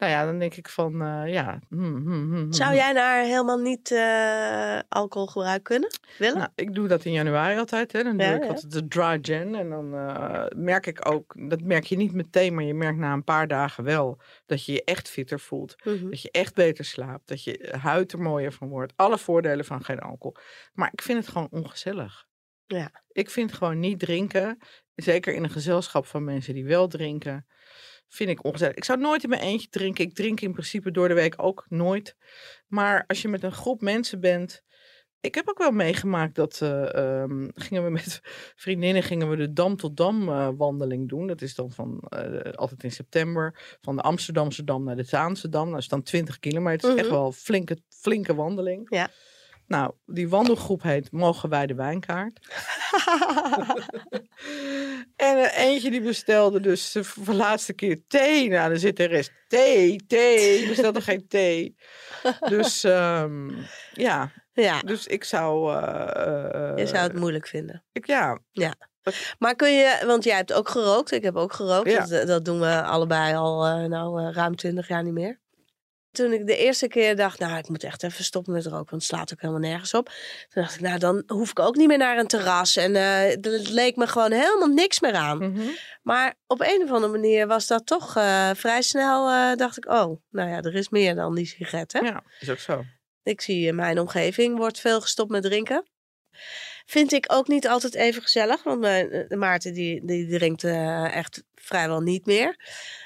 Nou 0.00 0.12
ja, 0.12 0.24
dan 0.24 0.38
denk 0.38 0.54
ik 0.54 0.68
van, 0.68 1.02
eh, 1.02 1.32
ja. 1.32 1.60
hmm, 1.68 1.96
hmm, 1.96 2.34
hmm, 2.34 2.52
Zou 2.52 2.74
jij 2.74 2.92
daar 2.92 3.22
helemaal 3.24 3.58
niet 3.58 3.90
eh, 3.90 4.78
alcoholgebruik 4.88 5.62
kunnen? 5.62 5.90
Willen? 6.18 6.38
Nou, 6.38 6.50
ik 6.54 6.74
doe 6.74 6.88
dat 6.88 7.04
in 7.04 7.12
januari 7.12 7.58
altijd. 7.58 7.92
Hè. 7.92 8.02
Dan 8.02 8.16
doe 8.16 8.26
ik 8.26 8.42
ja. 8.42 8.48
altijd 8.48 8.72
de 8.72 8.88
dry 8.88 9.18
gen. 9.22 9.54
En 9.54 9.70
dan 9.70 9.94
eh, 9.94 10.44
merk 10.56 10.86
ik 10.86 11.08
ook, 11.08 11.34
dat 11.48 11.60
merk 11.60 11.84
je 11.84 11.96
niet 11.96 12.12
meteen, 12.12 12.54
maar 12.54 12.64
je 12.64 12.74
merkt 12.74 12.98
na 12.98 13.12
een 13.12 13.24
paar 13.24 13.48
dagen 13.48 13.84
wel 13.84 14.20
dat 14.46 14.64
je 14.64 14.72
je 14.72 14.84
echt 14.84 15.08
fitter 15.08 15.40
voelt. 15.40 15.76
Mhm. 15.84 16.10
Dat 16.10 16.22
je 16.22 16.30
echt 16.30 16.54
beter 16.54 16.84
slaapt. 16.84 17.28
Dat 17.28 17.44
je 17.44 17.74
huid 17.80 18.12
er 18.12 18.20
mooier 18.20 18.52
van 18.52 18.68
wordt. 18.68 18.92
Alle 18.96 19.18
voordelen 19.18 19.64
van 19.64 19.84
geen 19.84 20.00
alcohol. 20.00 20.36
Maar 20.72 20.88
ik 20.92 21.02
vind 21.02 21.18
het 21.18 21.28
gewoon 21.28 21.48
ongezellig. 21.50 22.28
Ja. 22.66 22.90
Ik 23.12 23.30
vind 23.30 23.52
gewoon 23.52 23.78
niet 23.78 23.98
drinken, 23.98 24.58
zeker 24.94 25.34
in 25.34 25.44
een 25.44 25.50
gezelschap 25.50 26.06
van 26.06 26.24
mensen 26.24 26.54
die 26.54 26.64
wel 26.64 26.88
drinken, 26.88 27.46
vind 28.10 28.30
ik 28.30 28.44
ongezellig. 28.44 28.74
Ik 28.74 28.84
zou 28.84 28.98
nooit 29.00 29.22
in 29.22 29.28
mijn 29.28 29.42
eentje 29.42 29.68
drinken. 29.68 30.04
Ik 30.04 30.14
drink 30.14 30.40
in 30.40 30.52
principe 30.52 30.90
door 30.90 31.08
de 31.08 31.14
week 31.14 31.34
ook 31.36 31.66
nooit. 31.68 32.16
Maar 32.66 33.04
als 33.06 33.22
je 33.22 33.28
met 33.28 33.42
een 33.42 33.52
groep 33.52 33.80
mensen 33.80 34.20
bent. 34.20 34.62
Ik 35.22 35.34
heb 35.34 35.48
ook 35.48 35.58
wel 35.58 35.70
meegemaakt 35.70 36.34
dat 36.34 36.60
eh, 36.60 36.94
ehm, 36.94 37.48
gingen 37.54 37.84
we 37.84 37.90
met 37.90 38.20
vriendinnen 38.64 39.02
gingen 39.02 39.30
we 39.30 39.36
de 39.36 39.52
Dam 39.52 39.76
tot 39.76 39.96
Dam 39.96 40.28
eh, 40.28 40.48
wandeling 40.56 41.08
doen. 41.08 41.26
Dat 41.26 41.42
is 41.42 41.54
dan 41.54 41.70
van 41.70 42.00
eh, 42.08 42.52
altijd 42.52 42.84
in 42.84 42.92
september 42.92 43.76
van 43.80 43.96
de 43.96 44.02
Amsterdamse 44.02 44.64
Dam 44.64 44.84
naar 44.84 44.96
de 44.96 45.02
Zaanse 45.02 45.48
Dam. 45.48 45.70
Dat 45.70 45.80
is 45.80 45.88
dan 45.88 46.02
20 46.02 46.38
kilometer. 46.38 46.90
Is 46.90 46.96
echt 46.96 47.06
Mhm. 47.06 47.14
wel 47.14 47.26
een 47.26 47.32
flinke, 47.32 47.78
flinke 47.88 48.34
wandeling. 48.34 48.86
Ja. 48.90 49.08
Nou, 49.66 49.92
die 50.06 50.28
wandelgroep 50.28 50.82
heet 50.82 51.12
Mogen 51.12 51.48
wij 51.48 51.66
de 51.66 51.74
wijnkaart? 51.74 52.38
en 55.38 55.50
eentje 55.50 55.90
die 55.90 56.00
bestelde 56.00 56.60
dus 56.60 56.92
de 56.92 57.04
voor 57.04 57.24
de 57.24 57.34
laatste 57.34 57.72
keer 57.72 58.00
thee. 58.08 58.48
Nou, 58.48 58.68
dan 58.70 58.78
zit 58.78 58.96
de 58.96 59.04
rest 59.04 59.32
thee, 59.48 60.06
thee. 60.06 60.60
Je 60.60 60.68
bestelt 60.68 60.96
er 60.96 61.02
geen 61.02 61.28
thee. 61.28 61.76
Dus 62.48 62.84
ehm, 62.84 63.50
ja, 63.92 64.32
ja, 64.52 64.80
dus 64.80 65.06
ik 65.06 65.24
zou... 65.24 65.74
eh, 65.74 66.72
je 66.76 66.86
zou 66.86 67.02
het 67.02 67.12
eh, 67.12 67.18
moeilijk 67.18 67.46
vinden. 67.46 67.84
ik, 67.92 68.06
ja, 68.06 68.38
Maar 69.38 69.54
kun 69.54 69.72
je, 69.72 70.02
want 70.06 70.24
jij 70.24 70.36
hebt 70.36 70.52
ook 70.52 70.68
gerookt, 70.68 71.12
ik 71.12 71.22
heb 71.22 71.36
ook 71.36 71.52
gerookt. 71.52 71.90
Ja. 71.90 72.06
Dat, 72.06 72.26
dat 72.26 72.44
doen 72.44 72.60
we 72.60 72.82
allebei 72.82 73.34
al 73.34 73.66
eh, 73.66 73.84
nou, 73.84 74.22
eh, 74.22 74.32
ruim 74.32 74.56
twintig 74.56 74.88
jaar 74.88 75.02
niet 75.02 75.12
meer. 75.12 75.40
Toen 76.12 76.32
ik 76.32 76.46
de 76.46 76.56
eerste 76.56 76.88
keer 76.88 77.16
dacht, 77.16 77.38
nou, 77.38 77.58
ik 77.58 77.68
moet 77.68 77.84
echt 77.84 78.02
even 78.02 78.24
stoppen 78.24 78.52
met 78.52 78.64
roken, 78.64 78.90
want 78.90 78.90
het 78.90 79.02
slaat 79.02 79.32
ook 79.32 79.40
helemaal 79.40 79.62
nergens 79.62 79.94
op. 79.94 80.04
Toen 80.48 80.62
dacht 80.62 80.74
ik, 80.74 80.80
nou, 80.80 80.98
dan 80.98 81.22
hoef 81.26 81.50
ik 81.50 81.58
ook 81.58 81.76
niet 81.76 81.88
meer 81.88 81.98
naar 81.98 82.18
een 82.18 82.26
terras. 82.26 82.76
En 82.76 82.96
eh 82.96 83.46
er 83.46 83.70
leek 83.70 83.96
me 83.96 84.06
gewoon 84.06 84.32
helemaal 84.32 84.68
niks 84.68 85.00
meer 85.00 85.14
aan. 85.14 85.38
mhm. 85.38 85.68
Maar 86.02 86.34
op 86.46 86.60
een 86.60 86.82
of 86.82 86.90
andere 86.90 87.12
manier 87.12 87.46
was 87.46 87.66
dat 87.66 87.86
toch 87.86 88.16
eh, 88.16 88.50
vrij 88.54 88.82
snel, 88.82 89.28
eh, 89.30 89.56
dacht 89.56 89.76
ik, 89.76 89.86
oh, 89.86 90.20
nou 90.30 90.50
ja, 90.50 90.60
er 90.60 90.74
is 90.74 90.88
meer 90.88 91.14
dan 91.14 91.34
die 91.34 91.46
sigaret, 91.46 91.92
hè? 91.92 91.98
ja, 91.98 92.22
is 92.40 92.50
ook 92.50 92.58
zo. 92.58 92.84
Ik 93.22 93.40
zie 93.40 93.66
in 93.66 93.74
mijn 93.74 93.98
omgeving 93.98 94.56
wordt 94.56 94.80
veel 94.80 95.00
gestopt 95.00 95.30
met 95.30 95.42
drinken. 95.42 95.84
Vind 96.86 97.12
ik 97.12 97.24
ook 97.28 97.48
niet 97.48 97.68
altijd 97.68 97.94
even 97.94 98.22
gezellig. 98.22 98.62
Want 98.62 98.80
mijn, 98.80 99.10
eh, 99.10 99.38
Maarten 99.38 99.72
die, 99.72 100.04
die 100.04 100.28
drinkt 100.28 100.64
eh, 100.64 101.16
echt 101.16 101.42
vrijwel 101.54 102.00
niet 102.00 102.26
meer. 102.26 102.56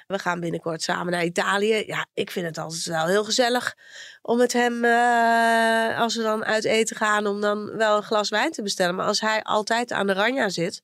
We 0.07 0.19
gaan 0.19 0.41
binnenkort 0.41 0.83
samen 0.83 1.13
naar 1.13 1.25
Italië. 1.25 1.83
Ja, 1.87 2.07
ik 2.15 2.31
vind 2.31 2.47
het 2.47 2.59
altijd 2.59 2.85
wel 2.85 3.07
heel 3.07 3.25
gezellig 3.25 3.75
om 4.23 4.37
met 4.39 4.53
hem, 4.53 4.85
eh, 4.85 6.01
als 6.01 6.17
we 6.17 6.23
dan 6.23 6.45
uit 6.45 6.65
eten 6.65 6.97
gaan, 6.97 7.27
om 7.27 7.41
dan 7.41 7.77
wel 7.77 7.97
een 7.97 8.03
glas 8.03 8.29
wijn 8.29 8.51
te 8.51 8.63
bestellen. 8.63 8.95
Maar 8.95 9.07
als 9.07 9.21
hij 9.21 9.43
altijd 9.43 9.93
aan 9.93 10.07
de 10.07 10.13
ranja 10.13 10.49
zit, 10.49 10.83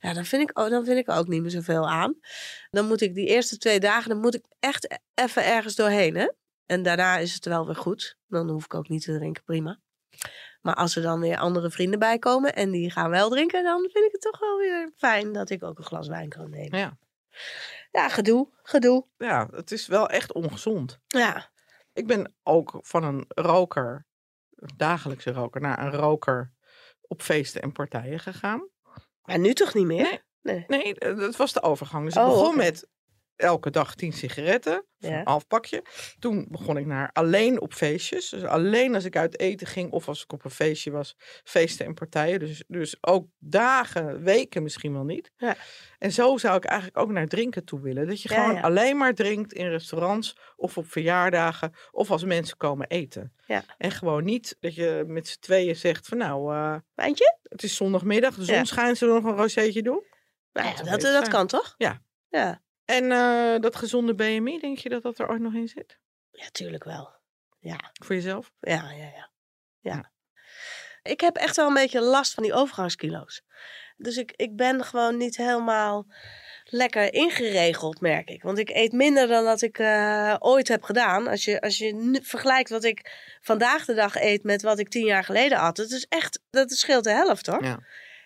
ja, 0.00 0.12
dan, 0.12 0.24
vind 0.24 0.42
ik, 0.50 0.58
ook- 0.58 0.70
dan 0.70 0.84
vind 0.84 0.98
ik 0.98 1.08
ook 1.10 1.28
niet 1.28 1.40
meer 1.42 1.50
zoveel 1.50 1.88
aan. 1.88 2.14
Dan 2.70 2.86
moet 2.86 3.00
ik 3.00 3.14
die 3.14 3.26
eerste 3.26 3.58
twee 3.58 3.80
dagen, 3.80 4.08
dan 4.08 4.20
moet 4.20 4.34
ik 4.34 4.44
echt 4.60 4.98
even 5.14 5.44
ergens 5.44 5.74
doorheen. 5.74 6.16
Hè? 6.16 6.28
En 6.66 6.82
daarna 6.82 7.16
is 7.16 7.34
het 7.34 7.44
wel 7.44 7.66
weer 7.66 7.76
goed. 7.76 8.16
Dan 8.28 8.48
hoef 8.50 8.64
ik 8.64 8.74
ook 8.74 8.88
niet 8.88 9.02
te 9.04 9.16
drinken, 9.16 9.42
prima. 9.44 9.78
Maar 10.60 10.74
als 10.74 10.96
er 10.96 11.02
dan 11.02 11.20
weer 11.20 11.36
andere 11.38 11.70
vrienden 11.70 11.98
bij 11.98 12.18
komen 12.18 12.54
en 12.54 12.70
die 12.70 12.90
gaan 12.90 13.10
wel 13.10 13.30
drinken, 13.30 13.64
dan 13.64 13.80
vind 13.92 14.04
ik 14.04 14.12
het 14.12 14.20
toch 14.20 14.38
wel 14.38 14.56
weer 14.58 14.90
fijn 14.96 15.32
dat 15.32 15.50
ik 15.50 15.62
ook 15.62 15.78
een 15.78 15.84
glas 15.84 16.08
wijn 16.08 16.28
kan 16.28 16.50
nemen. 16.50 16.78
Ja. 16.78 16.96
Ja, 17.90 18.08
gedoe, 18.08 18.48
gedoe. 18.62 19.06
ja, 19.16 19.48
het 19.50 19.70
is 19.70 19.86
wel 19.86 20.08
echt 20.08 20.32
ongezond. 20.32 20.98
Ja, 21.06 21.50
Ik 21.92 22.06
ben 22.06 22.34
ook 22.42 22.78
van 22.80 23.02
een 23.04 23.24
roker, 23.28 24.06
een 24.54 24.70
dagelijkse 24.76 25.32
roker, 25.32 25.60
naar 25.60 25.78
een 25.78 25.92
roker 25.92 26.52
op 27.00 27.22
feesten 27.22 27.62
en 27.62 27.72
partijen 27.72 28.20
gegaan. 28.20 28.68
maar 29.22 29.38
nu 29.38 29.52
toch 29.52 29.74
niet 29.74 29.86
meer? 29.86 30.02
Nee. 30.02 30.20
Nee. 30.42 30.64
Nee, 30.68 30.94
dat 31.16 31.36
was 31.36 31.52
de 31.52 31.62
overgang. 31.62 32.04
Dus 32.04 32.14
ik 32.14 32.20
Oh, 32.22 32.28
begon 32.28 32.56
met 32.56 32.88
elke 33.40 33.70
dag 33.70 33.94
tien 33.94 34.12
sigaretten, 34.12 34.84
Ja. 34.96 35.18
een 35.18 35.26
half 35.26 35.46
pakje. 35.46 35.82
Toen 36.18 36.46
begon 36.50 36.76
ik 36.76 36.86
naar 36.86 37.10
alleen 37.12 37.60
op 37.60 37.72
feestjes. 37.74 38.28
Dus 38.28 38.44
alleen 38.44 38.94
als 38.94 39.04
ik 39.04 39.16
uit 39.16 39.38
eten 39.38 39.66
ging 39.66 39.90
of 39.92 40.08
als 40.08 40.22
ik 40.22 40.32
op 40.32 40.44
een 40.44 40.50
feestje 40.50 40.90
was, 40.90 41.16
feesten 41.44 41.86
en 41.86 41.94
partijen. 41.94 42.38
Dus, 42.38 42.64
dus 42.68 42.96
ook 43.00 43.26
dagen, 43.38 44.22
weken 44.22 44.62
misschien 44.62 44.92
wel 44.92 45.04
niet. 45.04 45.30
Ja. 45.36 45.56
En 45.98 46.12
zo 46.12 46.36
zou 46.36 46.56
ik 46.56 46.64
eigenlijk 46.64 46.98
ook 46.98 47.10
naar 47.10 47.26
drinken 47.26 47.64
toe 47.64 47.80
willen. 47.80 48.06
Dat 48.06 48.22
je 48.22 48.28
Ja, 48.34 48.44
gewoon 48.44 48.62
alleen 48.62 48.96
maar 48.96 49.14
drinkt 49.14 49.52
in 49.52 49.68
restaurants 49.68 50.36
of 50.56 50.78
op 50.78 50.90
verjaardagen 50.90 51.72
of 51.90 52.10
als 52.10 52.24
mensen 52.24 52.56
komen 52.56 52.86
eten. 52.88 53.32
Ja. 53.46 53.64
En 53.78 53.90
gewoon 53.90 54.24
niet 54.24 54.56
dat 54.60 54.74
je 54.74 55.04
met 55.06 55.28
z'n 55.28 55.40
tweeën 55.40 55.76
zegt 55.76 56.06
van 56.06 56.18
nou, 56.18 56.54
eh, 56.54 56.76
Wijntje? 56.94 57.38
het 57.42 57.62
is 57.62 57.76
zondagmiddag, 57.76 58.34
de 58.34 58.44
zon 58.44 58.66
schijnt, 58.66 58.98
zullen 58.98 59.14
we 59.14 59.20
nog 59.20 59.30
een 59.30 59.36
rozeetje 59.38 59.82
doen? 59.82 60.02
Nou, 60.52 60.76
dat, 60.76 61.00
dat 61.00 61.02
het 61.02 61.28
kan 61.28 61.46
toch? 61.46 61.74
Ja. 61.78 62.02
Ja, 62.28 62.62
En 62.90 63.12
eh, 63.12 63.60
dat 63.60 63.76
gezonde 63.76 64.14
BMI, 64.14 64.58
denk 64.58 64.78
je 64.78 64.88
dat 64.88 65.02
dat 65.02 65.18
er 65.18 65.28
ooit 65.28 65.40
nog 65.40 65.54
in 65.54 65.68
zit? 65.68 65.98
ja 66.30 66.48
tuurlijk 66.52 66.84
wel. 66.84 67.10
Ja, 67.58 67.92
Voor 68.04 68.14
jezelf? 68.14 68.52
ja, 68.60 68.90
ja, 68.90 69.10
ja. 69.14 69.30
ja. 69.80 70.12
Ik 71.02 71.20
heb 71.20 71.36
echt 71.36 71.56
wel 71.56 71.66
een 71.66 71.74
beetje 71.74 72.00
last 72.00 72.34
van 72.34 72.42
die 72.42 72.52
overgangskilo's. 72.52 73.42
Dus 73.96 74.16
ik, 74.16 74.32
ik 74.36 74.56
ben 74.56 74.84
gewoon 74.84 75.16
niet 75.16 75.36
helemaal 75.36 76.06
lekker 76.64 77.14
ingeregeld, 77.14 78.00
merk 78.00 78.28
ik. 78.28 78.42
Want 78.42 78.58
ik 78.58 78.70
eet 78.70 78.92
minder 78.92 79.26
dan 79.26 79.44
dat 79.44 79.62
ik 79.62 79.78
eh, 79.78 80.36
ooit 80.38 80.68
heb 80.68 80.82
gedaan. 80.82 81.26
Als 81.26 81.44
je, 81.44 81.60
als 81.60 81.78
je 81.78 82.18
vergelijkt 82.22 82.70
wat 82.70 82.84
ik 82.84 83.12
vandaag 83.40 83.84
de 83.84 83.94
dag 83.94 84.16
eet 84.16 84.42
met 84.42 84.62
wat 84.62 84.78
ik 84.78 84.88
tien 84.88 85.06
jaar 85.06 85.24
geleden 85.24 85.58
had. 85.58 85.76
Het 85.76 85.90
is 85.90 86.06
echt, 86.08 86.40
dat 86.50 86.70
scheelt 86.70 87.04
de 87.04 87.10
helft 87.10 87.46
hoor. 87.46 87.64
Ja. 87.64 87.78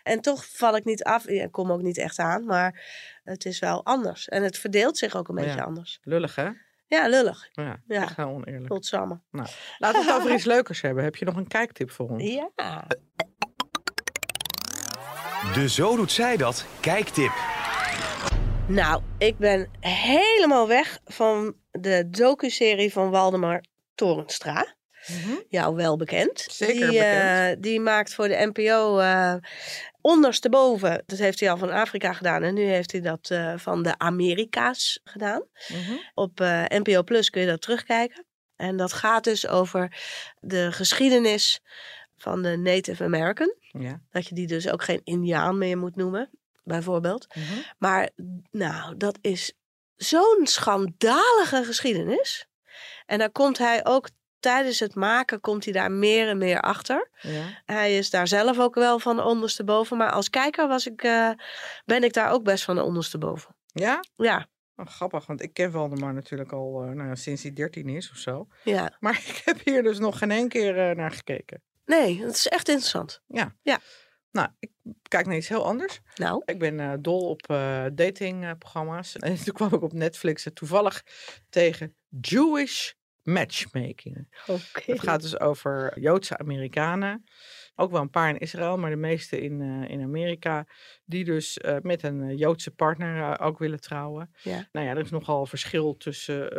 En 0.05 0.21
toch 0.21 0.45
val 0.49 0.77
ik 0.77 0.85
niet 0.85 1.05
af. 1.05 1.27
Ik 1.27 1.53
kom 1.53 1.73
ook 1.73 1.83
niet 1.83 1.99
echt 1.99 2.19
aan, 2.19 2.45
maar 2.45 2.83
het 3.25 3.45
is 3.45 3.59
wel 3.59 3.85
anders. 3.85 4.29
En 4.29 4.43
het 4.43 4.59
verdeelt 4.59 4.99
zich 4.99 5.17
ook 5.17 5.29
een 5.29 5.35
beetje 5.35 5.57
Ja. 5.57 5.63
anders. 5.65 5.99
Lullig, 6.03 6.35
hè? 6.35 6.49
Ja, 6.87 7.09
lullig. 7.09 7.49
Ja, 7.53 7.83
Ja. 7.87 8.03
echt 8.03 8.17
heel 8.17 8.27
oneerlijk. 8.29 8.73
Godsamme. 8.73 9.21
Laten 9.79 10.01
we 10.01 10.07
het 10.07 10.13
over 10.21 10.33
iets 10.35 10.45
leukers 10.55 10.81
hebben. 10.81 11.05
Heb 11.05 11.17
je 11.17 11.25
nog 11.25 11.37
een 11.37 11.47
kijktip 11.49 11.91
voor 11.91 12.09
ons? 12.09 12.23
Ja. 12.23 12.87
De 15.55 15.69
Zo 15.69 15.97
Doet 15.97 16.13
Zij 16.13 16.37
Dat 16.37 16.67
kijktip. 16.81 17.33
Nou, 18.69 19.03
ik 19.19 19.39
ben 19.39 19.71
helemaal 19.81 20.69
weg 20.69 20.99
van 21.05 21.55
de 21.71 22.09
docu-serie 22.11 22.93
van 22.93 23.11
Waldemar 23.11 23.65
Torenstra. 23.95 24.75
Mhm. 25.07 25.35
Jou 25.49 25.77
wel 25.77 25.97
bekend. 25.97 26.47
Zeker 26.51 26.75
die, 26.91 26.99
bekend. 26.99 27.57
eh, 27.57 27.63
die 27.63 27.81
maakt 27.81 28.15
voor 28.15 28.29
de 28.29 28.51
NPO 28.53 28.99
eh 28.99 29.35
ondersteboven. 30.01 31.03
Dat 31.07 31.19
heeft 31.19 31.41
hij 31.41 31.51
al 31.51 31.57
van 31.57 31.71
Afrika 31.71 32.13
gedaan. 32.13 32.43
En 32.43 32.55
nu 32.55 32.63
heeft 32.63 32.93
hij 32.93 33.01
dat 33.01 33.31
eh, 33.31 33.55
van 33.57 33.83
de 33.83 33.99
Amerika's 33.99 35.01
gedaan. 35.05 35.43
Mhm. 35.69 35.93
Op 36.15 36.39
NPO 36.69 37.03
Plus 37.03 37.31
kun 37.31 37.41
je 37.41 37.47
dat 37.47 37.61
terugkijken. 37.61 38.25
En 38.57 38.77
dat 38.77 38.93
gaat 38.93 39.25
dus 39.25 39.47
over 39.47 39.97
de 40.41 40.73
geschiedenis 40.73 41.61
van 42.17 42.43
de 42.43 42.57
Native 42.57 43.05
American. 43.05 43.55
Ja. 43.61 44.01
Dat 44.11 44.29
je 44.29 44.35
die 44.35 44.47
dus 44.47 44.69
ook 44.69 44.83
geen 44.85 45.01
Indiaan 45.05 45.59
meer 45.59 45.79
moet 45.79 45.97
noemen, 45.97 46.31
bijvoorbeeld. 46.65 47.27
Mhm. 47.35 47.59
Maar 47.79 48.11
nou, 48.51 48.97
dat 48.97 49.19
is 49.21 49.53
zo'n 49.97 50.41
schandalige 50.43 51.65
geschiedenis. 51.65 52.47
En 53.07 53.19
daar 53.19 53.31
komt 53.31 53.59
hij 53.59 53.85
ook 53.87 54.09
tijdens 54.45 54.79
het 54.79 54.95
maken 54.95 55.41
komt 55.41 55.65
hij 55.65 55.73
daar 55.73 55.91
meer 55.93 56.29
en 56.29 56.39
meer 56.39 56.61
achter. 56.61 57.09
ja. 57.21 57.45
Hij 57.65 57.97
is 57.97 58.11
daar 58.11 58.29
zelf 58.29 58.59
ook 58.59 58.75
wel 58.75 58.99
van 58.99 59.23
ondersteboven. 59.23 59.97
Maar 59.97 60.11
als 60.11 60.31
kijker 60.31 60.69
was 60.69 60.87
ik, 60.87 61.03
eh, 61.03 61.31
ben 61.85 62.05
ik 62.05 62.13
daar 62.13 62.31
ook 62.31 62.45
best 62.45 62.65
van 62.65 62.75
de 62.77 62.83
ondersteboven. 62.83 63.57
Ja? 63.67 64.01
Ja, 64.17 64.47
Oh, 64.77 64.87
grappig, 64.87 65.27
want 65.27 65.43
ik 65.43 65.55
ken 65.55 65.71
Waldemar 65.71 66.15
natuurlijk 66.15 66.53
al 66.53 66.83
eh, 66.83 66.91
nou, 66.91 67.09
ja, 67.09 67.15
sinds 67.15 67.43
hij 67.43 67.53
13 67.53 67.89
is 67.89 68.11
of 68.11 68.17
zo. 68.17 68.47
ja. 68.65 68.97
Maar 69.01 69.23
ik 69.29 69.43
heb 69.45 69.59
hier 69.65 69.83
dus 69.83 69.99
nog 69.99 70.19
geen 70.19 70.31
één 70.31 70.49
keer 70.49 70.91
eh, 70.91 70.97
naar 70.97 71.11
gekeken. 71.11 71.63
Nee, 71.87 72.21
dat 72.21 72.35
is 72.35 72.49
echt 72.49 72.69
interessant. 72.69 73.23
Nou, 74.31 74.49
ik 74.59 74.71
kijk 75.09 75.27
naar 75.27 75.37
iets 75.37 75.49
heel 75.49 75.65
anders. 75.65 76.01
Nou, 76.15 76.43
Ik 76.45 76.59
ben 76.59 77.03
dol 77.03 77.29
op 77.29 77.47
datingprogramma's. 77.93 79.17
en 79.19 79.45
toen 79.45 79.55
kwam 79.55 79.75
ik 79.75 79.83
op 79.83 79.93
Netflix 79.93 80.45
er 80.45 80.53
toevallig 80.53 81.03
tegen 81.49 81.97
Jewish 82.21 82.93
matchmaking. 83.25 84.29
Oké. 84.47 84.83
Het 84.93 85.01
gaat 85.01 85.23
dus 85.23 85.41
over 85.41 86.01
Joodse 86.01 86.39
Amerikanen. 86.39 87.25
Ook 87.77 87.91
wel 87.91 88.01
een 88.01 88.11
paar 88.11 88.29
in 88.29 88.39
Israël, 88.39 88.79
maar 88.79 88.91
de 88.91 88.97
meeste 88.97 89.41
in, 89.41 89.61
eh, 89.61 89.91
in 89.91 90.03
Amerika. 90.03 90.67
Die 91.05 91.25
dus 91.25 91.59
eh, 91.59 91.77
met 91.83 92.03
een 92.03 92.23
eh, 92.23 92.39
Joodse 92.39 92.71
partner 92.71 93.41
ook 93.41 93.59
willen 93.59 93.81
trouwen. 93.81 94.35
Ja. 94.43 94.69
Nou 94.73 94.87
ja, 94.87 94.93
er 94.93 95.05
is 95.05 95.11
nogal 95.11 95.47
verschil 95.47 95.97
tussen 95.97 96.53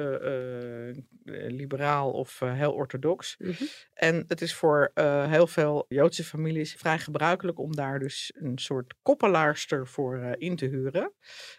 liberaal 1.47 2.12
of 2.12 2.39
heel 2.39 2.73
orthodox. 2.73 3.36
Mhm. 3.38 3.63
En 3.93 4.25
het 4.28 4.41
is 4.41 4.54
voor 4.54 4.91
heel 5.28 5.47
veel 5.47 5.86
Joodse 5.88 6.23
families 6.23 6.73
vrij 6.73 6.99
gebruikelijk 6.99 7.60
om 7.60 7.75
daar 7.75 7.99
dus 7.99 8.32
een 8.36 8.58
soort 8.58 8.93
koppelaarster 9.01 9.88
voor 9.88 10.36
in 10.38 10.56
te 10.56 10.65
huren. 10.65 11.13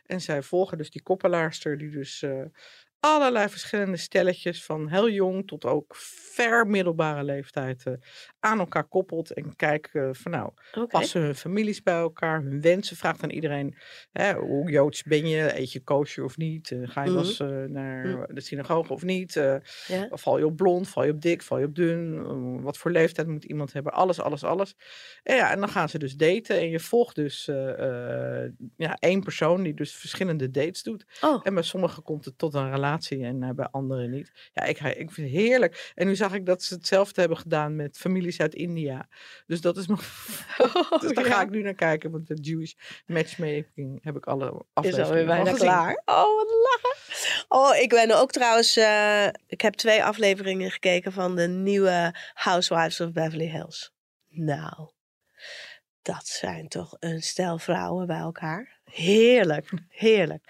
En 0.07 0.21
zij 0.21 0.43
volgen 0.43 0.79
dus 0.79 0.91
die 0.91 1.03
koppelaarster 1.03 1.79
die 1.79 1.91
dus 1.91 2.25
allerlei 3.07 3.49
verschillende 3.49 3.97
stelletjes 3.97 4.65
van 4.65 4.89
heel 4.89 5.11
jong 5.11 5.47
tot 5.47 5.65
ook 5.65 5.95
ver 5.97 6.67
middelbare 6.67 7.25
leeftijd 7.25 7.87
eh, 7.87 7.93
aan 8.41 8.59
elkaar 8.59 8.85
koppelt. 8.89 9.33
En 9.33 9.57
kijkt 9.57 9.95
eh, 9.95 10.09
van 10.13 10.33
nou, 10.33 10.51
passen 10.89 11.21
hun 11.23 11.35
families 11.35 11.83
bij 11.83 11.95
elkaar, 11.95 12.43
hun 12.43 12.61
wensen. 12.61 12.97
Vraagt 12.97 13.23
aan 13.23 13.31
iedereen, 13.31 13.77
hè, 14.13 14.35
hoe 14.35 14.71
Joods 14.71 15.03
ben 15.03 15.29
je? 15.29 15.59
Eet 15.59 15.73
je 15.73 15.81
kosher 15.85 16.25
of 16.25 16.37
niet? 16.37 16.71
Eh, 16.71 16.79
ga 16.85 17.05
je 17.05 17.35
eh, 17.39 17.71
naar 17.73 18.07
Mhm. 18.07 18.35
de 18.35 18.41
synagoge 18.41 18.93
of 18.93 19.03
niet? 19.03 19.33
Ja. 19.87 20.09
Val 20.11 20.39
je 20.39 20.47
op 20.47 20.57
blond? 20.57 20.89
Val 20.89 21.05
je 21.05 21.13
op 21.13 21.21
dik? 21.21 21.43
Val 21.43 21.59
je 21.59 21.67
op 21.67 21.75
dun? 21.75 22.23
Wat 22.63 22.79
voor 22.79 22.91
leeftijd 22.91 23.27
moet 23.27 23.45
iemand 23.45 23.73
hebben? 23.73 23.93
Alles, 23.93 24.21
alles, 24.21 24.45
alles. 24.45 24.75
En 25.23 25.37
ja, 25.37 25.51
en 25.53 25.59
dan 25.61 25.69
gaan 25.69 25.89
ze 25.89 25.99
dus 25.99 26.15
daten. 26.17 26.59
En 26.59 26.69
je 26.71 26.81
volgt 26.81 27.15
dus 27.15 27.45
ja, 28.77 28.97
één 28.99 29.21
persoon 29.23 29.63
die 29.63 29.75
dus 29.75 29.95
verschillende 29.95 30.51
dates 30.51 30.83
doet. 30.83 31.05
Oh, 31.21 31.41
En 31.43 31.55
bij 31.55 31.63
sommigen 31.63 32.03
komt 32.03 32.25
het 32.25 32.39
tot 32.39 32.55
een 32.55 32.71
relatie 32.71 32.95
en 32.99 33.43
eh, 33.43 33.51
bij 33.51 33.69
anderen 33.71 34.11
niet. 34.11 34.33
Ja, 34.53 34.63
ik, 34.63 34.81
ik 34.81 35.11
vind 35.11 35.31
het 35.31 35.37
heerlijk. 35.37 35.93
En 35.95 36.07
nu 36.07 36.17
zag 36.17 36.35
ik 36.35 36.47
dat 36.47 36.63
ze 36.63 36.75
hetzelfde 36.75 37.21
hebben 37.21 37.39
gedaan 37.39 37.77
met 37.77 37.99
families 37.99 38.41
uit 38.41 38.55
India. 38.55 39.09
Dus 39.47 39.61
dat 39.61 39.77
is 39.77 39.87
nog. 39.87 40.01
dus 41.01 41.13
daar 41.13 41.25
ga 41.25 41.43
ik 41.43 41.51
nu 41.51 41.63
naar 41.63 41.75
kijken. 41.75 42.11
Want 42.11 42.27
de 42.27 42.35
Jewish 42.35 42.73
matchmaking 43.07 44.05
heb 44.05 44.17
ik 44.17 44.27
alle 44.27 44.47
is 44.47 44.65
afleveringen 44.73 45.07
alweer 45.07 45.27
van 45.27 45.35
bijna 45.35 45.51
gezien. 45.51 45.67
klaar. 45.67 46.03
Oh, 46.05 46.37
wat 46.37 46.49
lachen. 46.73 47.45
Oh, 47.49 47.77
ik 47.77 47.89
ben 47.89 48.21
ook 48.21 48.31
trouwens... 48.31 48.77
eh, 48.77 49.27
ik 49.47 49.61
heb 49.61 49.75
twee 49.75 50.05
afleveringen 50.05 50.71
gekeken 50.71 51.13
van 51.13 51.37
de 51.37 51.49
nieuwe 51.49 52.15
Housewives 52.35 53.01
of 53.01 53.13
Beverly 53.13 53.51
Hills. 53.51 53.93
Nou, 54.29 54.91
dat 56.03 56.27
zijn 56.27 56.69
toch 56.69 56.97
een 56.99 57.23
stel 57.23 57.59
vrouwen 57.59 58.07
bij 58.07 58.19
elkaar. 58.19 58.76
Heerlijk, 58.93 59.71
heerlijk. 59.89 60.45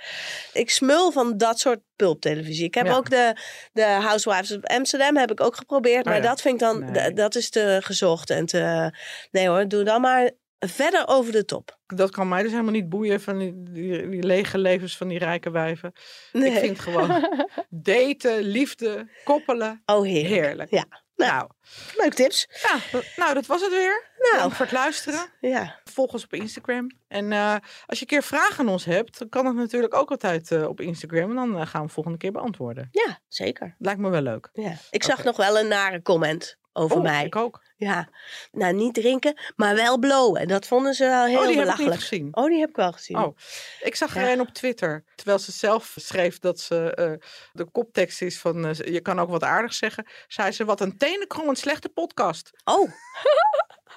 Ik 0.52 0.70
smul 0.70 1.12
van 1.12 1.36
dat 1.36 1.58
soort 1.60 1.80
pulptelevisie. 1.96 2.64
Ik 2.64 2.74
heb 2.74 2.86
Ja. 2.86 2.96
ook 2.96 3.10
de, 3.10 3.36
de 3.72 3.82
Housewives 3.82 4.56
of 4.56 4.62
Amsterdam 4.64 5.16
heb 5.16 5.30
ik 5.30 5.40
ook 5.40 5.56
geprobeerd. 5.56 6.04
Oh 6.04 6.12
maar 6.12 6.22
ja. 6.22 6.28
dat 6.28 6.40
vind 6.40 6.54
ik 6.54 6.60
dan, 6.60 6.90
Nee. 6.92 7.12
dat 7.12 7.34
is 7.34 7.50
te 7.50 7.78
gezocht 7.82 8.30
en 8.30 8.46
te... 8.46 8.90
Nee 9.30 9.48
hoor, 9.48 9.68
doe 9.68 9.82
dan 9.84 10.00
maar 10.00 10.30
verder 10.58 11.06
over 11.06 11.32
de 11.32 11.44
top. 11.44 11.78
Dat 11.86 12.10
kan 12.10 12.28
mij 12.28 12.42
dus 12.42 12.50
helemaal 12.50 12.72
niet 12.72 12.88
boeien 12.88 13.20
van 13.20 13.38
die, 13.38 13.52
die, 13.70 14.08
die 14.08 14.22
lege 14.22 14.58
levens 14.58 14.96
van 14.96 15.08
die 15.08 15.18
rijke 15.18 15.50
wijven. 15.50 15.92
Nee. 16.32 16.50
Ik 16.50 16.58
vind 16.58 16.78
gewoon 16.80 17.28
daten, 17.70 18.42
liefde, 18.42 19.08
koppelen. 19.24 19.82
Oh, 19.86 20.02
heerlijk. 20.04 20.28
Heerlijk. 20.34 20.70
Ja. 20.70 21.04
Nou. 21.16 21.32
Nou, 21.32 21.48
Leuk 21.96 22.14
tips. 22.14 22.46
ja, 22.62 22.78
dat- 22.92 23.04
nou, 23.16 23.34
dat 23.34 23.46
was 23.46 23.60
het 23.60 23.70
weer. 23.70 24.04
Nou. 24.18 24.38
Dank 24.38 24.52
voor 24.52 24.64
het 24.64 24.74
luisteren. 24.74 25.20
Ja. 25.40 25.80
Volg 25.84 26.12
ons 26.12 26.24
op 26.24 26.32
Instagram. 26.32 26.90
En 27.08 27.32
eh, 27.32 27.52
als 27.86 27.98
je 27.98 28.00
een 28.00 28.06
keer 28.06 28.22
vragen 28.22 28.58
aan 28.58 28.68
ons 28.72 28.84
hebt, 28.84 29.18
dan 29.18 29.28
kan 29.28 29.46
het 29.46 29.54
natuurlijk 29.54 29.94
ook 29.94 30.10
altijd 30.10 30.50
eh, 30.50 30.68
op 30.68 30.80
Instagram. 30.80 31.30
En 31.30 31.36
dan 31.36 31.58
eh, 31.60 31.66
gaan 31.66 31.82
we 31.86 31.88
volgende 31.92 32.18
keer 32.18 32.32
beantwoorden. 32.32 32.88
Ja, 32.90 33.20
zeker. 33.28 33.74
Lijkt 33.78 34.00
me 34.00 34.08
wel 34.10 34.20
leuk. 34.20 34.48
Ja. 34.52 34.72
Ik 34.90 35.02
zag 35.02 35.24
nog 35.24 35.36
wel 35.36 35.58
een 35.58 35.68
nare 35.68 36.02
comment 36.02 36.56
over 36.76 36.96
Oh, 36.96 37.02
mij. 37.02 37.24
Ik 37.24 37.36
ook. 37.36 37.64
Ja. 37.76 38.08
Nou, 38.52 38.72
niet 38.74 38.94
drinken, 38.94 39.40
maar 39.56 39.74
wel 39.74 39.98
blowen. 39.98 40.48
Dat 40.48 40.66
vonden 40.66 40.94
ze 40.94 41.04
wel 41.04 41.24
heel 41.24 41.38
oh, 41.40 41.46
die 41.46 41.58
heb 41.58 41.68
ik 41.68 41.78
niet 41.78 41.92
gezien. 41.94 42.28
Oh, 42.36 42.46
die 42.48 42.60
heb 42.60 42.68
ik 42.68 42.76
wel 42.76 42.92
gezien. 42.92 43.16
Oh, 43.18 43.36
ik 43.80 43.94
zag 43.96 44.16
er 44.16 44.22
Ja. 44.22 44.32
een 44.32 44.40
op 44.40 44.48
Twitter. 44.48 45.04
Terwijl 45.14 45.38
ze 45.38 45.52
zelf 45.52 45.94
schreef 45.96 46.38
dat 46.38 46.60
ze. 46.60 46.94
eh, 46.94 47.28
de 47.52 47.64
koptekst 47.64 48.22
is 48.22 48.38
van. 48.38 48.66
eh, 48.66 48.74
je 48.92 49.00
kan 49.00 49.20
ook 49.20 49.28
wat 49.30 49.42
aardig 49.42 49.74
zeggen. 49.74 50.06
Zei 50.28 50.52
ze: 50.52 50.64
Wat 50.64 50.80
een 50.80 50.96
tenenkrommend 50.96 51.58
slechte 51.58 51.88
podcast. 51.88 52.50
Oh. 52.64 52.90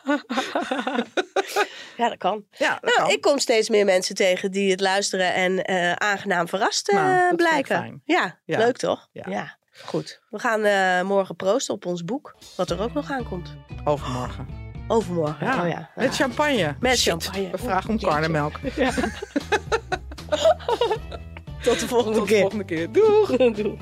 ja, 1.98 2.10
dat 2.10 2.18
kan. 2.18 2.46
Ja, 2.52 2.70
dat 2.74 2.82
Nou, 2.84 2.96
kan. 2.96 3.10
ik 3.10 3.22
kom 3.22 3.40
steeds 3.40 3.70
meer 3.70 3.86
mensen 3.86 4.16
tegen 4.16 4.52
die 4.52 4.72
het 4.72 4.80
luisteren 4.80 5.34
en 5.34 5.64
eh, 5.64 5.92
aangenaam 5.94 6.48
verrast 6.48 6.92
Nou, 6.92 7.36
blijken. 7.36 8.02
Ja. 8.06 8.40
leuk 8.46 8.78
toch? 8.78 9.08
Ja. 9.12 9.58
Goed. 9.86 10.22
We 10.30 10.40
gaan 10.40 10.64
eh, 10.64 11.02
morgen 11.02 11.36
proosten 11.36 11.74
op 11.74 11.86
ons 11.86 12.04
boek, 12.06 12.36
wat 12.56 12.70
er 12.70 12.82
ook 12.82 12.94
nog 12.94 13.12
aankomt. 13.12 13.56
Overmorgen. 13.84 14.48
Overmorgen. 14.88 15.46
Ja. 15.48 15.62
Oh 15.64 15.68
ja. 15.70 15.90
Met 15.96 16.16
champagne. 16.16 16.76
Met 16.80 16.98
Shit, 16.98 17.24
champagne. 17.24 17.50
We 17.52 17.58
vragen 17.58 17.90
om 17.90 18.00
karnemelk. 18.00 18.60
Tot 21.62 21.80
de 21.80 21.88
volgende 21.88 22.18
Tot 22.18 22.28
de 22.28 22.34
keer. 22.34 22.40
volgende 22.42 22.66
keer. 22.66 22.92
Doeg! 22.92 23.28
Doei. 23.58 23.78